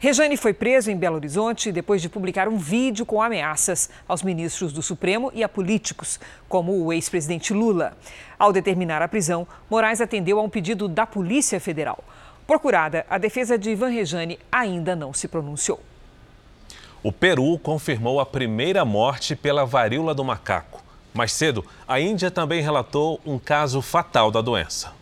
Rejane 0.00 0.36
foi 0.36 0.54
preso 0.54 0.92
em 0.92 0.96
Belo 0.96 1.16
Horizonte 1.16 1.72
depois 1.72 2.00
de 2.00 2.08
publicar 2.08 2.46
um 2.46 2.56
vídeo 2.56 3.04
com 3.04 3.20
ameaças 3.20 3.90
aos 4.06 4.22
ministros 4.22 4.72
do 4.72 4.80
Supremo 4.80 5.32
e 5.34 5.42
a 5.42 5.48
políticos, 5.48 6.20
como 6.48 6.84
o 6.84 6.92
ex-presidente 6.92 7.52
Lula. 7.52 7.96
Ao 8.38 8.52
determinar 8.52 9.02
a 9.02 9.08
prisão, 9.08 9.44
Moraes 9.68 10.00
atendeu 10.00 10.38
a 10.38 10.42
um 10.42 10.48
pedido 10.48 10.86
da 10.86 11.04
Polícia 11.04 11.58
Federal. 11.58 11.98
Procurada, 12.46 13.04
a 13.10 13.18
defesa 13.18 13.58
de 13.58 13.70
Ivan 13.70 13.88
Rejane 13.88 14.38
ainda 14.52 14.94
não 14.94 15.12
se 15.12 15.26
pronunciou. 15.26 15.80
O 17.02 17.10
Peru 17.10 17.58
confirmou 17.58 18.20
a 18.20 18.26
primeira 18.26 18.84
morte 18.84 19.34
pela 19.34 19.66
varíola 19.66 20.14
do 20.14 20.24
macaco. 20.24 20.80
Mais 21.12 21.32
cedo, 21.32 21.64
a 21.88 21.98
Índia 21.98 22.30
também 22.30 22.62
relatou 22.62 23.20
um 23.26 23.36
caso 23.36 23.82
fatal 23.82 24.30
da 24.30 24.40
doença. 24.40 24.97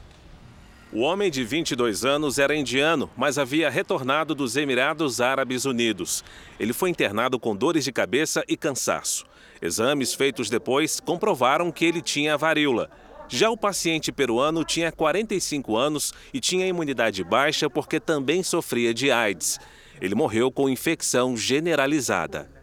O 0.92 1.00
homem 1.00 1.30
de 1.30 1.42
22 1.42 2.04
anos 2.04 2.38
era 2.38 2.54
indiano, 2.54 3.10
mas 3.16 3.38
havia 3.38 3.68
retornado 3.68 4.34
dos 4.34 4.56
Emirados 4.56 5.20
Árabes 5.20 5.64
Unidos. 5.64 6.22
Ele 6.60 6.72
foi 6.72 6.90
internado 6.90 7.40
com 7.40 7.56
dores 7.56 7.84
de 7.84 7.92
cabeça 7.92 8.44
e 8.48 8.56
cansaço. 8.56 9.24
Exames 9.60 10.14
feitos 10.14 10.48
depois 10.48 11.00
comprovaram 11.00 11.72
que 11.72 11.84
ele 11.84 12.00
tinha 12.00 12.38
varíola. 12.38 12.88
Já 13.28 13.50
o 13.50 13.56
paciente 13.56 14.12
peruano 14.12 14.64
tinha 14.64 14.92
45 14.92 15.76
anos 15.76 16.14
e 16.32 16.38
tinha 16.38 16.68
imunidade 16.68 17.24
baixa 17.24 17.68
porque 17.68 17.98
também 17.98 18.44
sofria 18.44 18.94
de 18.94 19.10
AIDS. 19.10 19.58
Ele 20.00 20.14
morreu 20.14 20.52
com 20.52 20.68
infecção 20.68 21.36
generalizada. 21.36 22.55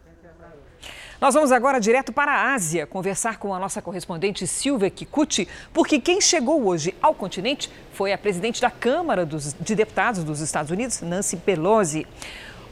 Nós 1.24 1.32
vamos 1.32 1.52
agora 1.52 1.80
direto 1.80 2.12
para 2.12 2.30
a 2.30 2.52
Ásia 2.52 2.86
conversar 2.86 3.38
com 3.38 3.54
a 3.54 3.58
nossa 3.58 3.80
correspondente 3.80 4.46
Silvia 4.46 4.90
Kikuchi, 4.90 5.48
porque 5.72 5.98
quem 5.98 6.20
chegou 6.20 6.66
hoje 6.66 6.94
ao 7.00 7.14
continente 7.14 7.72
foi 7.94 8.12
a 8.12 8.18
presidente 8.18 8.60
da 8.60 8.70
Câmara 8.70 9.24
dos, 9.24 9.56
de 9.58 9.74
Deputados 9.74 10.22
dos 10.22 10.40
Estados 10.40 10.70
Unidos, 10.70 11.00
Nancy 11.00 11.38
Pelosi. 11.38 12.06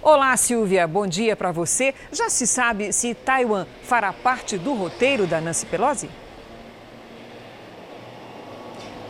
Olá, 0.03 0.36
Silvia, 0.36 0.86
bom 0.86 1.07
dia 1.07 1.34
para 1.34 1.50
você. 1.50 1.94
Já 2.12 2.28
se 2.28 2.46
sabe 2.46 2.92
se 2.92 3.14
Taiwan 3.14 3.64
fará 3.84 4.12
parte 4.12 4.59
do 4.59 4.74
roteiro 4.74 5.26
da 5.26 5.40
Nancy 5.40 5.64
Pelosi? 5.64 6.11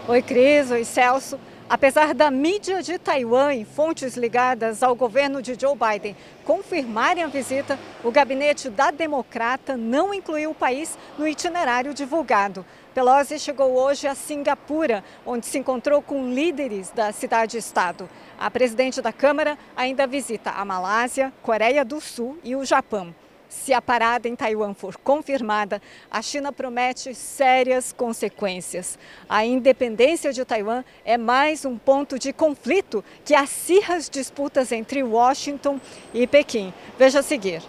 Oi, 0.07 0.23
Cris. 0.23 0.71
Oi, 0.71 0.85
Celso. 0.85 1.37
Apesar 1.73 2.13
da 2.13 2.31
mídia 2.31 2.83
de 2.83 2.99
Taiwan 2.99 3.55
e 3.55 3.65
fontes 3.65 4.15
ligadas 4.15 4.83
ao 4.83 4.95
governo 4.95 5.41
de 5.41 5.57
Joe 5.59 5.75
Biden 5.75 6.15
confirmarem 6.45 7.25
a 7.25 7.29
visita, 7.29 7.79
o 8.05 8.11
gabinete 8.11 8.69
da 8.69 8.91
democrata 8.91 9.75
não 9.75 10.13
incluiu 10.13 10.51
o 10.51 10.55
país 10.55 10.99
no 11.17 11.27
itinerário 11.27 11.95
divulgado. 11.95 12.63
Pelosi 12.93 13.39
chegou 13.39 13.73
hoje 13.73 14.07
a 14.07 14.15
Singapura, 14.15 15.03
onde 15.25 15.47
se 15.47 15.57
encontrou 15.57 16.03
com 16.03 16.31
líderes 16.31 16.91
da 16.91 17.11
cidade-estado. 17.11 18.07
A 18.39 18.51
presidente 18.51 19.01
da 19.01 19.11
Câmara 19.11 19.57
ainda 19.75 20.07
visita 20.07 20.51
a 20.51 20.63
Malásia, 20.67 21.33
Coreia 21.41 21.87
do 21.87 22.03
Sul 22.03 22.39
e 22.45 22.55
o 22.55 22.67
Japão. 22.67 23.15
Se 23.53 23.73
a 23.73 23.81
parada 23.81 24.29
em 24.29 24.35
Taiwan 24.35 24.75
for 24.75 24.97
confirmada, 24.97 25.81
a 26.11 26.21
China 26.21 26.51
promete 26.51 27.15
sérias 27.15 27.93
consequências. 27.93 28.99
A 29.29 29.45
independência 29.45 30.33
de 30.33 30.45
Taiwan 30.45 30.83
é 31.05 31.17
mais 31.17 31.65
um 31.65 31.79
ponto 31.79 32.19
de 32.19 32.33
conflito 32.33 33.05
que 33.25 33.35
acirra 33.35 33.95
as 33.95 34.09
disputas 34.09 34.73
entre 34.73 35.03
Washington 35.05 35.79
e 36.13 36.27
Pequim. 36.27 36.75
Veja 36.99 37.21
a 37.21 37.23
seguir. 37.23 37.63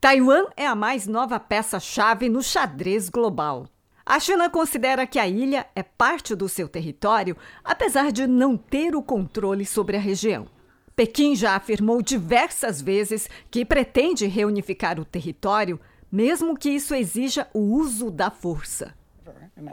Taiwan 0.00 0.46
é 0.56 0.66
a 0.66 0.74
mais 0.74 1.06
nova 1.06 1.38
peça-chave 1.38 2.28
no 2.28 2.42
xadrez 2.42 3.08
global. 3.08 3.68
A 4.04 4.18
China 4.18 4.50
considera 4.50 5.06
que 5.06 5.18
a 5.18 5.28
ilha 5.28 5.64
é 5.76 5.82
parte 5.84 6.34
do 6.34 6.48
seu 6.48 6.66
território, 6.66 7.36
apesar 7.62 8.10
de 8.10 8.26
não 8.26 8.56
ter 8.56 8.96
o 8.96 9.02
controle 9.02 9.64
sobre 9.64 9.96
a 9.96 10.00
região. 10.00 10.48
Pequim 10.94 11.34
já 11.34 11.56
afirmou 11.56 12.02
diversas 12.02 12.80
vezes 12.80 13.28
que 13.50 13.64
pretende 13.64 14.26
reunificar 14.26 15.00
o 15.00 15.04
território, 15.04 15.80
mesmo 16.10 16.56
que 16.56 16.70
isso 16.70 16.94
exija 16.94 17.48
o 17.54 17.60
uso 17.60 18.10
da 18.10 18.30
força. 18.30 18.94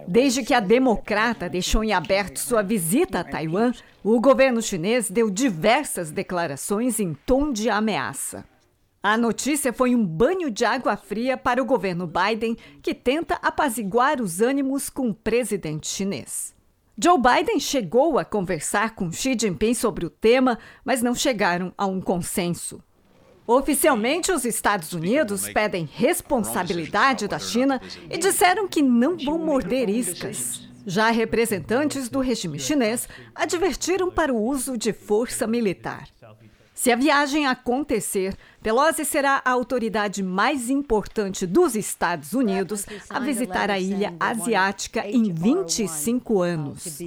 Desde 0.08 0.44
que 0.44 0.54
a 0.54 0.60
democrata 0.60 1.50
deixou 1.50 1.84
em 1.84 1.94
aberto 1.94 2.38
sua 2.38 2.62
visita 2.62 3.20
a 3.20 3.24
Taiwan, 3.24 3.74
o 4.04 4.20
governo 4.22 4.62
chinês 4.62 5.10
deu 5.10 5.30
diversas 5.30 6.12
declarações 6.12 7.00
em 7.00 7.14
tom 7.14 7.52
de 7.52 7.70
ameaça. 7.70 8.46
A 9.02 9.18
notícia 9.18 9.72
foi 9.72 9.96
um 9.96 10.06
banho 10.06 10.52
de 10.52 10.66
água 10.66 10.98
fria 10.98 11.38
para 11.38 11.62
o 11.62 11.66
governo 11.66 12.06
Biden, 12.06 12.58
que 12.82 12.94
tenta 12.94 13.36
apaziguar 13.36 14.22
os 14.22 14.42
ânimos 14.42 14.90
com 14.90 15.10
o 15.10 15.14
presidente 15.14 15.88
chinês. 15.88 16.54
Joe 17.02 17.18
Biden 17.18 17.62
chegou 17.62 18.20
a 18.20 18.26
conversar 18.26 18.94
com 18.94 19.10
Xi 19.10 19.34
Jinping 19.40 19.74
sobre 19.74 20.06
o 20.06 20.10
tema, 20.10 20.60
mas 20.84 21.02
não 21.02 21.16
chegaram 21.16 21.74
a 21.78 21.86
um 21.86 22.02
consenso. 22.02 22.84
Oficialmente, 23.48 24.34
os 24.34 24.44
Estados 24.44 24.92
Unidos 24.92 25.48
pedem 25.48 25.90
responsabilidade 25.90 27.26
da 27.26 27.40
China 27.40 27.82
e 28.10 28.18
disseram 28.18 28.68
que 28.68 28.82
não 28.82 29.18
vão 29.18 29.40
morder 29.40 29.90
iscas. 29.90 30.68
Já 30.86 31.10
representantes 31.10 32.10
do 32.10 32.20
regime 32.20 32.60
chinês 32.60 33.08
advertiram 33.34 34.12
para 34.12 34.34
o 34.34 34.44
uso 34.44 34.78
de 34.78 34.92
força 34.92 35.48
militar. 35.48 36.10
Se 36.80 36.94
a 36.94 36.96
viagem 36.96 37.46
acontecer, 37.46 38.38
Pelosi 38.64 39.04
será 39.04 39.42
a 39.44 39.52
autoridade 39.52 40.24
mais 40.24 40.70
importante 40.70 41.46
dos 41.46 41.76
Estados 41.76 42.32
Unidos 42.32 42.86
a 43.10 43.20
visitar 43.20 43.70
a 43.70 43.78
ilha 43.78 44.14
asiática 44.18 45.06
em 45.06 45.34
25 45.34 46.42
anos. 46.42 47.02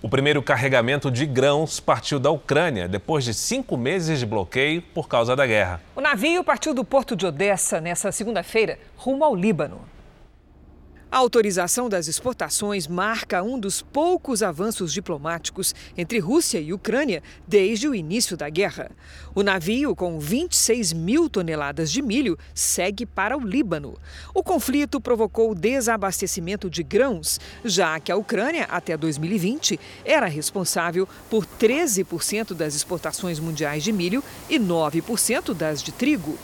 O 0.00 0.08
primeiro 0.08 0.40
carregamento 0.40 1.10
de 1.10 1.26
grãos 1.26 1.80
partiu 1.80 2.20
da 2.20 2.30
Ucrânia 2.30 2.86
depois 2.86 3.24
de 3.24 3.34
cinco 3.34 3.76
meses 3.76 4.20
de 4.20 4.24
bloqueio 4.24 4.82
por 4.94 5.08
causa 5.08 5.34
da 5.34 5.44
guerra. 5.44 5.80
O 5.96 6.00
navio 6.00 6.44
partiu 6.44 6.72
do 6.72 6.84
porto 6.84 7.16
de 7.16 7.26
Odessa 7.26 7.80
nesta 7.80 8.12
segunda-feira, 8.12 8.78
rumo 8.96 9.24
ao 9.24 9.34
Líbano. 9.34 9.80
A 11.12 11.16
autorização 11.16 11.88
das 11.88 12.06
exportações 12.06 12.86
marca 12.86 13.42
um 13.42 13.58
dos 13.58 13.82
poucos 13.82 14.44
avanços 14.44 14.92
diplomáticos 14.92 15.74
entre 15.98 16.20
Rússia 16.20 16.60
e 16.60 16.72
Ucrânia 16.72 17.20
desde 17.48 17.88
o 17.88 17.94
início 17.96 18.36
da 18.36 18.48
guerra. 18.48 18.92
O 19.34 19.42
navio, 19.42 19.96
com 19.96 20.20
26 20.20 20.92
mil 20.92 21.28
toneladas 21.28 21.90
de 21.90 22.00
milho, 22.00 22.38
segue 22.54 23.04
para 23.04 23.36
o 23.36 23.40
Líbano. 23.40 23.98
O 24.32 24.40
conflito 24.40 25.00
provocou 25.00 25.52
desabastecimento 25.52 26.70
de 26.70 26.84
grãos, 26.84 27.40
já 27.64 27.98
que 27.98 28.12
a 28.12 28.16
Ucrânia, 28.16 28.66
até 28.70 28.96
2020, 28.96 29.80
era 30.04 30.26
responsável 30.26 31.08
por 31.28 31.44
13% 31.44 32.54
das 32.54 32.76
exportações 32.76 33.40
mundiais 33.40 33.82
de 33.82 33.90
milho 33.90 34.22
e 34.48 34.60
9% 34.60 35.54
das 35.54 35.82
de 35.82 35.90
trigo. 35.90 36.38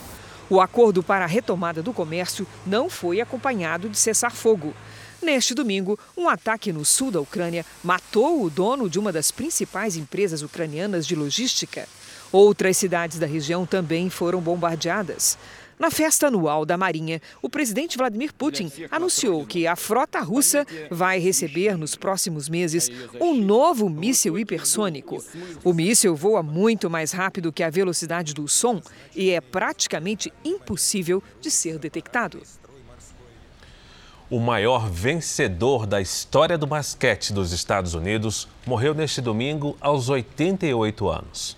O 0.49 0.61
acordo 0.61 1.03
para 1.03 1.25
a 1.25 1.29
retomada 1.29 1.83
do 1.83 1.93
comércio 1.93 2.47
não 2.65 2.89
foi 2.89 3.21
acompanhado 3.21 3.89
de 3.89 3.99
cessar-fogo. 3.99 4.73
Neste 5.21 5.55
domingo, 5.55 5.99
um 6.17 6.29
ataque 6.29 6.73
no 6.73 6.85
sul 6.85 7.11
da 7.11 7.21
Ucrânia 7.21 7.67
matou 7.83 8.45
o 8.45 8.51
dono 8.51 8.89
de 8.89 8.99
uma 8.99 9.11
das 9.11 9.33
principais 9.33 9.97
empresas 9.97 10.43
ucranianas 10.43 11.07
de 11.07 11.17
logística. 11.17 11.89
Outras 12.31 12.77
cidades 12.77 13.19
da 13.19 13.27
região 13.27 13.67
também 13.67 14.09
foram 14.09 14.41
bombardeadas. 14.41 15.37
Na 15.79 15.91
festa 15.91 16.29
anual 16.29 16.64
da 16.64 16.77
Marinha, 16.77 17.20
o 17.43 17.51
presidente 17.51 17.99
Vladimir 17.99 18.33
Putin 18.33 18.72
anunciou 18.91 19.45
que 19.45 19.66
a 19.66 19.77
frota 19.77 20.20
russa 20.20 20.66
vai 20.91 21.18
receber 21.18 21.77
nos 21.77 21.95
próximos 21.95 22.49
meses 22.49 22.91
um 23.20 23.35
novo 23.35 23.91
míssil 23.91 24.39
hipersônico. 24.39 25.22
O 25.62 25.74
míssil 25.74 26.16
voa 26.16 26.43
muito 26.43 26.89
mais 26.89 27.12
rápido 27.12 27.53
que 27.53 27.62
a 27.62 27.68
velocidade 27.68 28.33
do 28.33 28.49
som 28.49 28.81
e 29.14 29.31
é 29.31 29.41
praticamente 29.41 30.33
impossível 30.43 31.22
de 31.41 31.51
ser 31.51 31.79
detectado. 31.79 32.41
O 34.29 34.41
maior 34.41 34.91
vencedor 34.91 35.87
da 35.87 36.01
história 36.01 36.59
do 36.59 36.66
basquete 36.66 37.33
dos 37.33 37.53
Estados 37.53 37.95
Unidos 37.95 38.49
morreu 38.66 38.93
neste 38.93 39.20
domingo 39.20 39.77
aos 39.81 40.09
88 40.09 41.09
anos. 41.09 41.57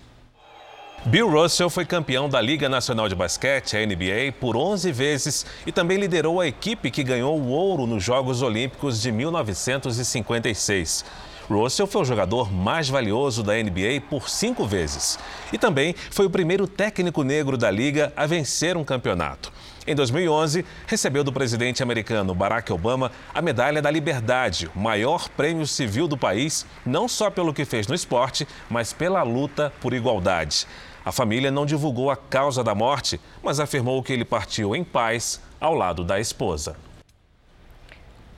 Bill 1.05 1.29
Russell 1.29 1.69
foi 1.69 1.85
campeão 1.85 2.27
da 2.27 2.41
Liga 2.41 2.67
Nacional 2.67 3.07
de 3.07 3.15
Basquete, 3.15 3.77
a 3.77 3.85
NBA, 3.85 4.33
por 4.37 4.57
11 4.57 4.91
vezes 4.91 5.45
e 5.65 5.71
também 5.71 5.97
liderou 5.97 6.41
a 6.41 6.47
equipe 6.47 6.91
que 6.91 7.03
ganhou 7.03 7.39
o 7.39 7.47
ouro 7.47 7.87
nos 7.87 8.03
Jogos 8.03 8.41
Olímpicos 8.41 9.01
de 9.01 9.09
1956. 9.09 11.05
Russell 11.49 11.87
foi 11.87 12.01
o 12.01 12.05
jogador 12.05 12.53
mais 12.53 12.89
valioso 12.89 13.41
da 13.41 13.53
NBA 13.53 14.01
por 14.09 14.29
cinco 14.29 14.67
vezes. 14.67 15.17
E 15.51 15.57
também 15.57 15.95
foi 16.11 16.25
o 16.25 16.29
primeiro 16.29 16.67
técnico 16.67 17.23
negro 17.23 17.57
da 17.57 17.71
liga 17.71 18.13
a 18.15 18.27
vencer 18.27 18.77
um 18.77 18.83
campeonato. 18.83 19.51
Em 19.87 19.95
2011, 19.95 20.63
recebeu 20.85 21.23
do 21.23 21.33
presidente 21.33 21.81
americano 21.81 22.35
Barack 22.35 22.71
Obama 22.71 23.11
a 23.33 23.41
Medalha 23.41 23.81
da 23.81 23.89
Liberdade, 23.89 24.69
o 24.75 24.79
maior 24.79 25.27
prêmio 25.29 25.65
civil 25.65 26.07
do 26.07 26.15
país, 26.15 26.65
não 26.85 27.07
só 27.07 27.31
pelo 27.31 27.53
que 27.53 27.65
fez 27.65 27.87
no 27.87 27.95
esporte, 27.95 28.47
mas 28.69 28.93
pela 28.93 29.23
luta 29.23 29.73
por 29.81 29.93
igualdade. 29.93 30.67
A 31.03 31.11
família 31.11 31.49
não 31.49 31.65
divulgou 31.65 32.11
a 32.11 32.17
causa 32.17 32.63
da 32.63 32.75
morte, 32.75 33.19
mas 33.41 33.59
afirmou 33.59 34.03
que 34.03 34.13
ele 34.13 34.25
partiu 34.25 34.75
em 34.75 34.83
paz 34.83 35.41
ao 35.59 35.73
lado 35.73 36.03
da 36.03 36.19
esposa. 36.19 36.75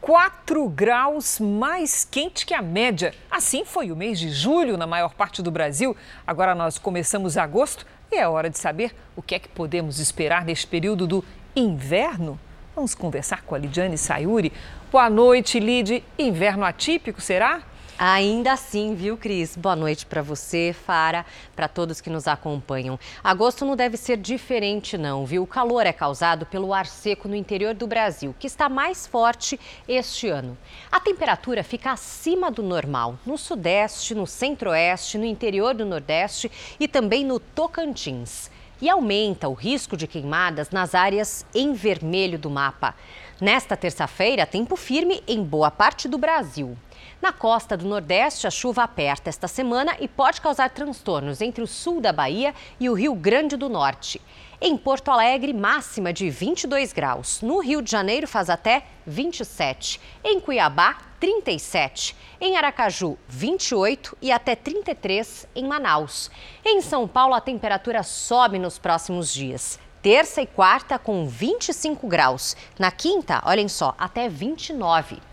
4 0.02 0.68
graus 0.70 1.40
mais 1.40 2.04
quente 2.04 2.46
que 2.46 2.54
a 2.54 2.62
média. 2.62 3.14
Assim 3.30 3.64
foi 3.64 3.92
o 3.92 3.96
mês 3.96 4.20
de 4.20 4.30
julho 4.30 4.76
na 4.76 4.88
maior 4.88 5.14
parte 5.14 5.44
do 5.44 5.52
Brasil. 5.52 5.96
Agora 6.26 6.56
nós 6.56 6.80
começamos 6.80 7.38
agosto 7.38 7.86
e 8.12 8.16
é 8.16 8.28
hora 8.28 8.50
de 8.50 8.58
saber 8.58 8.96
o 9.16 9.22
que 9.22 9.36
é 9.36 9.40
que 9.40 9.48
podemos 9.48 10.00
esperar 10.00 10.44
neste 10.44 10.66
período 10.66 11.06
do 11.06 11.24
inverno. 11.56 12.40
Vamos 12.76 12.96
conversar 12.96 13.44
com 13.44 13.54
a 13.54 13.58
Lidiane 13.58 13.98
Sayuri. 13.98 14.52
Boa 14.92 15.10
noite, 15.10 15.60
Lid. 15.60 16.04
Inverno 16.18 16.66
atípico, 16.66 17.22
será? 17.22 17.62
Ainda 18.04 18.54
assim, 18.54 18.96
viu, 18.96 19.16
Cris? 19.16 19.56
Boa 19.56 19.76
noite 19.76 20.08
para 20.08 20.24
você, 20.24 20.74
Fara, 20.74 21.24
para 21.56 21.68
todos 21.68 22.02
que 22.02 22.10
nos 22.10 22.28
acompanham. 22.28 23.00
Agosto 23.24 23.64
não 23.64 23.76
deve 23.76 23.96
ser 23.96 24.18
diferente, 24.18 24.98
não, 24.98 25.24
viu? 25.24 25.44
O 25.44 25.48
calor 25.48 25.86
é 25.86 25.94
causado 25.94 26.44
pelo 26.48 26.74
ar 26.74 26.88
seco 26.88 27.28
no 27.28 27.36
interior 27.36 27.76
do 27.76 27.86
Brasil, 27.86 28.36
que 28.40 28.48
está 28.48 28.68
mais 28.68 29.06
forte 29.06 29.60
este 29.88 30.28
ano. 30.28 30.58
A 30.92 31.00
temperatura 31.00 31.64
fica 31.64 31.92
acima 31.92 32.50
do 32.50 32.64
normal 32.64 33.20
no 33.24 33.38
Sudeste, 33.38 34.16
no 34.16 34.26
Centro-Oeste, 34.26 35.20
no 35.20 35.26
interior 35.26 35.76
do 35.76 35.86
Nordeste 35.86 36.52
e 36.80 36.88
também 36.88 37.24
no 37.24 37.40
Tocantins. 37.40 38.50
E 38.82 38.90
aumenta 38.90 39.48
o 39.48 39.54
risco 39.54 39.96
de 39.96 40.08
queimadas 40.08 40.72
nas 40.72 40.96
áreas 40.96 41.46
em 41.54 41.74
vermelho 41.74 42.40
do 42.40 42.50
mapa. 42.50 42.96
Nesta 43.40 43.78
terça-feira, 43.78 44.48
tempo 44.48 44.76
firme 44.76 45.24
em 45.28 45.44
boa 45.44 45.70
parte 45.70 46.08
do 46.08 46.18
Brasil. 46.18 46.76
Na 47.22 47.32
costa 47.32 47.78
do 47.78 47.88
Nordeste, 47.88 48.48
a 48.48 48.50
chuva 48.50 48.82
aperta 48.82 49.30
esta 49.30 49.48
semana 49.48 49.96
e 50.00 50.08
pode 50.08 50.42
causar 50.42 50.72
transtornos 50.72 51.40
entre 51.40 51.64
o 51.64 51.68
sul 51.68 52.02
da 52.02 52.12
Bahia 52.12 52.52
e 52.80 52.90
o 52.90 52.94
Rio 52.94 53.14
Grande 53.14 53.56
do 53.56 53.70
Norte. 53.70 54.20
Em 54.60 54.76
Porto 54.76 55.12
Alegre, 55.12 55.54
máxima 55.54 56.12
de 56.12 56.32
22 56.32 56.92
graus. 56.92 57.40
No 57.44 57.60
Rio 57.60 57.80
de 57.80 57.92
Janeiro, 57.92 58.28
faz 58.28 58.50
até 58.50 58.86
27. 59.06 60.02
Em 60.24 60.40
Cuiabá, 60.40 60.98
37. 61.20 62.16
Em 62.40 62.58
Aracaju, 62.58 63.16
28 63.28 64.18
e 64.20 64.32
até 64.32 64.56
33 64.56 65.48
em 65.56 65.68
Manaus. 65.68 66.32
Em 66.66 66.82
São 66.82 67.08
Paulo, 67.08 67.36
a 67.36 67.42
temperatura 67.42 68.02
sobe 68.02 68.58
nos 68.58 68.80
próximos 68.80 69.32
dias. 69.32 69.80
Terça 70.02 70.42
e 70.42 70.48
quarta 70.48 70.98
com 70.98 71.28
25 71.28 72.08
graus. 72.08 72.58
Na 72.80 72.90
quinta, 72.90 73.44
olhem 73.46 73.68
só, 73.68 73.94
até 74.00 74.28
29. 74.28 75.31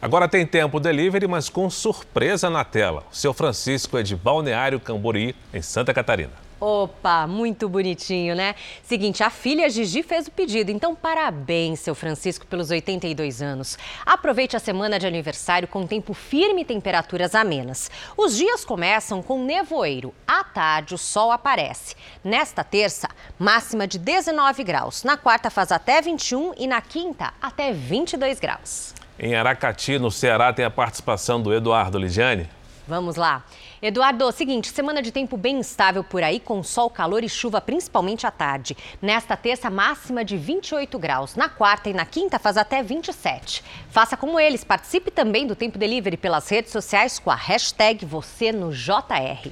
Agora 0.00 0.28
tem 0.28 0.46
tempo 0.46 0.78
delivery, 0.78 1.26
mas 1.26 1.48
com 1.48 1.68
surpresa 1.68 2.48
na 2.48 2.64
tela. 2.64 3.04
O 3.10 3.14
seu 3.16 3.34
Francisco 3.34 3.98
é 3.98 4.02
de 4.02 4.14
Balneário 4.14 4.78
Camboriú, 4.78 5.34
em 5.52 5.60
Santa 5.60 5.92
Catarina. 5.92 6.48
Opa, 6.60 7.24
muito 7.26 7.68
bonitinho, 7.68 8.34
né? 8.34 8.56
Seguinte, 8.82 9.22
a 9.22 9.30
filha 9.30 9.70
Gigi 9.70 10.02
fez 10.02 10.26
o 10.26 10.30
pedido, 10.32 10.72
então 10.72 10.92
parabéns, 10.92 11.78
seu 11.78 11.94
Francisco, 11.94 12.46
pelos 12.46 12.70
82 12.70 13.40
anos. 13.40 13.78
Aproveite 14.04 14.56
a 14.56 14.60
semana 14.60 14.98
de 14.98 15.06
aniversário 15.06 15.68
com 15.68 15.86
tempo 15.86 16.12
firme 16.12 16.62
e 16.62 16.64
temperaturas 16.64 17.36
amenas. 17.36 17.88
Os 18.16 18.36
dias 18.36 18.64
começam 18.64 19.22
com 19.22 19.44
nevoeiro. 19.44 20.12
À 20.26 20.42
tarde, 20.42 20.94
o 20.94 20.98
sol 20.98 21.30
aparece. 21.30 21.94
Nesta 22.24 22.64
terça, 22.64 23.08
máxima 23.38 23.86
de 23.86 23.96
19 23.96 24.64
graus. 24.64 25.04
Na 25.04 25.16
quarta, 25.16 25.50
faz 25.50 25.70
até 25.70 26.02
21 26.02 26.54
e 26.56 26.66
na 26.66 26.80
quinta, 26.80 27.32
até 27.40 27.72
22 27.72 28.40
graus. 28.40 28.94
Em 29.18 29.34
Aracati, 29.34 29.98
no 29.98 30.10
Ceará, 30.12 30.52
tem 30.52 30.64
a 30.64 30.70
participação 30.70 31.42
do 31.42 31.52
Eduardo 31.52 31.98
Ligiane. 31.98 32.48
Vamos 32.86 33.16
lá. 33.16 33.44
Eduardo, 33.82 34.30
seguinte, 34.32 34.68
semana 34.68 35.02
de 35.02 35.12
tempo 35.12 35.36
bem 35.36 35.58
instável 35.58 36.02
por 36.02 36.22
aí, 36.22 36.40
com 36.40 36.62
sol, 36.62 36.88
calor 36.88 37.22
e 37.22 37.28
chuva, 37.28 37.60
principalmente 37.60 38.26
à 38.26 38.30
tarde. 38.30 38.76
Nesta 39.02 39.36
terça, 39.36 39.68
máxima 39.68 40.24
de 40.24 40.36
28 40.36 40.98
graus. 40.98 41.34
Na 41.34 41.48
quarta 41.48 41.90
e 41.90 41.92
na 41.92 42.06
quinta, 42.06 42.38
faz 42.38 42.56
até 42.56 42.82
27. 42.82 43.62
Faça 43.90 44.16
como 44.16 44.38
eles, 44.38 44.64
participe 44.64 45.10
também 45.10 45.46
do 45.46 45.56
Tempo 45.56 45.78
Delivery 45.78 46.16
pelas 46.16 46.48
redes 46.48 46.70
sociais 46.72 47.18
com 47.18 47.30
a 47.30 47.34
hashtag 47.34 48.06
você 48.06 48.52
no 48.52 48.72
JR. 48.72 49.50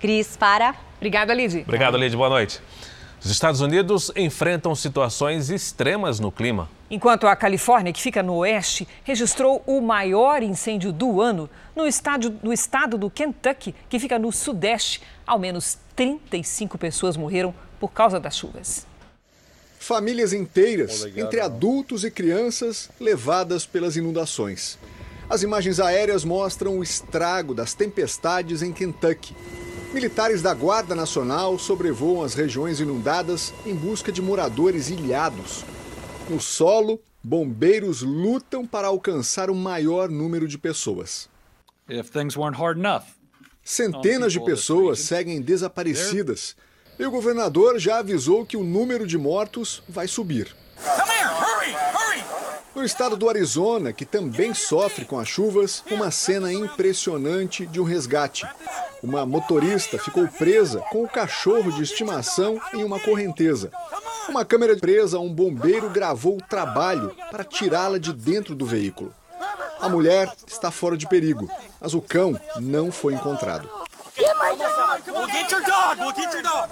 Cris, 0.00 0.36
para. 0.36 0.74
Obrigada, 0.96 1.34
Lidy. 1.34 1.60
Obrigado, 1.60 1.96
Lidy. 1.98 2.16
Boa 2.16 2.30
noite. 2.30 2.60
Os 3.24 3.30
Estados 3.30 3.60
Unidos 3.60 4.10
enfrentam 4.16 4.74
situações 4.74 5.48
extremas 5.48 6.18
no 6.18 6.32
clima. 6.32 6.68
Enquanto 6.90 7.28
a 7.28 7.36
Califórnia, 7.36 7.92
que 7.92 8.02
fica 8.02 8.20
no 8.20 8.34
oeste, 8.38 8.86
registrou 9.04 9.62
o 9.64 9.80
maior 9.80 10.42
incêndio 10.42 10.92
do 10.92 11.20
ano, 11.20 11.48
no 11.74 11.86
estado, 11.86 12.36
no 12.42 12.52
estado 12.52 12.98
do 12.98 13.08
Kentucky, 13.08 13.76
que 13.88 14.00
fica 14.00 14.18
no 14.18 14.32
sudeste, 14.32 15.00
ao 15.24 15.38
menos 15.38 15.78
35 15.94 16.76
pessoas 16.76 17.16
morreram 17.16 17.54
por 17.78 17.92
causa 17.92 18.18
das 18.18 18.36
chuvas. 18.36 18.84
Famílias 19.78 20.32
inteiras, 20.32 21.06
entre 21.16 21.38
adultos 21.38 22.04
e 22.04 22.10
crianças, 22.10 22.90
levadas 22.98 23.64
pelas 23.64 23.96
inundações. 23.96 24.78
As 25.30 25.44
imagens 25.44 25.78
aéreas 25.78 26.24
mostram 26.24 26.78
o 26.78 26.82
estrago 26.82 27.54
das 27.54 27.72
tempestades 27.72 28.62
em 28.62 28.72
Kentucky. 28.72 29.34
Militares 29.92 30.40
da 30.40 30.54
Guarda 30.54 30.94
Nacional 30.94 31.58
sobrevoam 31.58 32.22
as 32.22 32.32
regiões 32.32 32.80
inundadas 32.80 33.52
em 33.66 33.74
busca 33.74 34.10
de 34.10 34.22
moradores 34.22 34.88
ilhados. 34.88 35.66
No 36.30 36.40
solo, 36.40 36.98
bombeiros 37.22 38.00
lutam 38.00 38.66
para 38.66 38.88
alcançar 38.88 39.50
o 39.50 39.54
maior 39.54 40.08
número 40.08 40.48
de 40.48 40.56
pessoas. 40.56 41.28
Centenas 43.62 44.32
de 44.32 44.42
pessoas 44.42 45.00
seguem 45.00 45.42
desaparecidas 45.42 46.56
e 46.98 47.04
o 47.04 47.10
governador 47.10 47.78
já 47.78 47.98
avisou 47.98 48.46
que 48.46 48.56
o 48.56 48.64
número 48.64 49.06
de 49.06 49.18
mortos 49.18 49.82
vai 49.86 50.08
subir. 50.08 50.56
No 52.74 52.82
estado 52.82 53.16
do 53.16 53.28
Arizona, 53.28 53.92
que 53.92 54.06
também 54.06 54.54
sofre 54.54 55.04
com 55.04 55.18
as 55.18 55.28
chuvas, 55.28 55.84
uma 55.90 56.10
cena 56.10 56.50
impressionante 56.50 57.66
de 57.66 57.78
um 57.78 57.84
resgate. 57.84 58.46
Uma 59.02 59.26
motorista 59.26 59.98
ficou 59.98 60.26
presa 60.26 60.80
com 60.90 61.04
o 61.04 61.08
cachorro 61.08 61.70
de 61.72 61.82
estimação 61.82 62.58
em 62.72 62.82
uma 62.82 62.98
correnteza. 62.98 63.70
Uma 64.28 64.44
câmera 64.44 64.74
presa 64.76 65.18
a 65.18 65.20
um 65.20 65.32
bombeiro 65.32 65.90
gravou 65.90 66.38
o 66.38 66.42
trabalho 66.48 67.14
para 67.30 67.44
tirá-la 67.44 67.98
de 67.98 68.12
dentro 68.12 68.54
do 68.54 68.64
veículo. 68.64 69.12
A 69.78 69.88
mulher 69.88 70.32
está 70.46 70.70
fora 70.70 70.96
de 70.96 71.06
perigo, 71.06 71.50
mas 71.78 71.92
o 71.92 72.00
cão 72.00 72.40
não 72.58 72.90
foi 72.90 73.12
encontrado. 73.14 73.81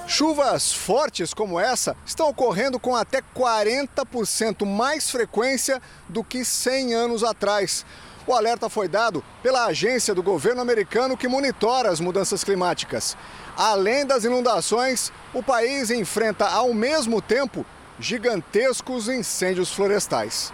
Chuvas 0.07 0.73
fortes 0.73 1.33
como 1.33 1.59
essa 1.59 1.97
estão 2.05 2.29
ocorrendo 2.29 2.79
com 2.79 2.95
até 2.95 3.23
40% 3.37 4.67
mais 4.67 5.11
frequência 5.11 5.81
do 6.09 6.23
que 6.25 6.45
100 6.45 6.95
anos 6.95 7.25
atrás. 7.25 7.85
O 8.27 8.35
alerta 8.35 8.69
foi 8.69 8.87
dado 8.87 9.25
pela 9.43 9.67
agência 9.67 10.15
do 10.15 10.23
governo 10.23 10.61
americano 10.61 11.17
que 11.17 11.27
monitora 11.27 11.91
as 11.91 12.01
mudanças 12.01 12.45
climáticas. 12.45 13.17
Além 13.57 14.07
das 14.07 14.25
inundações, 14.25 15.13
o 15.35 15.43
país 15.43 15.91
enfrenta 15.91 16.47
ao 16.47 16.73
mesmo 16.73 17.21
tempo 17.21 17.65
gigantescos 17.99 19.09
incêndios 19.09 19.73
florestais. 19.73 20.53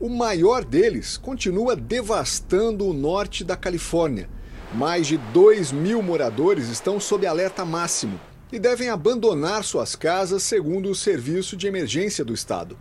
O 0.00 0.08
maior 0.08 0.64
deles 0.64 1.16
continua 1.16 1.74
devastando 1.74 2.86
o 2.86 2.92
norte 2.92 3.42
da 3.42 3.56
Califórnia. 3.56 4.28
Mais 4.74 5.06
de 5.06 5.16
2 5.16 5.72
mil 5.72 6.02
moradores 6.02 6.68
estão 6.68 7.00
sob 7.00 7.26
alerta 7.26 7.64
máximo 7.64 8.20
e 8.52 8.58
devem 8.58 8.90
abandonar 8.90 9.64
suas 9.64 9.96
casas, 9.96 10.42
segundo 10.42 10.90
o 10.90 10.94
Serviço 10.94 11.56
de 11.56 11.66
Emergência 11.66 12.22
do 12.22 12.34
Estado. 12.34 12.76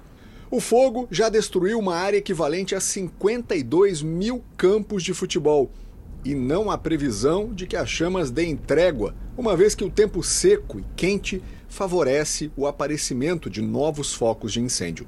O 0.51 0.59
fogo 0.59 1.07
já 1.09 1.29
destruiu 1.29 1.79
uma 1.79 1.95
área 1.95 2.17
equivalente 2.17 2.75
a 2.75 2.81
52 2.81 4.01
mil 4.01 4.43
campos 4.57 5.01
de 5.01 5.13
futebol. 5.13 5.71
E 6.25 6.35
não 6.35 6.69
há 6.69 6.77
previsão 6.77 7.53
de 7.53 7.65
que 7.65 7.75
as 7.75 7.89
chamas 7.89 8.31
deem 8.31 8.57
trégua, 8.57 9.15
uma 9.37 9.55
vez 9.55 9.73
que 9.73 9.83
o 9.83 9.89
tempo 9.89 10.21
seco 10.21 10.79
e 10.79 10.85
quente 10.95 11.41
favorece 11.69 12.51
o 12.57 12.67
aparecimento 12.67 13.49
de 13.49 13.61
novos 13.61 14.13
focos 14.13 14.51
de 14.51 14.59
incêndio. 14.59 15.07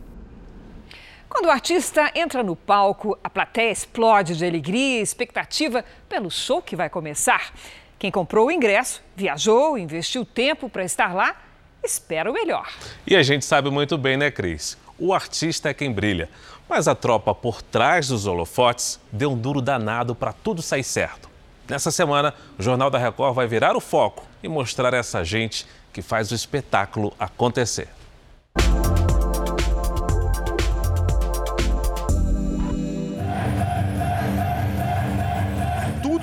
Quando 1.30 1.46
o 1.46 1.52
artista 1.52 2.12
entra 2.16 2.42
no 2.42 2.56
palco, 2.56 3.18
a 3.24 3.30
plateia 3.30 3.72
explode 3.72 4.36
de 4.36 4.44
alegria 4.44 5.00
e 5.00 5.02
expectativa 5.02 5.86
pelo 6.10 6.32
show 6.32 6.60
que 6.60 6.76
vai 6.76 6.90
começar. 6.90 7.54
Quem 8.00 8.10
comprou 8.10 8.48
o 8.48 8.52
ingresso, 8.52 9.04
viajou, 9.16 9.78
investiu 9.78 10.26
tempo 10.26 10.68
para 10.68 10.84
estar 10.84 11.14
lá, 11.14 11.40
espera 11.84 12.32
o 12.32 12.34
melhor. 12.34 12.68
E 13.06 13.16
a 13.16 13.22
gente 13.22 13.46
sabe 13.46 13.70
muito 13.70 13.96
bem, 13.96 14.18
né, 14.18 14.32
Cris? 14.32 14.76
O 14.98 15.14
artista 15.14 15.70
é 15.70 15.74
quem 15.74 15.92
brilha. 15.92 16.28
Mas 16.68 16.88
a 16.88 16.96
tropa 16.96 17.34
por 17.34 17.62
trás 17.62 18.08
dos 18.08 18.26
holofotes 18.26 19.00
deu 19.12 19.32
um 19.32 19.38
duro 19.38 19.62
danado 19.62 20.16
para 20.16 20.34
tudo 20.34 20.64
sair 20.64 20.84
certo. 20.84 21.30
Nessa 21.68 21.92
semana, 21.92 22.34
o 22.58 22.64
Jornal 22.64 22.90
da 22.90 22.98
Record 22.98 23.36
vai 23.36 23.46
virar 23.46 23.76
o 23.76 23.80
foco 23.80 24.26
e 24.42 24.48
mostrar 24.48 24.96
essa 24.96 25.24
gente 25.24 25.68
que 25.94 26.02
faz 26.02 26.32
o 26.32 26.36
espetáculo 26.36 27.14
acontecer. 27.20 27.88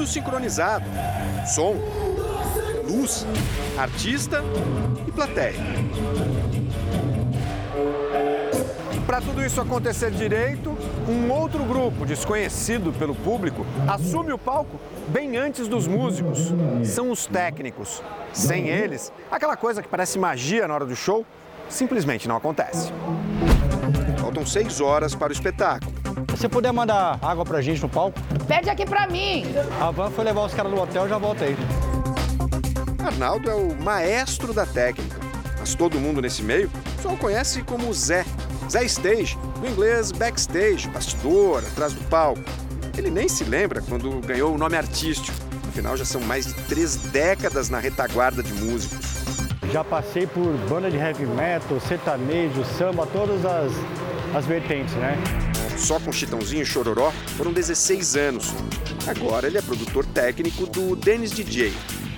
Tudo 0.07 0.13
sincronizado: 0.13 0.85
som, 1.45 1.75
luz, 2.89 3.27
artista 3.77 4.41
e 5.07 5.11
plateia. 5.11 5.59
Para 9.05 9.21
tudo 9.21 9.45
isso 9.45 9.61
acontecer 9.61 10.13
direito, 10.13 10.77
um 11.09 11.31
outro 11.33 11.65
grupo, 11.65 12.07
desconhecido 12.07 12.93
pelo 12.93 13.15
público, 13.17 13.67
assume 13.89 14.33
o 14.33 14.39
palco 14.39 14.79
bem 15.09 15.37
antes 15.37 15.67
dos 15.67 15.89
músicos. 15.89 16.53
São 16.85 17.11
os 17.11 17.27
técnicos. 17.27 18.03
Sem 18.33 18.69
eles, 18.69 19.13
aquela 19.31 19.57
coisa 19.57 19.83
que 19.83 19.89
parece 19.89 20.19
magia 20.19 20.69
na 20.69 20.75
hora 20.75 20.87
do 20.87 20.95
show 20.95 21.27
simplesmente 21.69 22.29
não 22.29 22.37
acontece. 22.37 22.93
Faltam 24.21 24.47
seis 24.47 24.81
horas 24.81 25.17
para 25.17 25.31
o 25.31 25.33
espetáculo. 25.33 25.96
Se 26.37 26.49
puder 26.49 26.73
mandar 26.73 27.19
água 27.23 27.45
pra 27.45 27.61
gente 27.61 27.81
no 27.83 27.89
palco. 27.89 28.19
Pede 28.47 28.71
aqui 28.71 28.85
pra 28.85 29.07
mim. 29.07 29.45
A 29.81 29.91
van 29.91 30.11
foi 30.11 30.25
levar 30.25 30.45
os 30.45 30.55
caras 30.55 30.73
do 30.73 30.81
hotel, 30.81 31.09
já 31.09 31.19
volta 31.19 31.45
aí. 31.45 31.57
Arnaldo 33.05 33.51
é 33.51 33.55
o 33.55 33.75
maestro 33.83 34.53
da 34.53 34.67
técnica, 34.67 35.17
mas 35.59 35.75
todo 35.75 35.99
mundo 35.99 36.21
nesse 36.21 36.43
meio 36.43 36.71
só 37.03 37.11
o 37.11 37.17
conhece 37.17 37.63
como 37.63 37.93
Zé. 37.93 38.25
Zé 38.69 38.85
Stage, 38.85 39.39
no 39.61 39.69
inglês 39.69 40.11
backstage, 40.11 40.89
bastidor, 40.89 41.59
atrás 41.59 41.93
do 41.93 42.03
palco. 42.09 42.43
Ele 42.97 43.11
nem 43.11 43.29
se 43.29 43.45
lembra 43.45 43.81
quando 43.81 44.11
ganhou 44.27 44.55
o 44.55 44.59
nome 44.59 44.77
artístico. 44.77 45.37
Afinal, 45.69 45.97
já 45.97 46.05
são 46.05 46.21
mais 46.23 46.47
de 46.47 46.55
três 46.63 46.97
décadas 46.97 47.69
na 47.69 47.79
retaguarda 47.79 48.43
de 48.43 48.53
músicos. 48.55 49.07
Já 49.73 49.85
passei 49.85 50.27
por 50.27 50.53
banda 50.69 50.91
de 50.91 50.97
heavy 50.97 51.27
metal, 51.27 51.79
sertanejo, 51.81 52.65
samba, 52.65 53.07
todas 53.07 53.45
as, 53.45 53.73
as 54.35 54.47
vertentes, 54.47 54.95
né? 54.95 55.17
Só 55.77 56.01
com 56.01 56.13
Chitãozinho 56.13 56.63
e 56.63 56.67
Chororó 56.67 57.13
foram 57.37 57.53
16 57.53 58.17
anos. 58.17 58.55
Agora 59.07 59.47
ele 59.47 59.59
é 59.59 59.63
produtor 59.63 60.05
técnico 60.07 60.67
do 60.67 60.97
Dennis 60.97 61.31
DJ. 61.31 61.73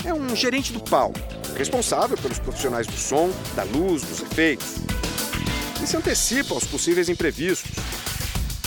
É 0.04 0.14
um 0.14 0.34
gerente 0.34 0.72
do 0.72 0.80
palco, 0.80 1.18
responsável 1.56 2.16
pelos 2.16 2.38
profissionais 2.38 2.86
do 2.86 2.96
som, 2.96 3.30
da 3.54 3.64
luz, 3.64 4.02
dos 4.02 4.22
efeitos 4.22 4.76
e 5.82 5.86
se 5.86 5.96
antecipa 5.96 6.54
aos 6.54 6.64
possíveis 6.64 7.08
imprevistos. 7.08 7.70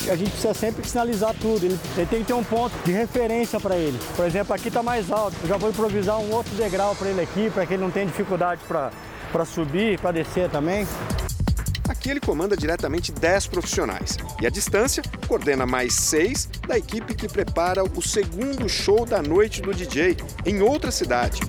A 0.09 0.15
gente 0.15 0.31
precisa 0.31 0.53
sempre 0.53 0.87
sinalizar 0.87 1.35
tudo, 1.39 1.63
ele, 1.63 1.79
ele 1.95 2.07
tem 2.07 2.19
que 2.21 2.25
ter 2.25 2.33
um 2.33 2.43
ponto 2.43 2.73
de 2.83 2.91
referência 2.91 3.59
para 3.59 3.75
ele. 3.75 3.97
Por 4.15 4.25
exemplo, 4.25 4.53
aqui 4.53 4.69
está 4.69 4.81
mais 4.81 5.11
alto, 5.11 5.35
eu 5.43 5.47
já 5.47 5.57
vou 5.57 5.69
improvisar 5.69 6.17
um 6.19 6.31
outro 6.31 6.53
degrau 6.55 6.95
para 6.95 7.09
ele 7.09 7.21
aqui, 7.21 7.49
para 7.51 7.65
que 7.65 7.75
ele 7.75 7.83
não 7.83 7.91
tenha 7.91 8.07
dificuldade 8.07 8.61
para 8.67 9.45
subir, 9.45 9.99
para 9.99 10.11
descer 10.11 10.49
também. 10.49 10.87
Aqui 11.91 12.09
ele 12.09 12.21
comanda 12.21 12.55
diretamente 12.55 13.11
10 13.11 13.47
profissionais 13.47 14.17
e, 14.41 14.47
à 14.47 14.49
distância, 14.49 15.03
coordena 15.27 15.65
mais 15.65 15.93
seis 15.93 16.47
da 16.65 16.77
equipe 16.77 17.13
que 17.13 17.27
prepara 17.27 17.83
o 17.83 18.01
segundo 18.01 18.69
show 18.69 19.05
da 19.05 19.21
noite 19.21 19.61
do 19.61 19.73
DJ 19.73 20.15
em 20.45 20.61
outra 20.61 20.89
cidade. 20.89 21.41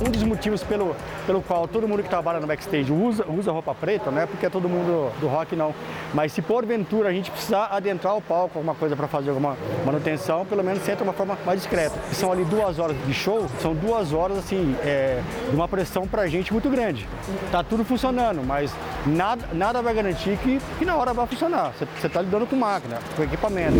Um 0.00 0.10
dos 0.10 0.22
motivos 0.22 0.62
pelo, 0.62 0.96
pelo 1.26 1.42
qual 1.42 1.68
todo 1.68 1.86
mundo 1.86 2.02
que 2.02 2.08
trabalha 2.08 2.40
no 2.40 2.46
backstage 2.46 2.90
usa, 2.90 3.24
usa 3.28 3.52
roupa 3.52 3.74
preta, 3.74 4.10
não 4.10 4.22
é 4.22 4.26
porque 4.26 4.46
é 4.46 4.50
todo 4.50 4.68
mundo 4.68 5.12
do 5.20 5.28
rock, 5.28 5.54
não. 5.54 5.74
Mas 6.14 6.32
se 6.32 6.40
porventura 6.40 7.10
a 7.10 7.12
gente 7.12 7.30
precisar 7.30 7.66
adentrar 7.66 8.16
o 8.16 8.22
palco, 8.22 8.58
alguma 8.58 8.74
coisa 8.74 8.96
para 8.96 9.06
fazer 9.06 9.30
alguma 9.30 9.56
manutenção, 9.84 10.46
pelo 10.46 10.64
menos 10.64 10.82
senta 10.82 10.98
de 10.98 11.02
uma 11.02 11.12
forma 11.12 11.38
mais 11.44 11.60
discreta. 11.60 11.94
São 12.12 12.32
ali 12.32 12.44
duas 12.44 12.78
horas 12.78 12.96
de 13.06 13.12
show, 13.12 13.46
são 13.60 13.74
duas 13.74 14.12
horas 14.12 14.38
assim, 14.38 14.74
é, 14.82 15.22
de 15.50 15.54
uma 15.54 15.68
pressão 15.68 16.06
pra 16.06 16.26
gente 16.26 16.52
muito 16.52 16.70
grande. 16.70 17.06
Tá 17.52 17.62
tudo 17.62 17.84
funcionando, 17.84 18.42
mas 18.42 18.72
nada, 19.06 19.46
nada 19.52 19.82
vai 19.82 19.92
garantir 19.92 20.38
que, 20.38 20.60
que 20.78 20.84
na 20.84 20.96
hora 20.96 21.12
vai 21.12 21.26
funcionar. 21.26 21.72
Você 21.78 22.06
está 22.06 22.22
lidando 22.22 22.46
com 22.46 22.56
máquina, 22.56 22.98
com 23.14 23.22
equipamento. 23.22 23.76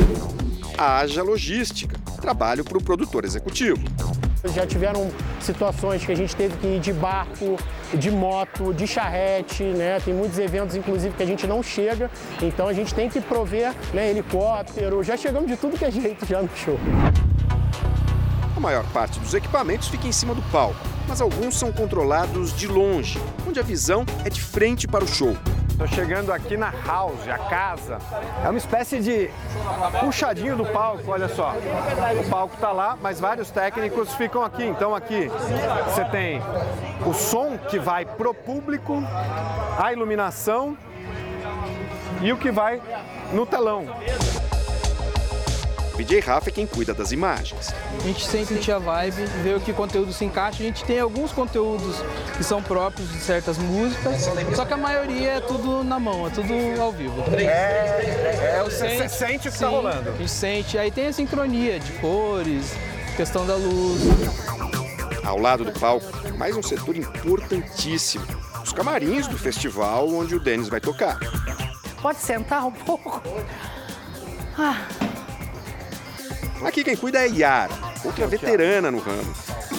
Haja 0.77 1.23
logística, 1.23 1.99
trabalho 2.21 2.65
para 2.65 2.79
o 2.79 2.83
produtor 2.83 3.25
executivo. 3.25 3.81
Já 4.45 4.67
tiveram 4.67 5.11
situações 5.41 6.05
que 6.05 6.11
a 6.11 6.15
gente 6.15 6.35
teve 6.35 6.57
que 6.57 6.67
ir 6.67 6.81
de 6.81 6.93
barco, 6.93 7.59
de 7.93 8.11
moto, 8.11 8.73
de 8.73 8.87
charrete, 8.87 9.63
né? 9.63 10.01
Tem 10.01 10.15
muitos 10.15 10.39
eventos, 10.39 10.75
inclusive, 10.75 11.15
que 11.15 11.23
a 11.23 11.27
gente 11.27 11.47
não 11.47 11.63
chega, 11.63 12.11
então 12.41 12.67
a 12.67 12.73
gente 12.73 12.95
tem 12.95 13.09
que 13.09 13.21
prover 13.21 13.75
né, 13.93 14.09
helicóptero. 14.11 15.03
Já 15.03 15.17
chegamos 15.17 15.49
de 15.49 15.57
tudo 15.57 15.79
que 15.79 15.85
é 15.85 15.91
jeito 15.91 16.25
já 16.25 16.41
no 16.41 16.49
show. 16.57 16.79
A 18.57 18.61
maior 18.61 18.85
parte 18.93 19.19
dos 19.21 19.35
equipamentos 19.35 19.89
fica 19.89 20.07
em 20.07 20.13
cima 20.13 20.35
do 20.35 20.43
palco, 20.51 20.77
mas 21.07 21.21
alguns 21.21 21.59
são 21.59 21.71
controlados 21.73 22.57
de 22.57 22.67
longe, 22.67 23.19
onde 23.47 23.61
a 23.61 23.63
visão 23.63 24.05
é 24.25 24.31
de 24.31 24.41
frente 24.41 24.89
para 24.89 25.05
o 25.05 25.09
show. 25.09 25.37
Estou 25.83 25.97
chegando 25.97 26.31
aqui 26.31 26.59
na 26.59 26.71
house, 26.87 27.27
a 27.27 27.39
casa. 27.39 27.97
É 28.45 28.51
uma 28.51 28.59
espécie 28.59 29.01
de 29.01 29.31
puxadinho 29.99 30.55
do 30.55 30.67
palco, 30.67 31.11
olha 31.11 31.27
só. 31.27 31.55
O 32.23 32.29
palco 32.29 32.55
está 32.55 32.71
lá, 32.71 32.99
mas 33.01 33.19
vários 33.19 33.51
técnicos 33.51 34.13
ficam 34.13 34.45
aqui. 34.45 34.63
Então 34.63 34.95
aqui 34.95 35.31
você 35.87 36.05
tem 36.05 36.43
o 37.07 37.15
som 37.15 37.57
que 37.57 37.79
vai 37.79 38.05
pro 38.05 38.35
público, 38.35 39.03
a 39.79 39.91
iluminação 39.91 40.77
e 42.21 42.31
o 42.31 42.37
que 42.37 42.51
vai 42.51 42.83
no 43.33 43.47
telão. 43.47 43.87
DJ 46.01 46.21
Rafa 46.21 46.49
é 46.49 46.53
quem 46.53 46.67
cuida 46.67 46.95
das 46.95 47.13
imagens. 47.13 47.75
A 47.99 48.03
gente 48.03 48.27
sempre 48.27 48.57
tinha 48.59 48.79
vibe, 48.79 49.23
ver 49.43 49.57
o 49.57 49.61
que 49.61 49.71
conteúdo 49.71 50.15
se 50.15 50.25
encaixa. 50.25 50.63
A 50.63 50.67
gente 50.67 50.83
tem 50.83 50.99
alguns 50.99 51.31
conteúdos 51.31 51.97
que 52.39 52.43
são 52.43 52.63
próprios 52.63 53.13
de 53.13 53.19
certas 53.19 53.59
músicas, 53.59 54.31
só 54.57 54.65
que 54.65 54.73
a 54.73 54.79
maioria 54.79 55.33
é 55.33 55.41
tudo 55.41 55.85
na 55.85 55.99
mão, 55.99 56.27
é 56.27 56.31
tudo 56.31 56.55
ao 56.81 56.91
vivo. 56.91 57.23
É, 57.37 57.45
é, 57.45 58.57
é 58.57 58.65
você 58.65 58.89
sente, 58.89 59.13
sente 59.13 59.37
o 59.37 59.41
que 59.43 59.49
está 59.49 59.69
rolando. 59.69 60.09
A 60.09 60.17
gente 60.17 60.31
sente. 60.31 60.79
Aí 60.79 60.91
tem 60.91 61.09
a 61.09 61.13
sincronia 61.13 61.79
de 61.79 61.93
cores, 61.93 62.73
questão 63.15 63.47
da 63.47 63.55
luz. 63.55 64.01
Ao 65.23 65.39
lado 65.39 65.67
do 65.67 65.73
palco, 65.79 66.07
mais 66.39 66.57
um 66.57 66.63
setor 66.63 66.97
importantíssimo. 66.97 68.27
Os 68.65 68.73
camarins 68.73 69.29
do 69.29 69.37
festival 69.37 70.09
onde 70.09 70.35
o 70.35 70.41
Denis 70.41 70.69
vai 70.69 70.81
tocar. 70.81 71.19
Pode 72.01 72.21
sentar 72.21 72.65
um 72.65 72.73
pouco? 72.73 73.21
Ah. 74.59 75.00
Aqui 76.65 76.85
quem 76.85 76.97
cuida 76.97 77.19
é 77.25 77.29
Yara, 77.29 77.73
outra 78.05 78.27
veterana 78.27 78.91
no 78.91 78.99
ramo. 78.99 79.35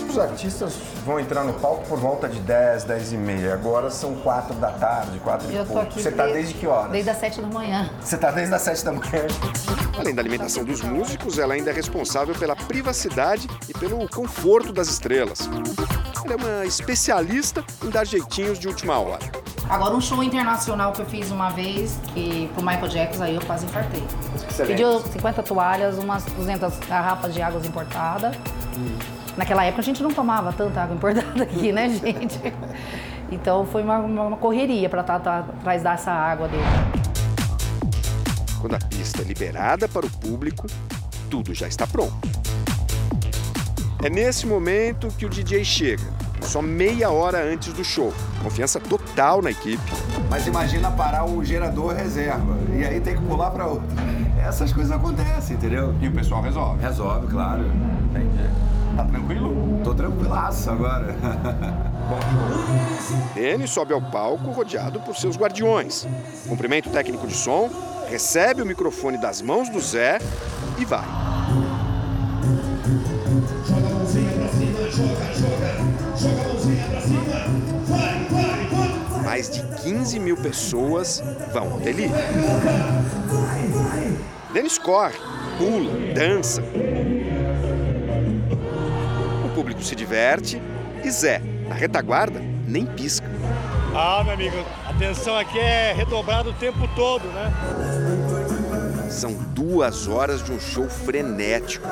Os 0.10 0.18
artistas 0.18 0.74
vão 1.06 1.20
entrar 1.20 1.44
no 1.44 1.54
palco 1.54 1.88
por 1.88 1.98
volta 1.98 2.28
de 2.28 2.40
10, 2.40 2.84
10 2.84 3.14
e 3.14 3.18
meia. 3.18 3.54
Agora 3.54 3.90
são 3.90 4.16
4 4.16 4.56
da 4.56 4.72
tarde, 4.72 5.20
4 5.20 5.50
Eu 5.50 5.64
e 5.64 5.66
tô 5.66 5.74
pouco. 5.74 5.82
aqui 5.88 6.02
Você 6.02 6.12
tá 6.12 6.26
desde 6.26 6.54
que 6.54 6.68
horas? 6.68 6.92
Desde 6.92 7.10
as 7.10 7.18
7 7.18 7.42
da 7.42 7.48
manhã. 7.48 7.90
Você 8.02 8.18
tá 8.18 8.32
desde 8.32 8.54
as 8.54 8.62
7 8.62 8.86
da 8.86 8.92
manhã. 8.92 9.28
Além 9.98 10.14
da 10.14 10.22
alimentação 10.22 10.66
dos 10.66 10.82
músicos, 10.82 11.40
ela 11.40 11.54
ainda 11.54 11.70
é 11.70 11.74
responsável 11.74 12.36
pela 12.36 12.56
privacidade 12.56 13.48
e 13.70 13.74
pelo 13.74 14.08
conforto 14.10 14.74
das 14.74 14.90
estrelas. 14.90 15.50
Ela 16.26 16.34
é 16.34 16.36
uma 16.36 16.66
especialista 16.66 17.64
em 17.84 17.90
dar 17.90 18.06
jeitinhos 18.06 18.60
de 18.60 18.68
última 18.68 19.00
hora. 19.00 19.41
Agora, 19.72 19.96
um 19.96 20.02
show 20.02 20.22
internacional 20.22 20.92
que 20.92 21.02
eu 21.02 21.06
fiz 21.06 21.32
uma 21.32 21.50
vez, 21.50 21.98
que 22.14 22.50
pro 22.54 22.62
Michael 22.62 22.90
Jackson, 22.90 23.24
aí 23.24 23.36
eu 23.36 23.42
quase 23.42 23.66
infartei. 23.66 24.04
Excelente. 24.50 24.68
Pediu 24.78 25.00
50 25.00 25.44
toalhas, 25.44 25.98
umas 25.98 26.26
200 26.26 26.78
garrafas 26.90 27.34
de 27.34 27.42
água 27.42 27.66
importada. 27.66 28.34
Naquela 29.38 29.64
época 29.64 29.82
a 29.82 29.84
gente 29.86 30.04
não 30.04 30.12
tomava 30.12 30.52
tanta 30.52 30.82
água 30.82 30.94
importada 30.96 31.44
aqui, 31.44 31.72
né, 31.72 31.88
gente? 32.04 32.38
Então 33.32 33.66
foi 33.66 33.82
uma, 33.82 34.00
uma- 34.00 34.24
uma 34.24 34.38
correria 34.38 34.90
para 34.90 35.00
estar 35.02 35.16
atrás 35.16 35.82
dessa 35.82 36.12
água 36.12 36.50
dele. 36.50 36.64
Quando 38.60 38.76
a 38.76 38.80
pista 38.80 39.22
é 39.22 39.24
liberada 39.26 39.88
para 39.88 40.06
o 40.06 40.10
público, 40.10 40.68
tudo 41.30 41.54
já 41.54 41.68
está 41.70 41.88
pronto. 41.88 42.14
É 44.04 44.10
nesse 44.10 44.46
momento 44.46 45.08
que 45.18 45.26
o 45.26 45.30
DJ 45.30 45.64
chega, 45.64 46.04
só 46.42 46.62
meia 46.62 47.10
hora 47.10 47.42
antes 47.42 47.72
do 47.72 47.84
show. 47.86 48.14
Confiança 48.44 48.80
total 48.80 49.01
na 49.42 49.52
equipe. 49.52 49.82
Mas 50.30 50.48
imagina 50.48 50.90
parar 50.92 51.26
o 51.26 51.44
gerador 51.44 51.94
reserva 51.94 52.58
e 52.74 52.84
aí 52.84 53.00
tem 53.02 53.16
que 53.16 53.22
pular 53.22 53.52
para 53.52 53.68
outro. 53.68 53.88
Essas 54.44 54.74
coisas 54.74 54.92
acontecem, 54.92 55.56
entendeu? 55.56 55.94
E 56.02 56.08
o 56.08 56.12
pessoal 56.12 56.42
resolve? 56.42 56.82
Resolve, 56.82 57.28
claro. 57.28 57.66
Tá 58.96 59.06
tranquilo? 59.06 59.80
Tô 59.84 59.94
tranquilaço 59.94 60.72
agora. 60.72 61.16
Denis 63.36 63.70
sobe 63.70 63.94
ao 63.94 64.02
palco 64.02 64.52
rodeado 64.52 65.00
por 65.02 65.16
seus 65.16 65.38
guardiões. 65.38 66.08
Cumprimenta 66.48 66.90
o 66.90 66.92
técnico 66.92 67.28
de 67.28 67.36
som, 67.36 67.70
recebe 68.10 68.62
o 68.62 68.66
microfone 68.66 69.18
das 69.18 69.42
mãos 69.42 69.70
do 69.70 69.80
Zé 69.80 70.20
e 70.78 70.86
vai. 70.86 71.06
Mais 79.42 79.50
de 79.50 79.64
15 79.82 80.20
mil 80.20 80.38
pessoas 80.38 81.24
vão 81.52 81.74
ao 81.74 81.80
delírio. 81.80 82.14
Denis 84.54 84.78
corre, 84.78 85.18
pula, 85.58 85.92
dança. 86.14 86.62
O 89.44 89.50
público 89.56 89.82
se 89.82 89.96
diverte 89.96 90.62
e 91.04 91.10
Zé, 91.10 91.42
na 91.68 91.74
retaguarda, 91.74 92.40
nem 92.68 92.86
pisca. 92.86 93.28
Ah, 93.96 94.22
meu 94.24 94.36
amigo, 94.36 94.58
a 94.88 94.94
tensão 94.94 95.36
aqui 95.36 95.58
é 95.58 95.92
redobrada 95.92 96.52
o 96.52 96.54
tempo 96.54 96.88
todo, 96.96 97.26
né? 97.30 97.52
São 99.10 99.34
duas 99.56 100.08
horas 100.08 100.44
de 100.44 100.52
um 100.52 100.60
show 100.60 100.88
frenético. 100.88 101.88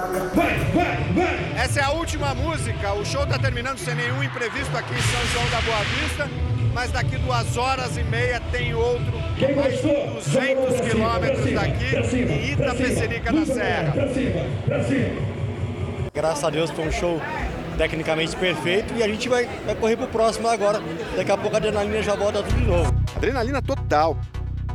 Essa 1.58 1.80
é 1.80 1.84
a 1.84 1.90
última 1.94 2.36
música. 2.36 2.94
O 2.94 3.04
show 3.04 3.24
está 3.24 3.40
terminando 3.40 3.80
sem 3.80 3.96
nenhum 3.96 4.22
imprevisto 4.22 4.78
aqui 4.78 4.94
em 4.94 5.02
São 5.02 5.26
João 5.34 5.50
da 5.50 5.62
Boa 5.62 5.80
Vista. 5.80 6.49
Mas 6.80 6.92
daqui 6.92 7.18
duas 7.18 7.58
horas 7.58 7.98
e 7.98 8.04
meia 8.06 8.40
tem 8.54 8.74
outro, 8.74 9.12
mais 9.54 9.82
de 9.82 9.82
200 9.82 10.80
quilômetros 10.80 11.52
daqui, 11.52 12.16
em 12.16 12.52
Itapecerica 12.54 13.34
da 13.34 13.46
Serra. 13.46 13.94
Graças 16.14 16.42
a 16.42 16.50
Deus 16.50 16.72
foi 16.72 16.88
um 16.88 16.92
show 16.94 17.22
tecnicamente 17.78 18.34
perfeito 18.38 18.94
e 18.96 19.04
a 19.04 19.10
gente 19.10 19.28
vai, 19.28 19.46
vai 19.66 19.76
correr 19.76 19.98
pro 19.98 20.08
próximo 20.08 20.48
agora. 20.48 20.82
Daqui 21.18 21.30
a 21.30 21.38
pouco 21.38 21.54
a 21.54 21.60
adrenalina 21.60 22.02
já 22.02 22.16
volta 22.16 22.42
tudo 22.44 22.58
de 22.58 22.66
novo. 22.66 22.96
Adrenalina 23.14 23.62
total, 23.62 24.18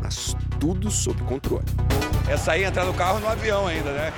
mas 0.03 0.37
tudo 0.61 0.91
sob 0.91 1.23
controle. 1.23 1.65
É 2.29 2.37
sair, 2.37 2.65
entrar 2.65 2.85
no 2.85 2.93
carro 2.93 3.19
no 3.19 3.29
avião 3.31 3.67
ainda, 3.67 3.91
né? 3.91 4.13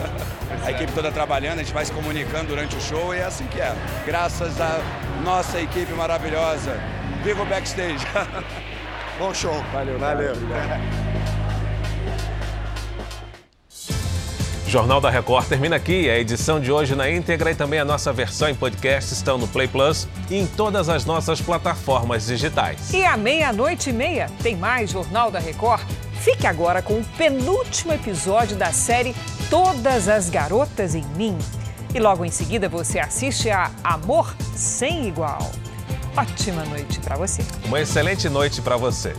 A 0.66 0.70
equipe 0.70 0.92
toda 0.92 1.10
trabalhando, 1.10 1.60
a 1.60 1.62
gente 1.62 1.72
vai 1.72 1.84
se 1.86 1.92
comunicando 1.92 2.48
durante 2.48 2.76
o 2.76 2.80
show 2.80 3.14
e 3.14 3.18
é 3.18 3.24
assim 3.24 3.46
que 3.46 3.58
é. 3.58 3.74
Graças 4.04 4.60
à 4.60 4.80
nossa 5.24 5.58
equipe 5.58 5.94
maravilhosa. 5.94 6.78
Viva 7.22 7.42
o 7.42 7.46
backstage! 7.46 8.04
Bom 9.18 9.32
show. 9.32 9.54
Valeu, 9.72 9.98
Valeu. 9.98 10.34
Jornal 14.66 15.00
da 15.00 15.08
Record 15.08 15.46
termina 15.46 15.76
aqui. 15.76 16.10
A 16.10 16.18
edição 16.18 16.58
de 16.58 16.72
hoje 16.72 16.96
na 16.96 17.08
íntegra 17.08 17.52
e 17.52 17.54
também 17.54 17.78
a 17.78 17.84
nossa 17.84 18.12
versão 18.12 18.48
em 18.48 18.54
podcast 18.54 19.12
estão 19.12 19.38
no 19.38 19.46
Play 19.46 19.68
Plus 19.68 20.08
e 20.30 20.36
em 20.36 20.46
todas 20.46 20.88
as 20.88 21.04
nossas 21.04 21.40
plataformas 21.40 22.26
digitais. 22.26 22.92
E 22.92 23.04
à 23.04 23.16
meia-noite 23.16 23.90
e 23.90 23.92
meia 23.92 24.28
tem 24.42 24.56
mais 24.56 24.90
Jornal 24.90 25.30
da 25.30 25.38
Record. 25.38 25.82
Fique 26.22 26.46
agora 26.46 26.82
com 26.82 26.94
o 26.94 27.04
penúltimo 27.16 27.92
episódio 27.92 28.56
da 28.56 28.72
série 28.72 29.14
Todas 29.48 30.08
as 30.08 30.28
Garotas 30.28 30.94
em 30.94 31.04
Mim. 31.16 31.38
E 31.94 32.00
logo 32.00 32.24
em 32.24 32.30
seguida 32.30 32.68
você 32.68 32.98
assiste 32.98 33.50
a 33.50 33.70
Amor 33.84 34.34
Sem 34.56 35.06
Igual. 35.06 35.52
Ótima 36.16 36.62
noite 36.66 37.00
para 37.00 37.16
você. 37.16 37.42
Uma 37.64 37.80
excelente 37.80 38.28
noite 38.28 38.60
para 38.60 38.76
você. 38.76 39.14